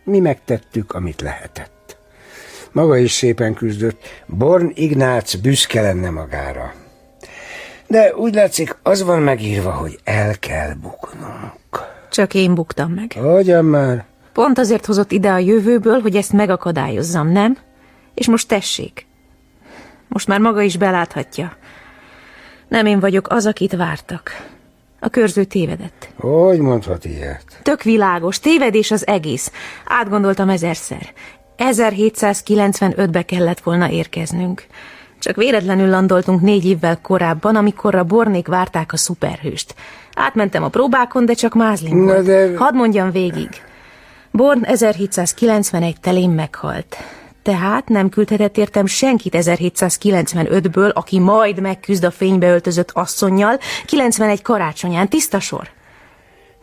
Mi 0.04 0.20
megtettük, 0.20 0.94
amit 0.94 1.22
lehetett. 1.22 1.98
Maga 2.72 2.98
is 2.98 3.12
szépen 3.12 3.54
küzdött. 3.54 4.24
Born 4.26 4.72
Ignác 4.74 5.36
büszke 5.36 5.82
lenne 5.82 6.10
magára. 6.10 6.74
De 7.88 8.16
úgy 8.16 8.34
látszik, 8.34 8.78
az 8.84 9.04
van 9.04 9.22
megírva, 9.22 9.72
hogy 9.72 10.00
el 10.04 10.40
kell 10.40 10.74
buknunk. 10.74 11.54
Csak 12.10 12.34
én 12.34 12.56
buktam 12.56 12.92
meg. 12.92 13.12
Hogyan 13.20 13.66
már? 13.66 14.06
Pont 14.36 14.58
azért 14.58 14.86
hozott 14.86 15.12
ide 15.12 15.32
a 15.32 15.38
jövőből, 15.38 16.02
hogy 16.02 16.16
ezt 16.16 16.34
megakadályozzam, 16.34 17.32
nem? 17.32 17.58
És 18.14 18.28
most 18.28 18.48
tessék. 18.48 19.06
Most 20.08 20.28
már 20.28 20.40
maga 20.40 20.62
is 20.62 20.78
beláthatja. 20.78 21.58
Nem 22.68 22.86
én 22.86 23.00
vagyok 23.00 23.28
az, 23.30 23.46
akit 23.46 23.76
vártak. 23.76 24.32
A 25.00 25.10
körző 25.10 25.44
tévedett. 25.44 26.10
Hogy 26.18 26.60
mondhat 26.60 27.06
ilyet? 27.06 27.44
Tök 27.62 27.84
világos, 27.84 28.40
tévedés 28.40 28.92
az 28.92 29.08
egész. 29.08 29.52
Átgondoltam 29.86 30.50
ezerszer. 30.50 31.14
1795-be 31.58 33.22
kellett 33.22 33.60
volna 33.60 33.90
érkeznünk. 33.90 34.66
Csak 35.20 35.36
véletlenül 35.36 35.90
landoltunk 35.90 36.42
négy 36.42 36.66
évvel 36.66 37.02
korábban, 37.02 37.56
amikor 37.56 37.96
a 37.96 38.04
bornék 38.04 38.48
várták 38.48 38.94
a 38.94 38.98
szuperhőst. 38.98 39.76
Átmentem 40.14 40.64
a 40.64 40.70
próbákon, 40.70 41.26
de 41.26 41.34
csak 41.34 41.54
mázlim 41.54 41.98
Na 41.98 42.22
de- 42.22 42.58
Hadd 42.58 42.74
mondjam 42.74 43.12
végig. 43.12 43.50
Born 44.36 44.64
1791 44.64 46.00
telén 46.00 46.30
meghalt. 46.30 46.98
Tehát 47.42 47.88
nem 47.88 48.10
küldhetett 48.10 48.58
értem 48.58 48.86
senkit 48.86 49.36
1795-ből, 49.38 50.94
aki 50.94 51.20
majd 51.20 51.60
megküzd 51.60 52.04
a 52.04 52.12
fénybe 52.12 52.48
öltözött 52.48 52.92
asszonnyal, 52.92 53.60
91 53.86 54.42
karácsonyán, 54.42 55.10
tiszta 55.10 55.40
sor. 55.40 55.70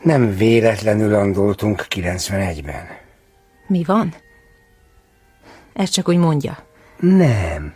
Nem 0.02 0.36
véletlenül 0.36 1.10
landoltunk 1.10 1.86
91-ben. 1.94 2.86
Mi 3.66 3.84
van? 3.86 4.14
Ez 5.72 5.88
csak 5.88 6.08
úgy 6.08 6.16
mondja. 6.16 6.58
Nem. 7.00 7.74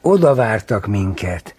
Oda 0.00 0.34
vártak 0.34 0.86
minket. 0.86 1.54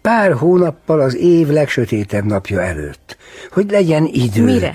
Pár 0.00 0.32
hónappal 0.32 1.00
az 1.00 1.16
év 1.16 1.48
legsötétebb 1.48 2.24
napja 2.24 2.62
előtt. 2.62 3.16
Hogy 3.50 3.70
legyen 3.70 4.08
idő. 4.12 4.44
Mire? 4.44 4.74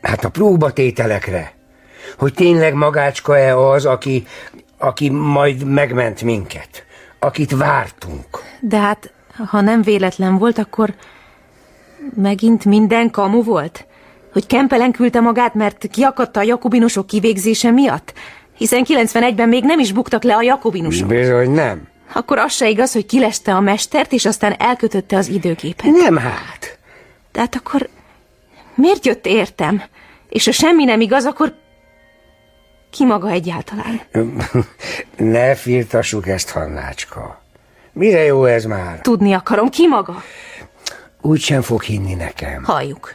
Hát 0.00 0.24
a 0.24 0.28
próbatételekre. 0.28 1.58
Hogy 2.20 2.34
tényleg 2.34 2.74
magácska-e 2.74 3.58
az, 3.58 3.84
aki, 3.84 4.26
aki 4.78 5.10
majd 5.10 5.64
megment 5.64 6.22
minket. 6.22 6.84
Akit 7.18 7.56
vártunk. 7.56 8.26
De 8.60 8.78
hát, 8.78 9.12
ha 9.46 9.60
nem 9.60 9.82
véletlen 9.82 10.38
volt, 10.38 10.58
akkor 10.58 10.94
megint 12.14 12.64
minden 12.64 13.10
kamu 13.10 13.42
volt? 13.42 13.86
Hogy 14.32 14.46
Kempelen 14.46 14.92
küldte 14.92 15.20
magát, 15.20 15.54
mert 15.54 15.86
kiakadta 15.90 16.40
a 16.40 16.42
jakobinusok 16.42 17.06
kivégzése 17.06 17.70
miatt? 17.70 18.12
Hiszen 18.56 18.84
91-ben 18.88 19.48
még 19.48 19.64
nem 19.64 19.78
is 19.78 19.92
buktak 19.92 20.22
le 20.22 20.36
a 20.36 20.42
jakobinusok. 20.42 21.08
Bizony 21.08 21.50
nem. 21.50 21.88
Akkor 22.12 22.38
az 22.38 22.52
se 22.52 22.68
igaz, 22.68 22.92
hogy 22.92 23.06
kileste 23.06 23.54
a 23.54 23.60
mestert, 23.60 24.12
és 24.12 24.26
aztán 24.26 24.52
elkötötte 24.58 25.16
az 25.16 25.28
időgépet. 25.28 25.90
Nem 25.90 26.16
hát. 26.16 26.78
De 27.32 27.40
hát 27.40 27.54
akkor 27.54 27.88
miért 28.74 29.06
jött 29.06 29.26
értem? 29.26 29.82
És 30.28 30.44
ha 30.44 30.52
semmi 30.52 30.84
nem 30.84 31.00
igaz, 31.00 31.24
akkor 31.24 31.54
ki 32.90 33.04
maga 33.04 33.30
egyáltalán? 33.30 34.00
Ne 35.16 35.54
firtassuk 35.54 36.28
ezt, 36.28 36.50
Hannácska. 36.50 37.40
Mire 37.92 38.24
jó 38.24 38.44
ez 38.44 38.64
már? 38.64 39.00
Tudni 39.00 39.32
akarom, 39.32 39.68
ki 39.68 39.88
maga? 39.88 40.22
Úgy 41.20 41.40
sem 41.40 41.62
fog 41.62 41.82
hinni 41.82 42.14
nekem. 42.14 42.64
Halljuk. 42.64 43.14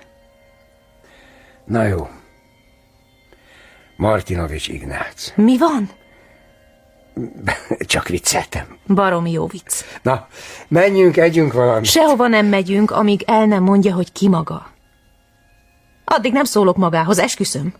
Na 1.65 1.83
jó. 1.83 2.07
Martinovics 3.97 4.67
Ignác. 4.67 5.33
Mi 5.35 5.57
van? 5.57 5.89
Csak 7.79 8.07
vicceltem. 8.07 8.77
Baromi 8.87 9.31
jó 9.31 9.47
vicc. 9.47 9.83
Na, 10.01 10.27
menjünk, 10.67 11.17
együnk 11.17 11.53
valamit. 11.53 11.89
Sehova 11.89 12.27
nem 12.27 12.45
megyünk, 12.45 12.91
amíg 12.91 13.23
el 13.27 13.45
nem 13.45 13.63
mondja, 13.63 13.93
hogy 13.93 14.11
ki 14.11 14.27
maga. 14.27 14.67
Addig 16.05 16.33
nem 16.33 16.43
szólok 16.43 16.77
magához, 16.77 17.19
esküszöm. 17.19 17.73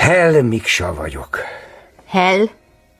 Hell 0.00 0.42
Miksa 0.42 0.94
vagyok. 0.94 1.38
Hell? 2.06 2.48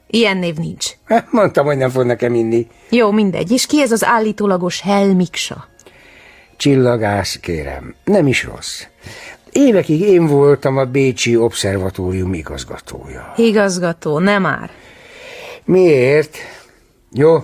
Ilyen 0.06 0.36
név 0.36 0.54
nincs. 0.54 0.86
Mondtam, 1.30 1.66
hogy 1.66 1.76
nem 1.76 1.90
fog 1.90 2.04
nekem 2.04 2.34
inni. 2.34 2.66
Jó, 2.90 3.10
mindegy. 3.10 3.50
És 3.50 3.66
ki 3.66 3.82
ez 3.82 3.92
az 3.92 4.04
állítólagos 4.04 4.80
Hell 4.80 5.12
Miksa? 5.12 5.68
Csillagász, 6.56 7.36
kérem. 7.36 7.94
Nem 8.04 8.26
is 8.26 8.44
rossz. 8.44 8.82
Évekig 9.52 10.00
én 10.00 10.26
voltam 10.26 10.76
a 10.76 10.84
Bécsi 10.84 11.36
Obszervatórium 11.36 12.34
igazgatója. 12.34 13.32
Igazgató, 13.36 14.18
nem 14.18 14.42
már. 14.42 14.70
Miért? 15.64 16.36
Jó, 17.12 17.38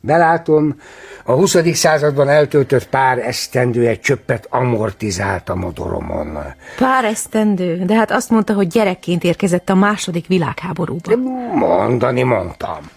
belátom, 0.00 0.80
a 1.24 1.32
20. 1.32 1.56
században 1.76 2.28
eltöltött 2.28 2.88
pár 2.88 3.18
esztendő 3.18 3.86
egy 3.86 4.00
csöppet 4.00 4.46
amortizált 4.50 5.48
a 5.48 5.54
modoromon. 5.54 6.38
Pár 6.78 7.04
esztendő, 7.04 7.84
de 7.84 7.94
hát 7.94 8.10
azt 8.10 8.30
mondta, 8.30 8.52
hogy 8.52 8.66
gyerekként 8.66 9.24
érkezett 9.24 9.68
a 9.68 9.74
második 9.74 10.26
világháborúba. 10.26 11.16
Mondani 11.54 12.22
mondtam. 12.22 12.90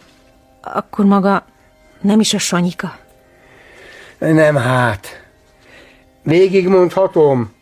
Akkor 0.61 1.05
maga 1.05 1.45
nem 2.01 2.19
is 2.19 2.33
a 2.33 2.39
Sanyika? 2.39 2.97
Nem 4.17 4.55
hát. 4.55 5.07
Végig 6.23 6.67
mondhatom. 6.67 7.53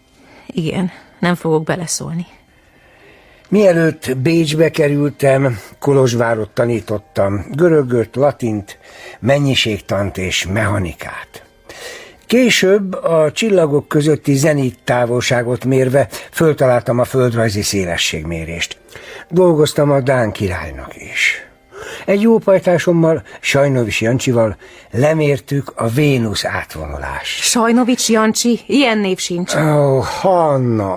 Igen, 0.45 0.91
nem 1.19 1.35
fogok 1.35 1.63
beleszólni. 1.63 2.25
Mielőtt 3.49 4.17
Bécsbe 4.17 4.69
kerültem, 4.69 5.59
Kolozsvárot 5.79 6.49
tanítottam, 6.49 7.45
görögöt, 7.51 8.15
latint, 8.15 8.77
mennyiségtant 9.19 10.17
és 10.17 10.47
mechanikát. 10.53 11.43
Később 12.25 12.93
a 12.93 13.31
csillagok 13.31 13.87
közötti 13.87 14.33
zenit 14.33 14.79
távolságot 14.83 15.65
mérve 15.65 16.07
föltaláltam 16.31 16.99
a 16.99 17.03
földrajzi 17.03 17.61
szélességmérést. 17.61 18.77
Dolgoztam 19.29 19.91
a 19.91 20.01
Dán 20.01 20.31
királynak 20.31 20.95
is. 20.95 21.47
Egy 22.05 22.21
jó 22.21 22.37
pajtásommal, 22.37 23.23
Sajnovics 23.39 24.01
Jancsival 24.01 24.55
lemértük 24.91 25.73
a 25.75 25.87
Vénusz 25.87 26.45
átvonulást. 26.45 27.43
Sajnovics 27.43 28.09
Jancsi, 28.09 28.59
ilyen 28.65 28.97
név 28.97 29.17
sincs. 29.17 29.55
Ó, 29.55 29.59
oh, 29.59 30.05
Hanna. 30.05 30.93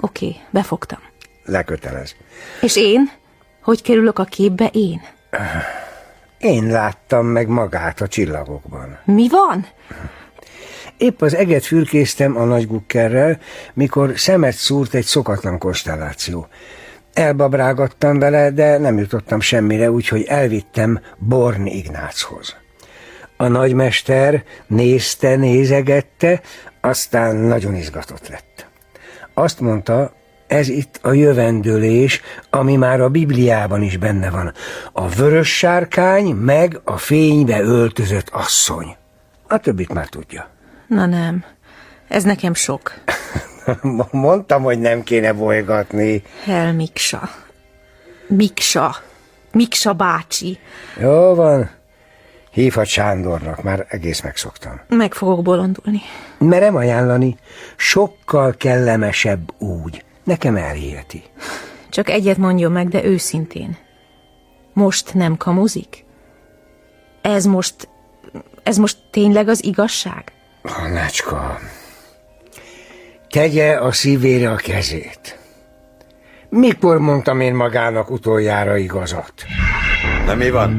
Oké, 0.00 0.26
okay, 0.26 0.40
befogtam. 0.50 1.11
Lekötelez. 1.44 2.14
És 2.60 2.76
én? 2.76 3.10
Hogy 3.62 3.82
kerülök 3.82 4.18
a 4.18 4.24
képbe 4.24 4.70
én? 4.72 5.00
Én 6.38 6.66
láttam 6.66 7.26
meg 7.26 7.48
magát 7.48 8.00
a 8.00 8.08
csillagokban. 8.08 8.98
Mi 9.04 9.28
van? 9.28 9.66
Épp 10.96 11.20
az 11.20 11.34
eget 11.34 11.64
fürkésztem 11.64 12.36
a 12.36 12.44
nagygukkerrel, 12.44 13.38
mikor 13.74 14.18
szemet 14.18 14.54
szúrt 14.54 14.94
egy 14.94 15.04
szokatlan 15.04 15.58
konstelláció. 15.58 16.46
Elbabrágattam 17.12 18.18
vele, 18.18 18.50
de 18.50 18.78
nem 18.78 18.98
jutottam 18.98 19.40
semmire, 19.40 19.90
úgyhogy 19.90 20.22
elvittem 20.22 21.00
Born 21.18 21.66
Ignáchoz. 21.66 22.56
A 23.36 23.46
nagymester 23.46 24.44
nézte, 24.66 25.36
nézegette, 25.36 26.40
aztán 26.80 27.36
nagyon 27.36 27.74
izgatott 27.74 28.28
lett. 28.28 28.66
Azt 29.34 29.60
mondta, 29.60 30.12
ez 30.52 30.68
itt 30.68 30.98
a 31.02 31.12
jövendőlés, 31.12 32.20
ami 32.50 32.76
már 32.76 33.00
a 33.00 33.08
Bibliában 33.08 33.82
is 33.82 33.96
benne 33.96 34.30
van. 34.30 34.52
A 34.92 35.08
vörös 35.08 35.56
sárkány, 35.56 36.26
meg 36.34 36.80
a 36.84 36.96
fénybe 36.96 37.60
öltözött 37.60 38.28
asszony. 38.28 38.96
A 39.48 39.58
többit 39.58 39.92
már 39.92 40.06
tudja. 40.06 40.48
Na 40.86 41.06
nem, 41.06 41.44
ez 42.08 42.22
nekem 42.22 42.54
sok. 42.54 42.94
Mondtam, 44.10 44.62
hogy 44.62 44.78
nem 44.78 45.02
kéne 45.02 45.32
bolygatni. 45.32 46.22
Hel 46.44 46.72
Miksa. 46.72 47.30
Miksa. 48.26 48.96
Miksa 49.52 49.92
bácsi. 49.92 50.58
Jó 51.00 51.34
van. 51.34 51.70
Hívhat 52.50 52.86
Sándornak, 52.86 53.62
már 53.62 53.86
egész 53.88 54.20
megszoktam. 54.20 54.80
Meg 54.88 55.14
fogok 55.14 55.42
bolondulni. 55.42 56.00
Merem 56.38 56.76
ajánlani, 56.76 57.36
sokkal 57.76 58.54
kellemesebb 58.56 59.60
úgy. 59.60 60.04
Nekem 60.24 60.56
elhiheti. 60.56 61.22
Csak 61.88 62.08
egyet 62.10 62.36
mondjon 62.36 62.72
meg, 62.72 62.88
de 62.88 63.04
őszintén. 63.04 63.76
Most 64.72 65.14
nem 65.14 65.36
kamuzik? 65.36 66.04
Ez 67.22 67.44
most... 67.44 67.88
Ez 68.62 68.76
most 68.76 68.98
tényleg 69.10 69.48
az 69.48 69.64
igazság? 69.64 70.32
Hanácska, 70.62 71.58
tegye 73.30 73.72
a 73.72 73.92
szívére 73.92 74.50
a 74.50 74.56
kezét. 74.56 75.38
Mikor 76.48 76.98
mondtam 76.98 77.40
én 77.40 77.54
magának 77.54 78.10
utoljára 78.10 78.76
igazat? 78.76 79.32
Na 80.26 80.34
mi 80.34 80.50
van? 80.50 80.70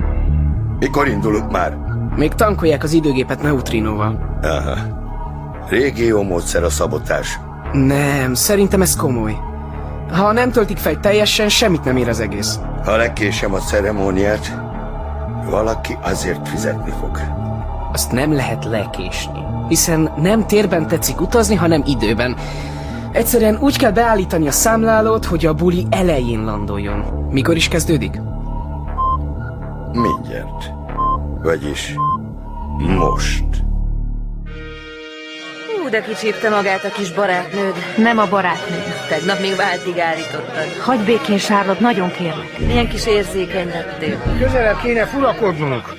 Mikor 0.79 1.07
indulunk 1.07 1.51
már? 1.51 1.77
Még 2.15 2.33
tankolják 2.33 2.83
az 2.83 2.93
időgépet 2.93 3.41
neutrinóval. 3.41 4.39
Aha. 4.41 4.77
Régió 5.69 6.21
módszer 6.21 6.63
a 6.63 6.69
szabotás. 6.69 7.39
Nem, 7.73 8.33
szerintem 8.33 8.81
ez 8.81 8.95
komoly. 8.95 9.37
Ha 10.11 10.31
nem 10.31 10.51
töltik 10.51 10.77
fel 10.77 10.99
teljesen, 10.99 11.49
semmit 11.49 11.83
nem 11.83 11.97
ér 11.97 12.09
az 12.09 12.19
egész. 12.19 12.59
Ha 12.85 12.95
lekésem 12.95 13.53
a 13.53 13.57
ceremóniát, 13.57 14.57
valaki 15.49 15.97
azért 16.01 16.47
fizetni 16.47 16.91
fog. 16.99 17.19
Azt 17.91 18.11
nem 18.11 18.33
lehet 18.33 18.65
lekésni, 18.65 19.39
hiszen 19.67 20.11
nem 20.17 20.47
térben 20.47 20.87
tetszik 20.87 21.21
utazni, 21.21 21.55
hanem 21.55 21.83
időben. 21.85 22.35
Egyszerűen 23.11 23.57
úgy 23.61 23.77
kell 23.77 23.91
beállítani 23.91 24.47
a 24.47 24.51
számlálót, 24.51 25.25
hogy 25.25 25.45
a 25.45 25.53
buli 25.53 25.87
elején 25.89 26.43
landoljon. 26.43 27.27
Mikor 27.31 27.55
is 27.55 27.67
kezdődik? 27.67 28.21
Mindjárt. 29.91 30.73
Vagyis 31.43 31.95
most. 32.77 33.45
De 35.93 36.01
kicsípte 36.01 36.49
magát 36.49 36.83
a 36.83 36.89
kis 36.89 37.11
barátnőd. 37.11 37.73
Nem 37.95 38.17
a 38.17 38.25
barátnő. 38.25 38.83
Tegnap 39.09 39.39
még 39.39 39.55
váltig 39.55 39.99
állítottad. 39.99 40.81
Hagy 40.81 40.99
békén, 40.99 41.37
Sárlott, 41.37 41.79
nagyon 41.79 42.11
kérlek. 42.11 42.57
Milyen 42.57 42.87
kis 42.87 43.05
érzékeny 43.05 43.69
lettél. 43.69 44.37
Közelebb 44.39 44.81
kéne 44.81 45.05
furakodnunk. 45.05 45.93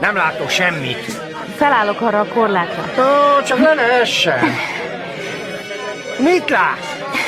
Nem 0.00 0.16
látok 0.16 0.50
semmit. 0.50 1.20
Felállok 1.56 2.00
arra 2.00 2.20
a 2.20 2.26
korlátra. 2.26 2.82
Ó, 3.02 3.42
csak 3.42 3.58
ne 3.58 4.00
essen. 4.00 4.40
Mit 6.18 6.50
lát? 6.50 6.78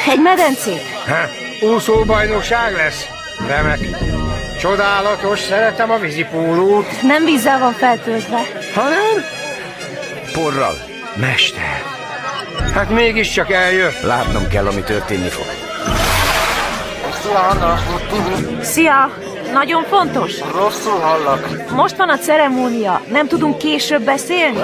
Egy 0.09 0.21
medencét. 0.21 0.83
Ha, 1.07 1.67
úszóbajnokság 1.67 2.73
lesz. 2.73 3.07
Remek. 3.47 3.79
Csodálatos, 4.61 5.39
szeretem 5.39 5.91
a 5.91 5.99
vízipólót. 5.99 7.03
Nem 7.03 7.25
vízzel 7.25 7.59
van 7.59 7.73
feltöltve. 7.73 8.41
Hanem? 8.75 9.25
Porral. 10.33 10.75
Mester. 11.17 12.03
Hát 12.75 12.91
mégiscsak 12.91 13.51
eljött. 13.51 14.01
Látnom 14.01 14.49
kell, 14.49 14.67
ami 14.67 14.83
történni 14.83 15.29
fog. 15.29 15.45
Szia! 18.61 19.11
Nagyon 19.53 19.83
fontos. 19.83 20.33
Rosszul 20.55 20.99
hallak. 20.99 21.71
Most 21.71 21.97
van 21.97 22.09
a 22.09 22.19
ceremónia. 22.19 23.01
Nem 23.11 23.27
tudunk 23.27 23.59
később 23.59 24.03
beszélni? 24.03 24.59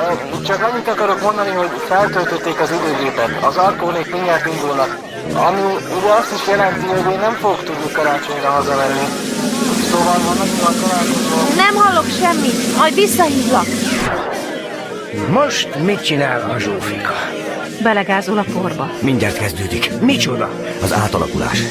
Csak 0.46 0.62
annyit 0.72 0.88
akarok 0.88 1.22
mondani, 1.22 1.50
hogy 1.50 1.68
feltöltötték 1.88 2.60
az 2.60 2.70
időgépet. 2.70 3.44
Az 3.44 3.56
arkónék 3.56 4.12
mindjárt 4.12 4.46
indulnak. 4.46 4.98
Ami 5.34 5.60
ugye 5.98 6.12
azt 6.18 6.32
is 6.34 6.48
jelenti, 6.48 6.86
hogy 6.86 7.12
én 7.12 7.18
nem 7.18 7.32
fogok 7.32 7.64
tudni 7.64 7.92
karácsonyra 7.92 8.50
hazamenni. 8.50 9.06
Szóval, 9.90 10.16
nagyon 10.16 10.58
a 10.62 10.72
találkozó... 10.80 11.54
Nem 11.56 11.74
hallok 11.74 12.06
semmit. 12.20 12.76
Majd 12.78 12.94
visszahívlak. 12.94 13.66
Most 15.30 15.68
mit 15.84 16.04
csinál 16.04 16.50
a 16.50 16.58
Zsófika? 16.58 17.39
Belegázol 17.82 18.38
a 18.38 18.44
porba. 18.52 18.90
Mindjárt 19.02 19.38
kezdődik. 19.38 19.90
Micsoda? 20.00 20.48
Az 20.82 20.92
átalakulás. 20.92 21.62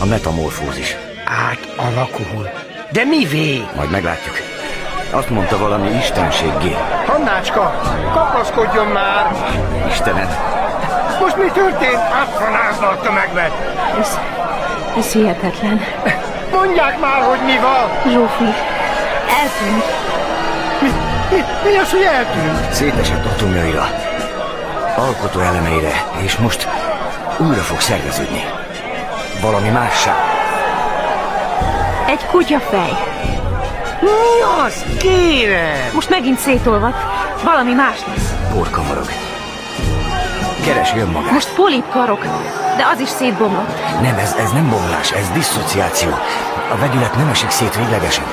A 0.00 0.04
metamorfózis. 0.06 0.96
Átalakul. 1.24 2.48
De 2.92 3.04
mivé? 3.04 3.62
Majd 3.76 3.90
meglátjuk. 3.90 4.34
Azt 5.10 5.30
mondta 5.30 5.58
valami 5.58 5.88
istenséggé. 5.96 6.76
Hannácska, 7.06 7.80
kapaszkodjon 8.12 8.86
már! 8.86 9.26
Istenem, 9.88 10.28
Most 11.20 11.36
mi 11.36 11.50
történt? 11.52 12.00
Átfanázza 12.20 12.86
a 12.88 13.00
tömegbe. 13.00 13.50
Ez, 14.00 14.18
ez 14.98 15.12
hihetetlen. 15.12 15.80
Mondják 16.52 17.00
már, 17.00 17.22
hogy 17.22 17.38
mi 17.44 17.56
van! 17.60 18.12
Zsófi, 18.12 18.44
eltűnt. 19.40 19.84
Mi, 20.80 20.88
mi, 21.30 21.70
mi 21.70 21.76
az, 21.78 21.90
hogy 21.90 22.02
eltűnt? 22.02 22.72
szétesett 22.72 23.24
atomjaira, 23.24 23.88
alkotó 24.98 25.40
elemeire, 25.40 26.04
és 26.22 26.36
most 26.36 26.68
újra 27.38 27.60
fog 27.62 27.80
szerveződni. 27.80 28.44
Valami 29.40 29.68
mássá. 29.68 30.14
Egy 32.06 32.26
kutyafej. 32.26 32.90
Mi 34.00 34.64
az? 34.64 34.84
Kérem! 34.98 35.90
Most 35.94 36.10
megint 36.10 36.38
szétolvad. 36.38 36.94
Valami 37.44 37.72
más 37.72 37.98
lesz. 38.06 38.34
Porkamarog. 38.52 39.06
keresi 40.64 40.98
önmagát. 40.98 41.30
Most 41.30 41.54
polip 41.54 41.90
karok, 41.90 42.24
de 42.76 42.86
az 42.92 43.00
is 43.00 43.08
szétbomlott. 43.08 44.00
Nem, 44.00 44.18
ez, 44.18 44.34
ez 44.38 44.50
nem 44.52 44.70
bomlás, 44.70 45.12
ez 45.12 45.30
disszociáció. 45.30 46.10
A 46.72 46.76
vegyület 46.76 47.16
nem 47.16 47.28
esik 47.28 47.50
szét 47.50 47.76
véglegesen. 47.76 48.24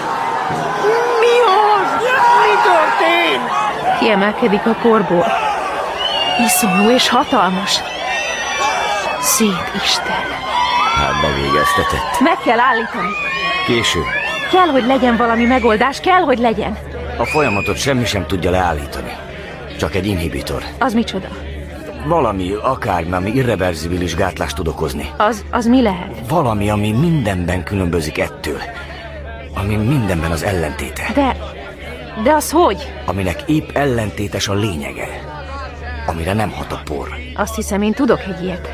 Mi 1.20 1.36
az? 1.56 2.04
Mi 2.42 2.54
történt? 2.70 3.50
Kiemelkedik 4.00 4.66
a 4.66 4.76
porból. 4.82 5.45
Iszonyú 6.40 6.90
és 6.90 7.10
hatalmas. 7.10 7.80
Szép 9.20 9.72
Isten. 9.84 10.24
Hát 10.96 11.22
bevégeztetett. 11.22 12.20
Meg 12.20 12.38
kell 12.44 12.60
állítani. 12.60 13.08
Késő. 13.66 14.00
Kell, 14.52 14.68
hogy 14.68 14.86
legyen 14.86 15.18
valami 15.18 15.46
megoldás, 15.46 16.00
kell, 16.00 16.22
hogy 16.22 16.38
legyen. 16.38 16.78
A 17.18 17.26
folyamatot 17.26 17.78
semmi 17.78 18.06
sem 18.06 18.26
tudja 18.26 18.52
leállítani. 18.52 19.12
Csak 19.80 19.96
egy 19.96 20.06
inhibitor. 20.06 20.64
Az 20.80 20.94
micsoda? 20.94 21.28
Valami, 22.06 22.52
akármi, 22.62 23.12
ami 23.14 23.32
irreverzibilis 23.32 24.16
gátlást 24.16 24.56
tud 24.56 24.68
okozni. 24.68 25.10
Az, 25.18 25.46
az 25.52 25.66
mi 25.66 25.82
lehet? 25.82 26.12
Valami, 26.30 26.70
ami 26.70 26.92
mindenben 26.92 27.64
különbözik 27.64 28.18
ettől. 28.18 28.60
Ami 29.54 29.76
mindenben 29.76 30.32
az 30.32 30.44
ellentéte. 30.44 31.12
De, 31.14 31.36
de 32.24 32.34
az 32.34 32.52
hogy? 32.52 32.94
Aminek 33.06 33.44
épp 33.46 33.70
ellentétes 33.74 34.48
a 34.48 34.54
lényege. 34.54 35.34
Amire 36.16 36.34
nem 36.34 36.52
hat 36.52 36.72
a 36.72 36.82
por. 36.84 37.16
Azt 37.34 37.56
hiszem, 37.56 37.82
én 37.82 37.94
tudok 37.94 38.20
egy 38.20 38.44
ilyet. 38.44 38.70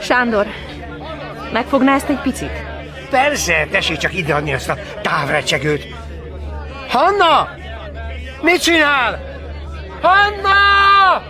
Sándor, 0.00 0.46
megfogná 1.52 1.94
ezt 1.94 2.08
egy 2.08 2.20
picit? 2.20 2.50
Persze, 3.10 3.66
tessék 3.70 3.96
csak 3.96 4.14
ideadni 4.14 4.52
azt 4.52 4.68
a 4.68 4.76
távrecsegőt. 5.02 5.86
Hanna! 6.88 7.48
Mit 8.42 8.62
csinál? 8.62 9.20
Hanna! 10.00 11.22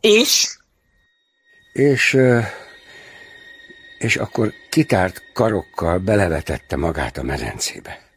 És? 0.00 0.56
És... 1.72 2.18
És 3.98 4.16
akkor 4.16 4.52
kitárt 4.70 5.22
karokkal 5.32 5.98
belevetette 5.98 6.76
magát 6.76 7.18
a 7.18 7.22
medencébe. 7.22 8.11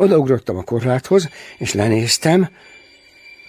Odaugrottam 0.00 0.56
a 0.56 0.62
korláthoz, 0.62 1.28
és 1.58 1.72
lenéztem, 1.72 2.50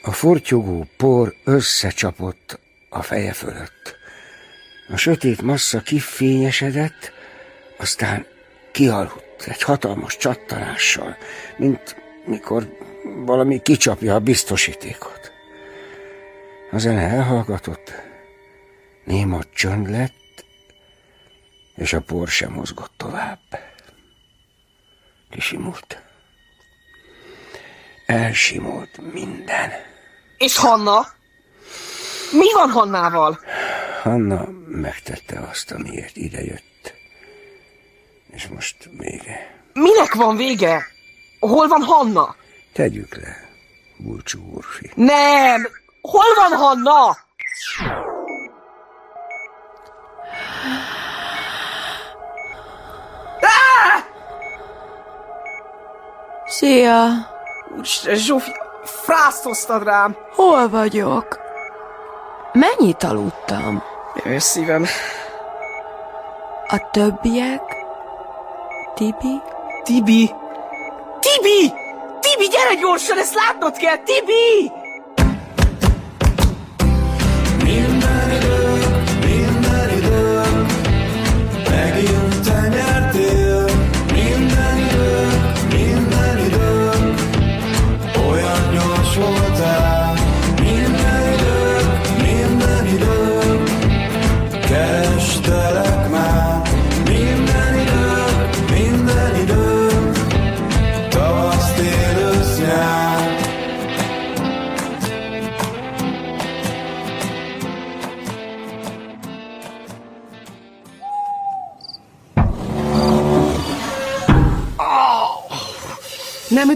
a 0.02 0.12
fortyogó 0.12 0.88
por 0.98 1.34
összecsapott 1.44 2.60
a 2.90 3.02
feje 3.02 3.34
fölött. 3.34 3.96
A 4.90 4.98
sötét 4.98 5.42
massza 5.42 5.82
kifényesedett, 5.82 7.12
aztán 7.78 8.26
kialudt 8.72 9.44
egy 9.46 9.62
hatalmas 9.62 10.18
csattanással, 10.18 11.18
mint 11.58 11.96
mikor 12.26 12.78
valami 13.26 13.62
kicsapja 13.62 14.16
a 14.16 14.20
biztosítékot. 14.20 15.32
A 16.72 16.78
zene 16.78 17.02
elhallgatott, 17.02 17.94
néma 19.04 19.40
csönd 19.54 19.90
lett, 19.90 20.46
és 21.76 21.94
a 21.94 22.02
por 22.02 22.28
sem 22.28 22.52
mozgott 22.52 22.94
tovább. 22.98 23.40
Kisimult. 25.30 26.10
Elsimult 28.12 29.14
minden. 29.14 29.72
És 30.38 30.58
Hanna? 30.58 31.08
Mi 32.32 32.54
van 32.54 32.70
Hannával? 32.70 33.40
Hanna 34.02 34.48
megtette 34.68 35.40
azt, 35.50 35.72
amiért 35.72 36.16
idejött. 36.16 36.94
És 38.32 38.48
most 38.48 38.76
vége. 38.98 39.62
Minek 39.74 40.14
van 40.14 40.36
vége? 40.36 40.86
Hol 41.40 41.68
van 41.68 41.82
Hanna? 41.82 42.36
Tegyük 42.74 43.16
le, 43.16 43.36
Bulcsú 43.98 44.40
úrfi. 44.54 44.92
Nem! 44.96 45.68
Hol 46.02 46.36
van 46.36 46.58
Hanna? 46.58 47.18
Szia! 56.46 57.30
Úristen, 57.78 58.16
Zsófi, 58.16 58.52
frásztoztad 58.84 59.84
rám. 59.84 60.16
Hol 60.36 60.70
vagyok? 60.70 61.40
Mennyit 62.54 63.04
aludtam? 63.04 63.84
Jössz 64.24 64.50
szívem. 64.50 64.86
A 66.68 66.90
többiek? 66.92 67.62
Tibi? 68.96 69.42
Tibi? 69.84 70.32
Tibi! 71.20 71.74
Tibi, 72.20 72.48
gyere 72.48 72.74
gyorsan, 72.74 73.18
ezt 73.18 73.34
látnod 73.34 73.78
kell, 73.78 73.98
Tibi! 73.98 74.72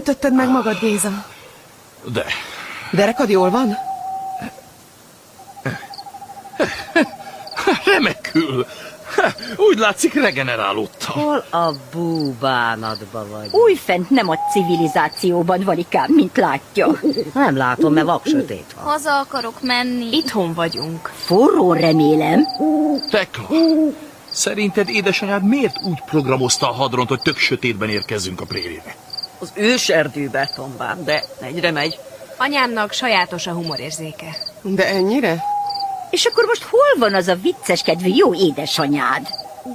Ütötted 0.06 0.34
meg 0.34 0.48
magad, 0.48 0.78
Géza? 0.78 1.24
De, 2.12 2.24
Derekad 2.92 3.28
jól 3.28 3.50
van? 3.50 3.76
remekül. 7.84 8.66
Úgy 9.56 9.78
látszik, 9.78 10.14
regenerálódtam. 10.14 11.22
Hol 11.22 11.44
a 11.50 11.72
búbánatba 11.92 13.26
vagy? 13.30 13.48
Újfent 13.52 14.10
nem 14.10 14.28
a 14.28 14.36
civilizációban, 14.52 15.62
Valikám, 15.64 16.12
mint 16.12 16.36
látja. 16.36 17.00
Nem 17.34 17.56
látom, 17.56 17.92
mert 17.92 18.06
vak 18.06 18.26
sötét 18.26 18.74
van. 18.76 18.84
Haza 18.84 19.18
akarok 19.18 19.62
menni. 19.62 20.16
Itthon 20.16 20.54
vagyunk. 20.54 21.10
Forró 21.14 21.72
remélem. 21.72 22.46
Tekla, 23.10 23.48
szerinted 24.30 24.88
édesanyád 24.88 25.42
miért 25.44 25.76
úgy 25.84 26.02
programozta 26.06 26.68
a 26.68 26.72
hadront, 26.72 27.08
hogy 27.08 27.20
tök 27.22 27.36
sötétben 27.36 27.88
érkezzünk 27.88 28.40
a 28.40 28.44
prérére? 28.44 28.96
Az 29.38 29.52
őserdőbe 29.54 30.50
tombán, 30.54 31.04
de 31.04 31.24
egyre 31.40 31.70
megy. 31.70 31.98
Anyámnak 32.36 32.92
sajátos 32.92 33.46
a 33.46 33.52
humorérzéke. 33.52 34.36
De 34.62 34.86
ennyire? 34.86 35.42
És 36.10 36.24
akkor 36.24 36.44
most 36.44 36.62
hol 36.62 36.98
van 36.98 37.14
az 37.14 37.28
a 37.28 37.34
vicces 37.34 37.82
kedvű 37.82 38.08
jó 38.14 38.34
édesanyád? 38.34 39.28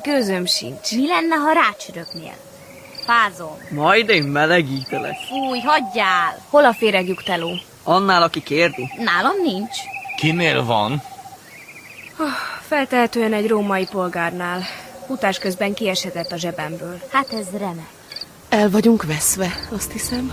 Gőzöm 0.03 0.45
sincs. 0.45 0.91
Mi 0.91 1.07
lenne, 1.07 1.36
ha 1.36 1.51
rácsörögnél? 1.51 2.34
Fázom. 3.05 3.57
Majd 3.70 4.09
én 4.09 4.24
melegítelek. 4.24 5.16
Fúj, 5.30 5.59
hagyjál! 5.59 6.38
Hol 6.49 6.66
a 6.66 6.74
féregjük 6.74 7.24
teló? 7.24 7.51
Annál, 7.84 8.24
aki 8.24 8.43
kérdi. 8.43 8.89
Nálam 8.97 9.41
nincs. 9.43 9.78
Kinél 10.16 10.66
van? 10.66 11.01
Feltehetően 12.68 13.34
egy 13.34 13.47
római 13.47 13.86
polgárnál. 13.86 14.64
Utás 15.07 15.39
közben 15.39 15.74
kiesetett 15.74 16.32
a 16.32 16.38
zsebemből. 16.38 16.99
Hát 17.12 17.34
ez 17.34 17.47
remek. 17.57 18.01
El 18.52 18.70
vagyunk 18.70 19.04
veszve, 19.06 19.68
azt 19.70 19.91
hiszem. 19.91 20.32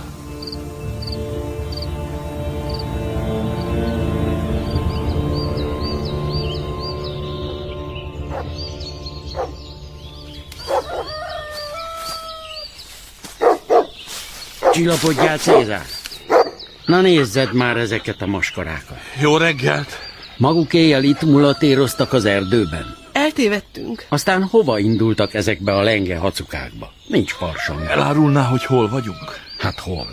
Csillapodjál, 14.71 15.37
Cézár! 15.37 15.85
Na 16.85 17.01
nézzed 17.01 17.53
már 17.53 17.77
ezeket 17.77 18.21
a 18.21 18.25
maskarákat. 18.25 18.97
Jó 19.21 19.37
reggelt! 19.37 19.97
Maguk 20.37 20.73
éjjel 20.73 21.03
itt 21.03 21.21
mulatéroztak 21.21 22.13
az 22.13 22.25
erdőben. 22.25 22.98
Eltévedtünk. 23.29 24.05
Aztán 24.09 24.43
hova 24.43 24.79
indultak 24.79 25.33
ezekbe 25.33 25.75
a 25.75 25.81
lenge 25.81 26.17
hacukákba? 26.17 26.91
Nincs 27.07 27.31
farsang. 27.31 27.81
Elárulná, 27.89 28.43
hogy 28.43 28.65
hol 28.65 28.89
vagyunk? 28.89 29.39
Hát 29.59 29.79
hol? 29.79 30.07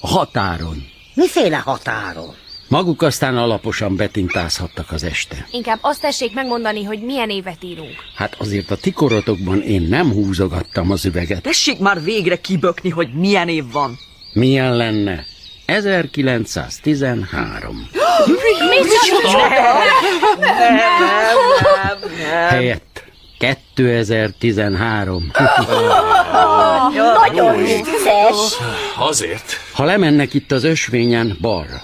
A 0.00 0.06
határon. 0.06 0.84
Miféle 1.14 1.56
határon? 1.56 2.34
Maguk 2.68 3.02
aztán 3.02 3.36
alaposan 3.36 3.96
betintázhattak 3.96 4.90
az 4.92 5.02
este. 5.02 5.46
Inkább 5.50 5.78
azt 5.80 6.00
tessék 6.00 6.34
megmondani, 6.34 6.84
hogy 6.84 7.02
milyen 7.02 7.30
évet 7.30 7.64
írunk. 7.64 7.94
Hát 8.16 8.34
azért 8.38 8.70
a 8.70 8.76
tikorotokban 8.76 9.62
én 9.62 9.82
nem 9.82 10.12
húzogattam 10.12 10.90
az 10.90 11.04
üveget. 11.04 11.42
Tessék 11.42 11.78
már 11.78 12.02
végre 12.02 12.40
kibökni, 12.40 12.90
hogy 12.90 13.08
milyen 13.14 13.48
év 13.48 13.64
van. 13.72 13.98
Milyen 14.32 14.76
lenne? 14.76 15.24
1913. 15.72 17.88
Helyett 22.48 23.04
2013. 23.38 25.30
Nagyon 27.26 27.56
vicces. 27.56 28.58
Azért. 28.98 29.52
Ha 29.72 29.84
lemennek 29.84 30.34
itt 30.34 30.52
az 30.52 30.64
ösvényen 30.64 31.36
balra, 31.40 31.82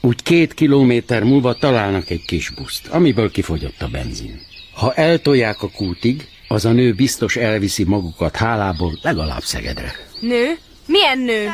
úgy 0.00 0.22
két 0.22 0.54
kilométer 0.54 1.22
múlva 1.22 1.54
találnak 1.54 2.10
egy 2.10 2.24
kis 2.26 2.50
buszt, 2.50 2.86
amiből 2.86 3.30
kifogyott 3.30 3.82
a 3.82 3.86
benzin. 3.86 4.40
Ha 4.74 4.94
eltolják 4.94 5.62
a 5.62 5.70
kútig, 5.70 6.28
az 6.48 6.64
a 6.64 6.72
nő 6.72 6.92
biztos 6.92 7.36
elviszi 7.36 7.84
magukat 7.84 8.36
hálából 8.36 8.98
legalább 9.02 9.42
Szegedre. 9.42 9.92
Nő? 10.20 10.58
Milyen 10.86 11.18
nő? 11.18 11.50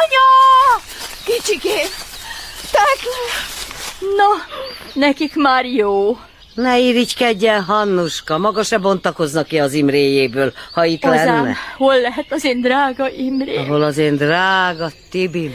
Anya! 0.00 0.26
Kicsikém! 1.24 1.86
Tekla! 2.70 3.28
Na, 4.16 4.30
nekik 4.94 5.34
már 5.34 5.64
jó. 5.64 6.16
Ne 6.54 6.78
irigykedjen, 6.78 7.62
Hannuska, 7.62 8.38
maga 8.38 8.62
se 8.62 8.78
bontakozna 8.78 9.42
ki 9.42 9.58
az 9.58 9.72
Imréjéből, 9.72 10.52
ha 10.72 10.84
itt 10.84 11.04
Ozám, 11.04 11.26
lenne. 11.26 11.56
hol 11.76 12.00
lehet 12.00 12.26
az 12.32 12.44
én 12.44 12.60
drága 12.60 13.10
Imrém? 13.10 13.58
Ahol 13.64 13.82
az 13.82 13.98
én 13.98 14.16
drága 14.16 14.90
Tibi. 15.10 15.50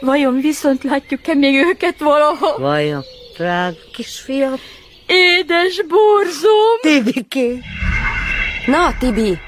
Vajon 0.00 0.40
viszont 0.40 0.82
látjuk-e 0.84 1.34
még 1.34 1.54
őket 1.54 1.98
valahol? 1.98 2.58
Vajon, 2.58 3.02
drága 3.36 3.76
kisfiam? 3.92 4.54
Édes 5.06 5.82
borzom! 5.88 6.80
Tibiké! 6.80 7.60
Na, 8.66 8.94
Tibi! 8.98 9.38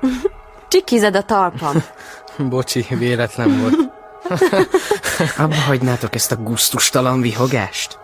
Csikized 0.68 1.16
a 1.16 1.22
talpam. 1.22 1.84
Bocsi, 2.50 2.86
véletlen 2.88 3.60
volt. 3.60 3.92
Abba 5.38 5.54
hagynátok 5.54 6.14
ezt 6.14 6.32
a 6.32 6.36
gusztustalan 6.36 7.20
vihogást? 7.20 7.98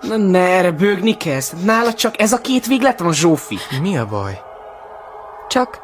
Na 0.00 0.16
ne, 0.16 0.38
erre 0.38 0.70
bőgni 0.70 1.16
kezd. 1.16 1.64
Nála 1.64 1.94
csak 1.94 2.20
ez 2.20 2.32
a 2.32 2.40
két 2.40 2.66
véglet 2.66 3.00
van, 3.00 3.12
Zsófi. 3.12 3.58
Mi 3.80 3.96
a 3.96 4.06
baj? 4.06 4.40
Csak 5.48 5.78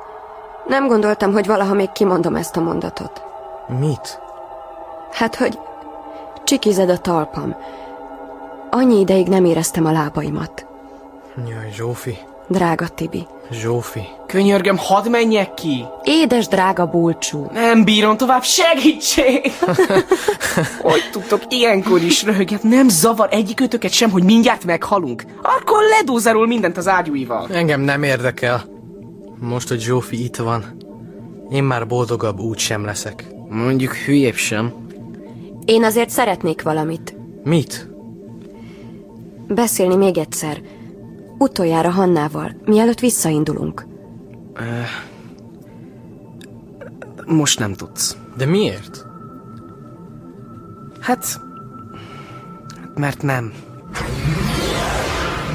nem 0.67 0.87
gondoltam, 0.87 1.33
hogy 1.33 1.47
valaha 1.47 1.75
még 1.75 1.93
kimondom 1.93 2.37
ezt 2.37 2.57
a 2.57 2.61
mondatot. 2.61 3.23
Mit? 3.79 4.21
Hát, 5.13 5.37
hogy 5.37 5.59
csikized 6.45 6.91
a 6.91 6.99
talpam. 6.99 7.57
Annyi 8.71 9.01
ideig 9.01 9.29
nem 9.29 9.45
éreztem 9.45 9.85
a 9.85 9.93
lábaimat. 9.93 10.67
Jaj, 11.49 11.71
Zsófi. 11.73 12.19
Drága 12.49 12.89
Tibi. 12.89 13.27
Zsófi. 13.51 14.03
Könyörgöm, 14.27 14.77
hadd 14.77 15.09
menjek 15.11 15.55
ki! 15.55 15.85
Édes 16.05 16.49
drága 16.49 16.87
búcsú. 16.87 17.47
Nem 17.53 17.85
bírom 17.85 18.17
tovább, 18.17 18.43
segítség! 18.43 19.53
hogy 20.83 21.03
tudtok 21.13 21.43
ilyenkor 21.49 22.03
is 22.03 22.23
röhöget? 22.25 22.63
Nem 22.63 22.89
zavar 22.89 23.29
egyikőtöket 23.31 23.93
sem, 23.93 24.11
hogy 24.11 24.23
mindjárt 24.23 24.65
meghalunk? 24.65 25.25
Akkor 25.43 25.83
ledózerol 25.83 26.47
mindent 26.47 26.77
az 26.77 26.89
ágyúival. 26.89 27.49
Engem 27.53 27.81
nem 27.81 28.03
érdekel. 28.03 28.65
Most, 29.39 29.69
hogy 29.69 29.81
Zsófi 29.81 30.25
itt 30.25 30.37
van, 30.37 30.77
én 31.51 31.65
már 31.65 31.87
boldogabb 31.87 32.41
úgy 32.41 32.59
sem 32.59 32.85
leszek. 32.85 33.27
Mondjuk 33.49 33.95
hülyébb 33.95 34.35
sem. 34.35 34.73
Én 35.65 35.85
azért 35.85 36.11
szeretnék 36.11 36.63
valamit. 36.63 37.15
Mit? 37.45 37.89
Beszélni 39.49 39.97
még 39.97 40.19
egyszer. 40.19 40.61
Utoljára 41.43 41.91
Hannával, 41.91 42.57
mielőtt 42.65 43.01
visszaindulunk. 43.01 43.87
Uh, 44.55 44.65
most 47.27 47.59
nem 47.59 47.75
tudsz. 47.75 48.17
De 48.37 48.47
miért? 48.47 49.07
Hát... 51.01 51.41
Mert 52.95 53.23
nem. 53.23 53.53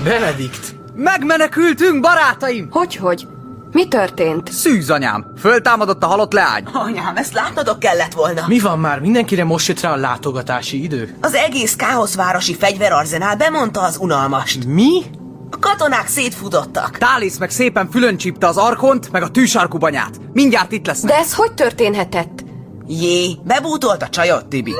Benedikt! 0.03 0.75
Megmenekültünk, 0.95 2.01
barátaim! 2.01 2.67
Hogy-hogy? 2.71 3.27
Mi 3.71 3.87
történt? 3.87 4.51
Szűz, 4.51 4.89
anyám! 4.89 5.25
Föltámadott 5.37 6.03
a 6.03 6.07
halott 6.07 6.33
leány. 6.33 6.63
Anyám, 6.73 7.17
ezt 7.17 7.33
látnodok 7.33 7.79
kellett 7.79 8.13
volna. 8.13 8.47
Mi 8.47 8.59
van 8.59 8.79
már? 8.79 8.99
Mindenkire 8.99 9.43
most 9.43 9.67
jött 9.67 9.81
rá 9.81 9.91
a 9.91 9.95
látogatási 9.95 10.83
idő? 10.83 11.17
Az 11.21 11.33
egész 11.33 11.75
káoszvárosi 11.75 12.55
fegyverarzenál 12.55 13.35
bemondta 13.35 13.81
az 13.81 13.97
unalmast. 13.97 14.65
Mi? 14.65 15.03
A 15.51 15.59
katonák 15.59 16.07
szétfutottak. 16.07 16.97
Tálisz 16.97 17.37
meg 17.37 17.49
szépen 17.49 17.89
fülön 17.89 18.17
csípte 18.17 18.47
az 18.47 18.57
arkont, 18.57 19.11
meg 19.11 19.23
a 19.23 19.29
tűsarkú 19.29 19.77
banyát. 19.77 20.19
Mindjárt 20.33 20.71
itt 20.71 20.85
lesznek. 20.85 21.11
De 21.11 21.17
ez 21.17 21.33
hogy 21.33 21.53
történhetett? 21.53 22.43
Jé, 22.87 23.35
bebútolt 23.43 24.01
a 24.01 24.09
csajot, 24.09 24.45
Tibi. 24.45 24.73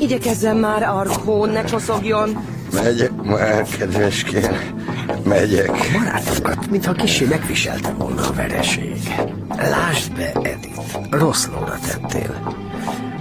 Igyekezzen 0.00 0.56
már, 0.56 0.82
Arkón, 0.82 1.48
ne 1.48 1.64
csoszogjon. 1.64 2.44
Megyek 2.72 3.22
már, 3.22 3.66
kedveském. 3.78 4.84
Megyek. 5.24 5.70
Barátokat, 5.92 6.70
mintha 6.70 6.92
kicsi 6.92 7.24
megviselte 7.24 7.92
volna 7.98 8.22
a 8.26 8.32
vereség. 8.32 9.14
Lásd 9.56 10.12
be, 10.12 10.32
Edith, 10.32 10.98
rossz 11.10 11.46
lóra 11.46 11.78
tettél. 11.86 12.65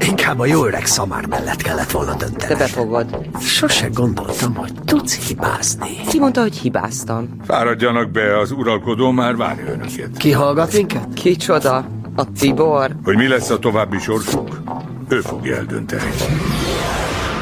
Inkább 0.08 0.40
a 0.40 0.46
jó 0.46 0.66
öreg 0.66 0.86
szamár 0.86 1.26
mellett 1.26 1.62
kellett 1.62 1.92
volna 1.92 2.16
dönteni. 2.16 2.54
Te 2.54 2.56
befogad. 2.56 3.28
Sose 3.40 3.88
gondoltam, 3.94 4.56
hogy 4.56 4.72
tudsz 4.86 5.28
hibázni. 5.28 5.90
Ki 6.10 6.20
mondta, 6.20 6.42
hogy 6.42 6.58
hibáztam? 6.58 7.30
Fáradjanak 7.46 8.12
be, 8.12 8.40
az 8.40 8.52
uralkodó 8.52 9.12
már 9.12 9.36
várja 9.36 9.72
önöket. 9.72 10.18
Ki 10.18 10.32
hallgat 10.32 10.74
minket? 10.74 11.14
Kicsoda? 11.14 11.86
A 12.16 12.32
Tibor? 12.40 12.96
Hogy 13.04 13.16
mi 13.16 13.28
lesz 13.28 13.50
a 13.50 13.60
további 13.60 13.98
sorsuk, 14.00 14.60
ő 15.08 15.20
fogja 15.20 15.56
eldönteni. 15.56 16.10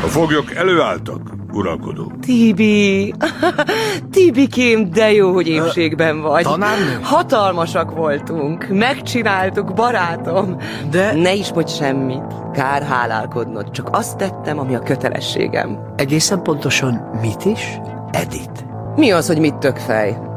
A 0.03 0.07
foglyok 0.07 0.53
előálltak, 0.55 1.21
uralkodó. 1.53 2.11
Tibi! 2.21 3.13
Tibikém, 4.11 4.89
de 4.89 5.11
jó, 5.11 5.33
hogy 5.33 5.47
épségben 5.47 6.21
vagy. 6.21 6.43
tanárnő? 6.43 6.99
Hatalmasak 7.01 7.91
voltunk. 7.91 8.67
Megcsináltuk, 8.69 9.73
barátom. 9.73 10.57
De... 10.89 11.13
Ne 11.13 11.33
is 11.33 11.53
mondj 11.53 11.71
semmit. 11.71 12.23
Kár 12.53 12.83
hálálkodnod. 12.83 13.71
Csak 13.71 13.89
azt 13.91 14.17
tettem, 14.17 14.59
ami 14.59 14.75
a 14.75 14.79
kötelességem. 14.79 15.79
Egészen 15.95 16.43
pontosan 16.43 17.09
mit 17.21 17.45
is? 17.45 17.79
Edith. 18.11 18.63
Mi 18.95 19.11
az, 19.11 19.27
hogy 19.27 19.39
mit 19.39 19.55
tök 19.55 19.77
fej? 19.77 20.32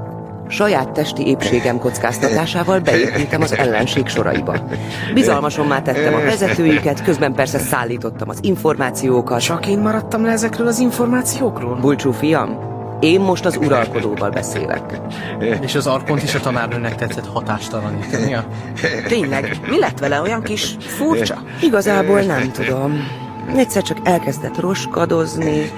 Saját 0.48 0.90
testi 0.90 1.26
épségem 1.26 1.78
kockáztatásával 1.78 2.78
beépültem 2.78 3.42
az 3.42 3.56
ellenség 3.56 4.06
soraiba. 4.06 4.56
Bizalmasommá 5.14 5.82
tettem 5.82 6.14
a 6.14 6.20
vezetőjüket, 6.20 7.02
közben 7.02 7.34
persze 7.34 7.58
szállítottam 7.58 8.28
az 8.28 8.38
információkat. 8.40 9.40
Csak 9.40 9.66
én 9.66 9.78
maradtam 9.78 10.24
le 10.24 10.30
ezekről 10.30 10.66
az 10.66 10.78
információkról? 10.78 11.76
Bulcsú 11.76 12.12
fiam, 12.12 12.58
én 13.00 13.20
most 13.20 13.44
az 13.44 13.56
uralkodóval 13.56 14.30
beszélek. 14.30 15.00
És 15.60 15.74
az 15.74 15.86
arkont 15.86 16.22
is 16.22 16.34
a 16.34 16.40
tanárnőnek 16.40 16.94
tetszett 16.94 17.26
hatástalanítania? 17.26 18.44
Tényleg, 19.08 19.58
mi 19.68 19.78
lett 19.78 19.98
vele 19.98 20.20
olyan 20.20 20.42
kis 20.42 20.76
furcsa? 20.78 21.42
Igazából 21.62 22.20
nem 22.20 22.50
tudom. 22.52 23.24
Egyszer 23.54 23.82
csak 23.82 23.98
elkezdett 24.02 24.60
roskadozni, 24.60 25.70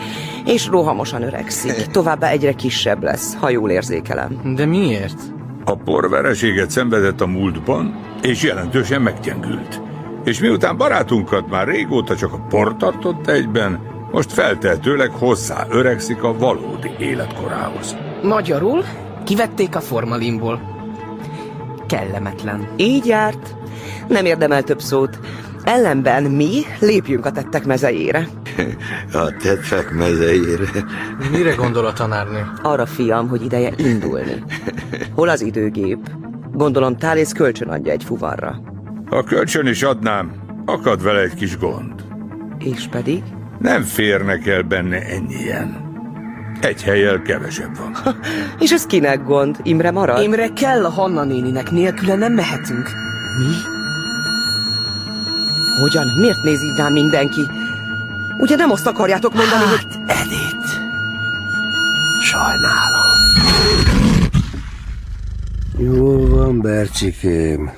és 0.44 0.66
rohamosan 0.66 1.22
öregszik. 1.22 1.86
Továbbá 1.98 2.28
egyre 2.28 2.52
kisebb 2.52 3.02
lesz, 3.02 3.34
ha 3.34 3.50
jól 3.50 3.70
érzékelem. 3.70 4.54
De 4.54 4.66
miért? 4.66 5.20
A 5.64 5.76
por 5.76 6.08
vereséget 6.08 6.70
szenvedett 6.70 7.20
a 7.20 7.26
múltban, 7.26 7.94
és 8.22 8.42
jelentősen 8.42 9.02
meggyengült. 9.02 9.80
És 10.24 10.40
miután 10.40 10.76
barátunkat 10.76 11.48
már 11.48 11.66
régóta 11.66 12.16
csak 12.16 12.32
a 12.32 12.46
por 12.48 12.76
tartott 12.76 13.28
egyben, 13.28 13.80
most 14.10 14.32
feltehetőleg 14.32 15.10
hozzá 15.10 15.66
öregszik 15.70 16.22
a 16.22 16.38
valódi 16.38 16.90
életkorához. 16.98 17.96
Magyarul 18.22 18.84
kivették 19.24 19.76
a 19.76 19.80
formalinból. 19.80 20.60
Kellemetlen. 21.86 22.68
Így 22.76 23.06
járt. 23.06 23.54
Nem 24.08 24.24
érdemel 24.24 24.62
több 24.62 24.80
szót. 24.80 25.18
Ellenben 25.62 26.22
mi 26.22 26.50
lépjünk 26.80 27.26
a 27.26 27.30
tettek 27.30 27.64
mezejére. 27.66 28.28
A 29.12 29.36
tetvek 29.42 29.92
mezeire. 29.92 30.84
Mire 31.30 31.54
gondol 31.54 31.86
a 31.86 31.92
tanárnő? 31.92 32.50
Arra, 32.62 32.86
fiam, 32.86 33.28
hogy 33.28 33.44
ideje 33.44 33.72
indulni. 33.76 34.42
Hol 35.14 35.28
az 35.28 35.40
időgép? 35.40 35.98
Gondolom 36.52 36.96
Tálész 36.96 37.32
kölcsön 37.32 37.68
adja 37.68 37.92
egy 37.92 38.04
fuvarra. 38.04 38.60
Ha 39.10 39.22
kölcsön 39.22 39.66
is 39.66 39.82
adnám, 39.82 40.32
akad 40.64 41.02
vele 41.02 41.20
egy 41.20 41.34
kis 41.34 41.58
gond. 41.58 41.92
És 42.58 42.86
pedig? 42.90 43.22
Nem 43.58 43.82
férnek 43.82 44.46
el 44.46 44.62
benne 44.62 44.96
ennyien. 44.96 45.86
Egy 46.60 46.82
helyel 46.82 47.22
kevesebb 47.22 47.76
van. 47.76 48.16
És 48.58 48.72
ez 48.72 48.86
kinek 48.86 49.24
gond? 49.24 49.56
Imre 49.62 49.90
marad? 49.90 50.22
Imre 50.22 50.48
kell 50.48 50.84
a 50.84 50.88
Hanna 50.88 51.24
néninek, 51.24 51.70
nélküle 51.70 52.14
nem 52.14 52.32
mehetünk. 52.32 52.90
Mi? 53.38 53.77
Hogyan? 55.80 56.06
Miért 56.20 56.42
néz 56.42 56.62
így 56.62 56.76
rám 56.76 56.92
mindenki? 56.92 57.46
Ugye 58.38 58.56
nem 58.56 58.70
azt 58.70 58.86
akarjátok 58.86 59.34
mondani, 59.34 59.64
hát, 59.64 59.82
hogy... 59.82 59.86
Edith. 60.06 60.68
Sajnálom. 62.24 63.08
Jól 65.78 66.28
van, 66.28 66.60
Bercikém. 66.60 67.72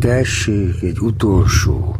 Tessék, 0.00 0.82
egy 0.82 0.98
utolsó. 1.00 1.96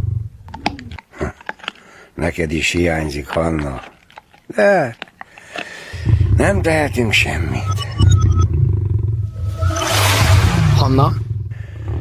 Neked 2.14 2.52
is 2.52 2.70
hiányzik, 2.70 3.28
Hanna. 3.28 3.82
De 4.46 4.96
nem 6.36 6.62
tehetünk 6.62 7.12
semmit. 7.12 7.86
Hanna? 10.76 11.12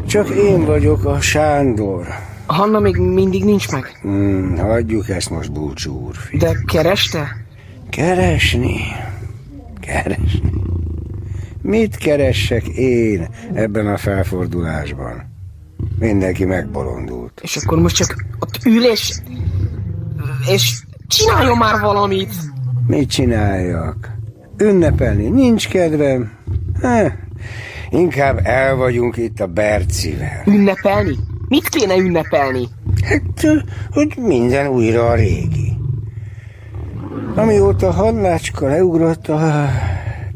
Csak 0.08 0.30
én 0.30 0.66
vagyok 0.66 1.06
a 1.06 1.22
Sándor. 1.22 2.08
Hanna 2.52 2.80
még 2.80 2.96
mindig 2.96 3.44
nincs 3.44 3.72
meg. 3.72 4.00
Hmm, 4.02 4.58
hagyjuk 4.58 5.10
ezt 5.10 5.30
most, 5.30 5.52
búcsú 5.52 6.06
úrfi. 6.06 6.38
De 6.38 6.58
kereste? 6.66 7.46
Keresni? 7.90 8.80
Keresni? 9.80 10.54
Mit 11.62 11.96
keressek 11.96 12.68
én 12.68 13.28
ebben 13.54 13.88
a 13.88 13.98
felfordulásban? 13.98 15.30
Mindenki 16.00 16.46
megbolondult. 16.46 17.40
És 17.44 17.56
akkor 17.56 17.80
most 17.80 17.96
csak 17.96 18.26
ott 18.40 18.60
ül 18.66 18.86
és... 18.86 19.20
És 20.54 20.84
csináljon 21.08 21.58
már 21.58 21.80
valamit! 21.80 22.34
Mit 22.88 23.10
csináljak? 23.10 24.12
Ünnepelni 24.58 25.30
nincs 25.30 25.68
kedvem? 25.68 26.32
Heh, 26.82 27.12
inkább 27.90 28.40
el 28.44 28.76
vagyunk 28.76 29.18
itt 29.18 29.40
a 29.40 29.48
Bercivel. 29.48 30.44
Ünnepelni? 30.46 31.18
Mit 31.52 31.70
kéne 31.70 31.96
ünnepelni? 31.96 32.68
Hát, 33.04 33.48
hogy 33.92 34.14
minden 34.18 34.68
újra 34.68 35.10
a 35.10 35.16
régi. 35.16 35.78
Amióta 37.36 37.92
Hallácska 37.92 38.68
leugrott, 38.68 39.28
a, 39.28 39.64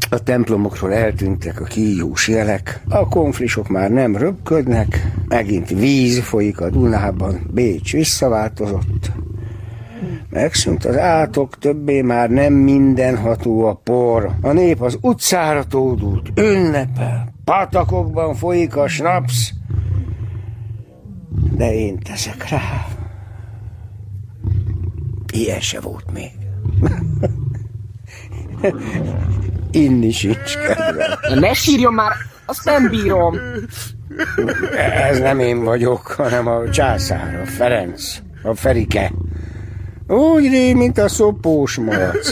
a 0.10 0.24
templomokról 0.24 0.94
eltűntek 0.94 1.62
a 1.62 1.64
kíjós 1.64 2.28
jelek, 2.28 2.82
a 2.90 3.08
konflisok 3.08 3.68
már 3.68 3.90
nem 3.90 4.16
röpködnek, 4.16 5.12
megint 5.28 5.70
víz 5.70 6.20
folyik 6.20 6.62
a 6.62 6.70
Dunában, 6.70 7.50
Bécs 7.54 7.92
visszaváltozott. 7.94 9.12
Megszűnt 10.30 10.86
az 10.86 10.98
átok, 10.98 11.58
többé 11.58 12.02
már 12.02 12.30
nem 12.30 12.54
mindenható 12.54 13.66
a 13.66 13.74
por. 13.84 14.32
A 14.42 14.52
nép 14.52 14.82
az 14.82 14.98
utcára 15.02 15.64
tódult, 15.64 16.32
ünnepel, 16.36 17.34
patakokban 17.44 18.34
folyik 18.34 18.76
a 18.76 18.88
snaps, 18.88 19.54
de 21.56 21.74
én 21.74 22.00
teszek 22.00 22.50
rá. 22.50 22.88
Ilyen 25.34 25.60
se 25.60 25.80
volt 25.80 26.12
még. 26.12 26.32
Inni 29.72 30.12
sincs 30.12 30.58
kedve. 30.58 31.20
Ne 31.36 31.54
sírjon 31.54 31.94
már, 31.94 32.12
azt 32.46 32.66
nem 32.66 32.90
bírom. 32.90 33.38
Ez 34.76 35.20
nem 35.20 35.40
én 35.40 35.64
vagyok, 35.64 36.08
hanem 36.08 36.48
a 36.48 36.70
császár, 36.70 37.42
a 37.42 37.46
Ferenc, 37.46 38.18
a 38.44 38.56
Ferike. 38.56 39.12
Úgy 40.08 40.50
ré, 40.50 40.74
mint 40.74 40.98
a 40.98 41.08
szopós 41.08 41.76
malac. 41.76 42.30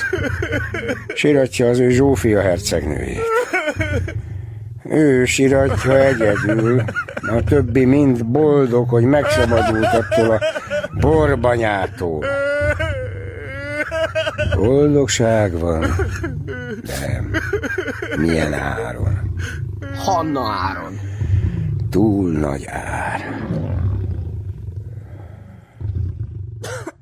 Siratja 1.16 1.68
az 1.68 1.80
ő 1.80 1.90
Zsófia 1.90 2.42
hercegnőjét. 2.42 3.22
Ő 4.94 5.26
siratja 5.26 5.98
egyedül, 6.00 6.84
a 7.22 7.44
többi 7.44 7.86
mind 7.86 8.26
boldog, 8.26 8.90
hogy 8.90 9.04
megszabadult 9.04 9.94
attól 9.94 10.32
a 10.32 10.40
borbanyától. 11.00 12.26
Boldogság 14.56 15.60
van, 15.60 15.86
de 16.84 17.24
milyen 18.18 18.54
áron? 18.54 19.36
Hanna 19.96 20.42
Áron. 20.42 21.00
Túl 21.90 22.32
nagy 22.32 22.66
ár. 22.68 23.22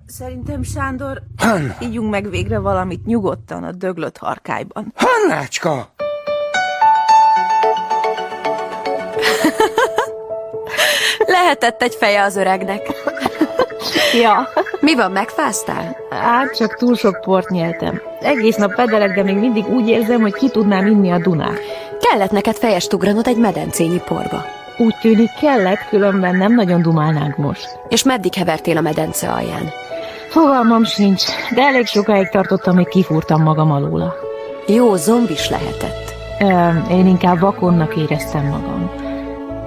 Szerintem, 0.06 0.64
Sándor, 0.64 1.22
Hanna! 1.38 1.76
ígyunk 1.82 2.12
meg 2.12 2.30
végre 2.30 2.60
valamit 2.60 3.06
nyugodtan 3.06 3.64
a 3.64 3.72
döglött 3.72 4.18
harkályban. 4.18 4.94
Hannácska! 4.96 5.94
Lehetett 11.26 11.82
egy 11.82 11.96
feje 11.96 12.24
az 12.24 12.36
öregnek. 12.36 12.82
Ja. 14.22 14.48
Mi 14.80 14.96
van, 14.96 15.12
megfáztál? 15.12 15.98
Hát 16.10 16.56
csak 16.56 16.76
túl 16.76 16.96
sok 16.96 17.22
port 17.22 17.50
nyeltem. 17.50 18.02
Egész 18.20 18.56
nap 18.56 18.76
pedelek, 18.76 19.16
de 19.16 19.24
még 19.24 19.36
mindig 19.36 19.68
úgy 19.68 19.88
érzem, 19.88 20.22
hogy 20.22 20.34
ki 20.34 20.50
tudnám 20.50 20.86
inni 20.86 21.12
a 21.12 21.18
Dunát. 21.18 21.60
Kellett 22.00 22.32
neked 22.32 22.56
fejest 22.56 22.94
ugranod 22.94 23.28
egy 23.28 23.38
medencényi 23.38 24.02
porba. 24.06 24.46
Úgy 24.78 24.96
tűnik 25.02 25.30
kellett, 25.42 25.88
különben 25.90 26.36
nem 26.36 26.54
nagyon 26.56 26.82
dumálnánk 26.82 27.38
most. 27.38 27.80
És 27.90 28.04
meddig 28.04 28.34
hevertél 28.34 28.78
a 28.78 28.82
medence 28.82 29.30
alján? 29.30 29.70
Fogalmam 30.30 30.84
sincs, 30.84 31.24
de 31.56 31.62
elég 31.62 31.86
sokáig 31.86 32.30
tartottam, 32.30 32.76
még 32.76 32.88
kifúrtam 32.88 33.42
magam 33.42 33.72
alóla. 33.72 34.16
Jó, 34.68 34.96
zombis 34.96 35.50
lehetett. 35.50 36.14
Ö, 36.40 36.70
én 36.94 37.08
inkább 37.08 37.40
vakonnak 37.40 37.96
éreztem 37.96 38.46
magam. 38.46 39.01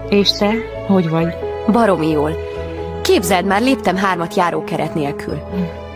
És 0.08 0.30
te, 0.30 0.50
hogy 0.86 1.08
vagy? 1.08 1.34
Baromi 1.72 2.10
jól. 2.10 2.30
Képzeld 3.02 3.44
már, 3.44 3.62
léptem 3.62 3.96
hármat 3.96 4.34
járókeret 4.34 4.94
nélkül. 4.94 5.38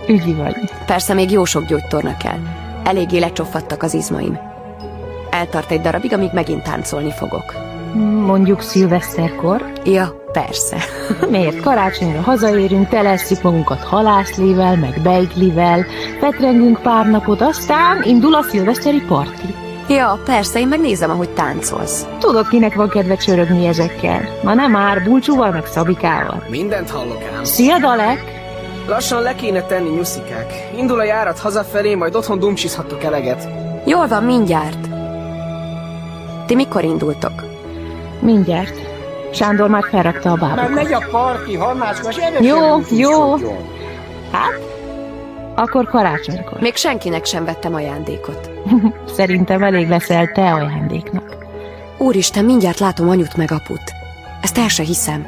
Ügyi 0.08 0.32
vagy. 0.32 0.56
Persze 0.86 1.14
még 1.14 1.30
jó 1.30 1.44
sok 1.44 1.64
gyógytorna 1.64 2.16
kell. 2.16 2.38
Eléggé 2.84 3.18
lecsofadtak 3.18 3.82
az 3.82 3.94
izmaim. 3.94 4.38
Eltart 5.30 5.70
egy 5.70 5.80
darabig, 5.80 6.12
amíg 6.12 6.30
megint 6.32 6.62
táncolni 6.62 7.10
fogok. 7.10 7.54
Mondjuk 8.26 8.60
szilveszterkor? 8.60 9.72
Ja, 9.84 10.24
persze. 10.32 10.76
Miért? 11.30 11.60
Karácsonyra 11.60 12.20
hazaérünk, 12.20 12.88
telesszük 12.88 13.42
magunkat 13.42 13.82
halászlével, 13.82 14.76
meg 14.76 15.00
beiglivel, 15.02 15.86
petrengünk 16.20 16.82
pár 16.82 17.06
napot, 17.06 17.40
aztán 17.40 18.02
indul 18.02 18.34
a 18.34 18.42
szilveszteri 18.42 19.00
parti. 19.00 19.54
Ja, 19.88 20.20
persze, 20.24 20.58
én 20.58 20.68
megnézem, 20.68 21.10
ahogy 21.10 21.28
táncolsz. 21.30 22.06
Tudod, 22.18 22.48
kinek 22.48 22.74
van 22.74 22.88
kedve 22.88 23.16
csörögni 23.16 23.66
ezekkel? 23.66 24.28
Ma 24.42 24.54
nem 24.54 24.70
már 24.70 25.02
búcsúval, 25.04 25.50
meg 25.50 25.66
szabikával. 25.66 26.42
Mindent 26.48 26.90
hallok 26.90 27.22
ám. 27.36 27.44
Szia, 27.44 27.78
Dalek! 27.78 28.36
Lassan 28.86 29.22
le 29.22 29.34
kéne 29.34 29.62
tenni 29.62 29.88
nyuszikák. 29.88 30.52
Indul 30.76 31.00
a 31.00 31.04
járat 31.04 31.38
hazafelé, 31.38 31.94
majd 31.94 32.14
otthon 32.14 32.38
dumcsizhattok 32.38 33.02
eleget. 33.02 33.48
Jól 33.84 34.06
van, 34.06 34.22
mindjárt. 34.22 34.88
Ti 36.46 36.54
mikor 36.54 36.84
indultok? 36.84 37.44
Mindjárt. 38.20 38.74
Sándor 39.32 39.68
már 39.68 39.84
felrakta 39.90 40.30
a 40.30 40.36
Már 40.36 40.56
bábukat. 40.56 40.74
megy 40.74 40.92
a 40.92 41.02
parti, 41.10 41.58
erre 42.18 42.40
Jó, 42.40 42.58
jó. 42.90 43.34
Hát? 44.32 44.67
Akkor 45.58 45.88
karácsonykor. 45.88 46.60
Még 46.60 46.76
senkinek 46.76 47.24
sem 47.24 47.44
vettem 47.44 47.74
ajándékot. 47.74 48.50
Szerintem 49.16 49.62
elég 49.62 49.88
leszel 49.88 50.32
te 50.32 50.52
ajándéknak. 50.52 51.36
Úristen, 51.98 52.44
mindjárt 52.44 52.78
látom 52.78 53.08
anyut 53.08 53.36
meg 53.36 53.52
aput. 53.52 53.82
Ezt 54.42 54.58
el 54.58 54.68
se 54.68 54.82
hiszem. 54.82 55.26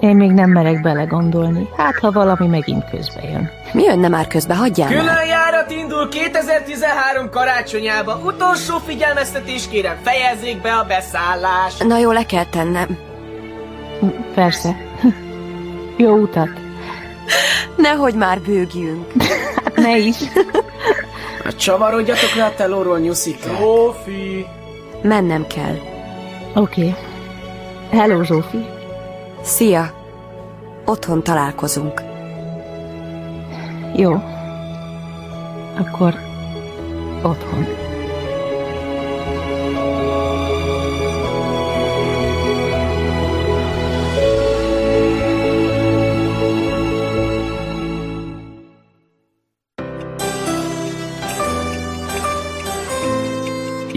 Én 0.00 0.16
még 0.16 0.30
nem 0.30 0.50
merek 0.50 0.80
belegondolni. 0.80 1.68
Hát, 1.76 1.98
ha 1.98 2.10
valami 2.10 2.46
megint 2.46 2.90
közbe 2.90 3.22
jön. 3.22 3.50
Mi 3.72 3.82
jönne 3.82 4.08
már 4.08 4.26
közbe? 4.26 4.54
Hagyjál 4.54 4.88
már. 4.90 4.98
Külön 4.98 5.26
járat 5.26 5.70
indul 5.70 6.08
2013 6.08 7.30
karácsonyába. 7.30 8.20
Utolsó 8.24 8.78
figyelmeztetés 8.86 9.68
kérem, 9.68 9.96
fejezzék 10.02 10.60
be 10.60 10.72
a 10.72 10.84
beszállást. 10.84 11.84
Na 11.84 11.98
jó, 11.98 12.10
le 12.10 12.24
kell 12.24 12.44
tennem. 12.44 12.98
Persze. 14.34 14.76
Jó 15.96 16.16
utat. 16.16 16.67
Nehogy 17.76 18.14
már 18.14 18.40
bőgjünk. 18.40 19.12
Hát 19.64 19.76
ne 19.86 19.96
is. 19.96 20.16
Hát 21.44 21.56
Csavarodjatok 21.56 22.34
le 22.34 22.44
a 22.44 22.54
telóról, 22.54 22.98
nyuszika. 22.98 23.56
Zsófi! 23.56 24.46
Mennem 25.02 25.46
kell. 25.46 25.76
Oké. 26.54 26.88
Okay. 26.88 26.94
Hello, 27.90 28.22
Zsófi. 28.22 28.66
Szia. 29.42 29.92
Otthon 30.84 31.22
találkozunk. 31.22 32.02
Jó. 33.96 34.12
Akkor 35.78 36.14
otthon. 37.22 37.87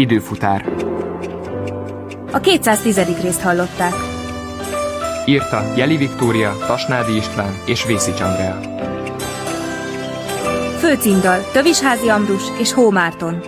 Időfutár. 0.02 0.66
A 2.32 2.40
210. 2.40 3.22
részt 3.22 3.42
hallották. 3.42 3.94
Írta 5.26 5.74
Jeli 5.76 5.98
Viktória, 5.98 6.56
Tasnádi 6.68 7.16
István 7.16 7.62
és 7.66 7.86
Vészics 7.86 8.20
Andrea. 8.20 8.60
Főcímdal 10.78 11.50
Tövisházi 11.52 12.10
Ambrus 12.10 12.44
és 12.60 12.74
Hó 12.74 12.90
Márton. 12.90 13.44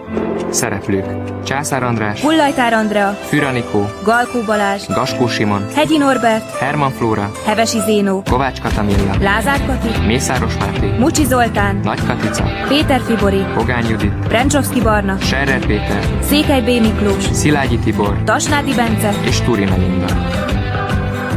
Szereplők. 0.54 1.06
Császár 1.44 1.84
András, 1.84 2.22
Hullajtár 2.22 2.74
Andrea, 2.74 3.10
Füranikó, 3.10 3.90
Galkó 4.04 4.42
Balázs, 4.46 4.88
Gaskó 4.88 5.28
Simon, 5.28 5.66
Hegyi 5.76 5.98
Norbert, 5.98 6.58
Herman 6.58 6.92
Flóra, 6.92 7.32
Hevesi 7.46 7.80
Zénó, 7.80 8.24
Kovács 8.30 8.62
Katamilla, 8.62 9.16
Lázár 9.22 9.66
Kati, 9.66 10.06
Mészáros 10.06 10.58
Máté, 10.58 10.88
Mucsi 11.00 11.26
Zoltán, 11.26 11.80
Nagy 11.84 12.06
Katica, 12.06 12.44
Péter 12.68 13.02
Fibori, 13.06 13.46
Pogány 13.56 13.88
Judit, 13.90 14.28
Brencsovszki 14.28 14.82
Barna, 14.82 15.18
Serrer 15.20 15.66
Péter, 15.66 16.08
Székely 16.22 16.62
B. 16.62 16.66
Miklós, 16.66 17.24
Szilágyi 17.32 17.78
Tibor. 17.78 18.18
Tasnádi 18.24 18.74
Bence, 18.74 19.14
és 19.26 19.42
Turi 19.42 19.66
Melinda. 19.66 20.33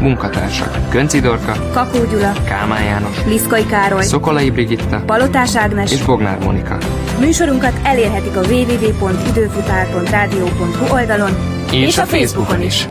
Munkatársak 0.01 0.89
Könci 0.89 1.21
Dorka, 1.21 1.71
Kakó 1.73 2.05
Gyula, 2.11 2.33
Kálmán 2.45 2.85
János, 2.85 3.25
Liszkai 3.27 3.67
Károly, 3.67 4.05
Szokolai 4.05 4.51
Brigitta 4.51 5.03
Palotás 5.07 5.57
Ágnes, 5.57 5.93
és 5.93 6.03
Bognár 6.03 6.39
Monika. 6.39 6.77
Műsorunkat 7.21 7.81
elérhetik 7.83 8.37
a 8.37 8.41
www.időfutár.rádió.hu 8.41 10.95
oldalon 10.95 11.31
És 11.73 11.99
a 11.99 12.05
Facebookon 12.05 12.63
is. 12.63 12.89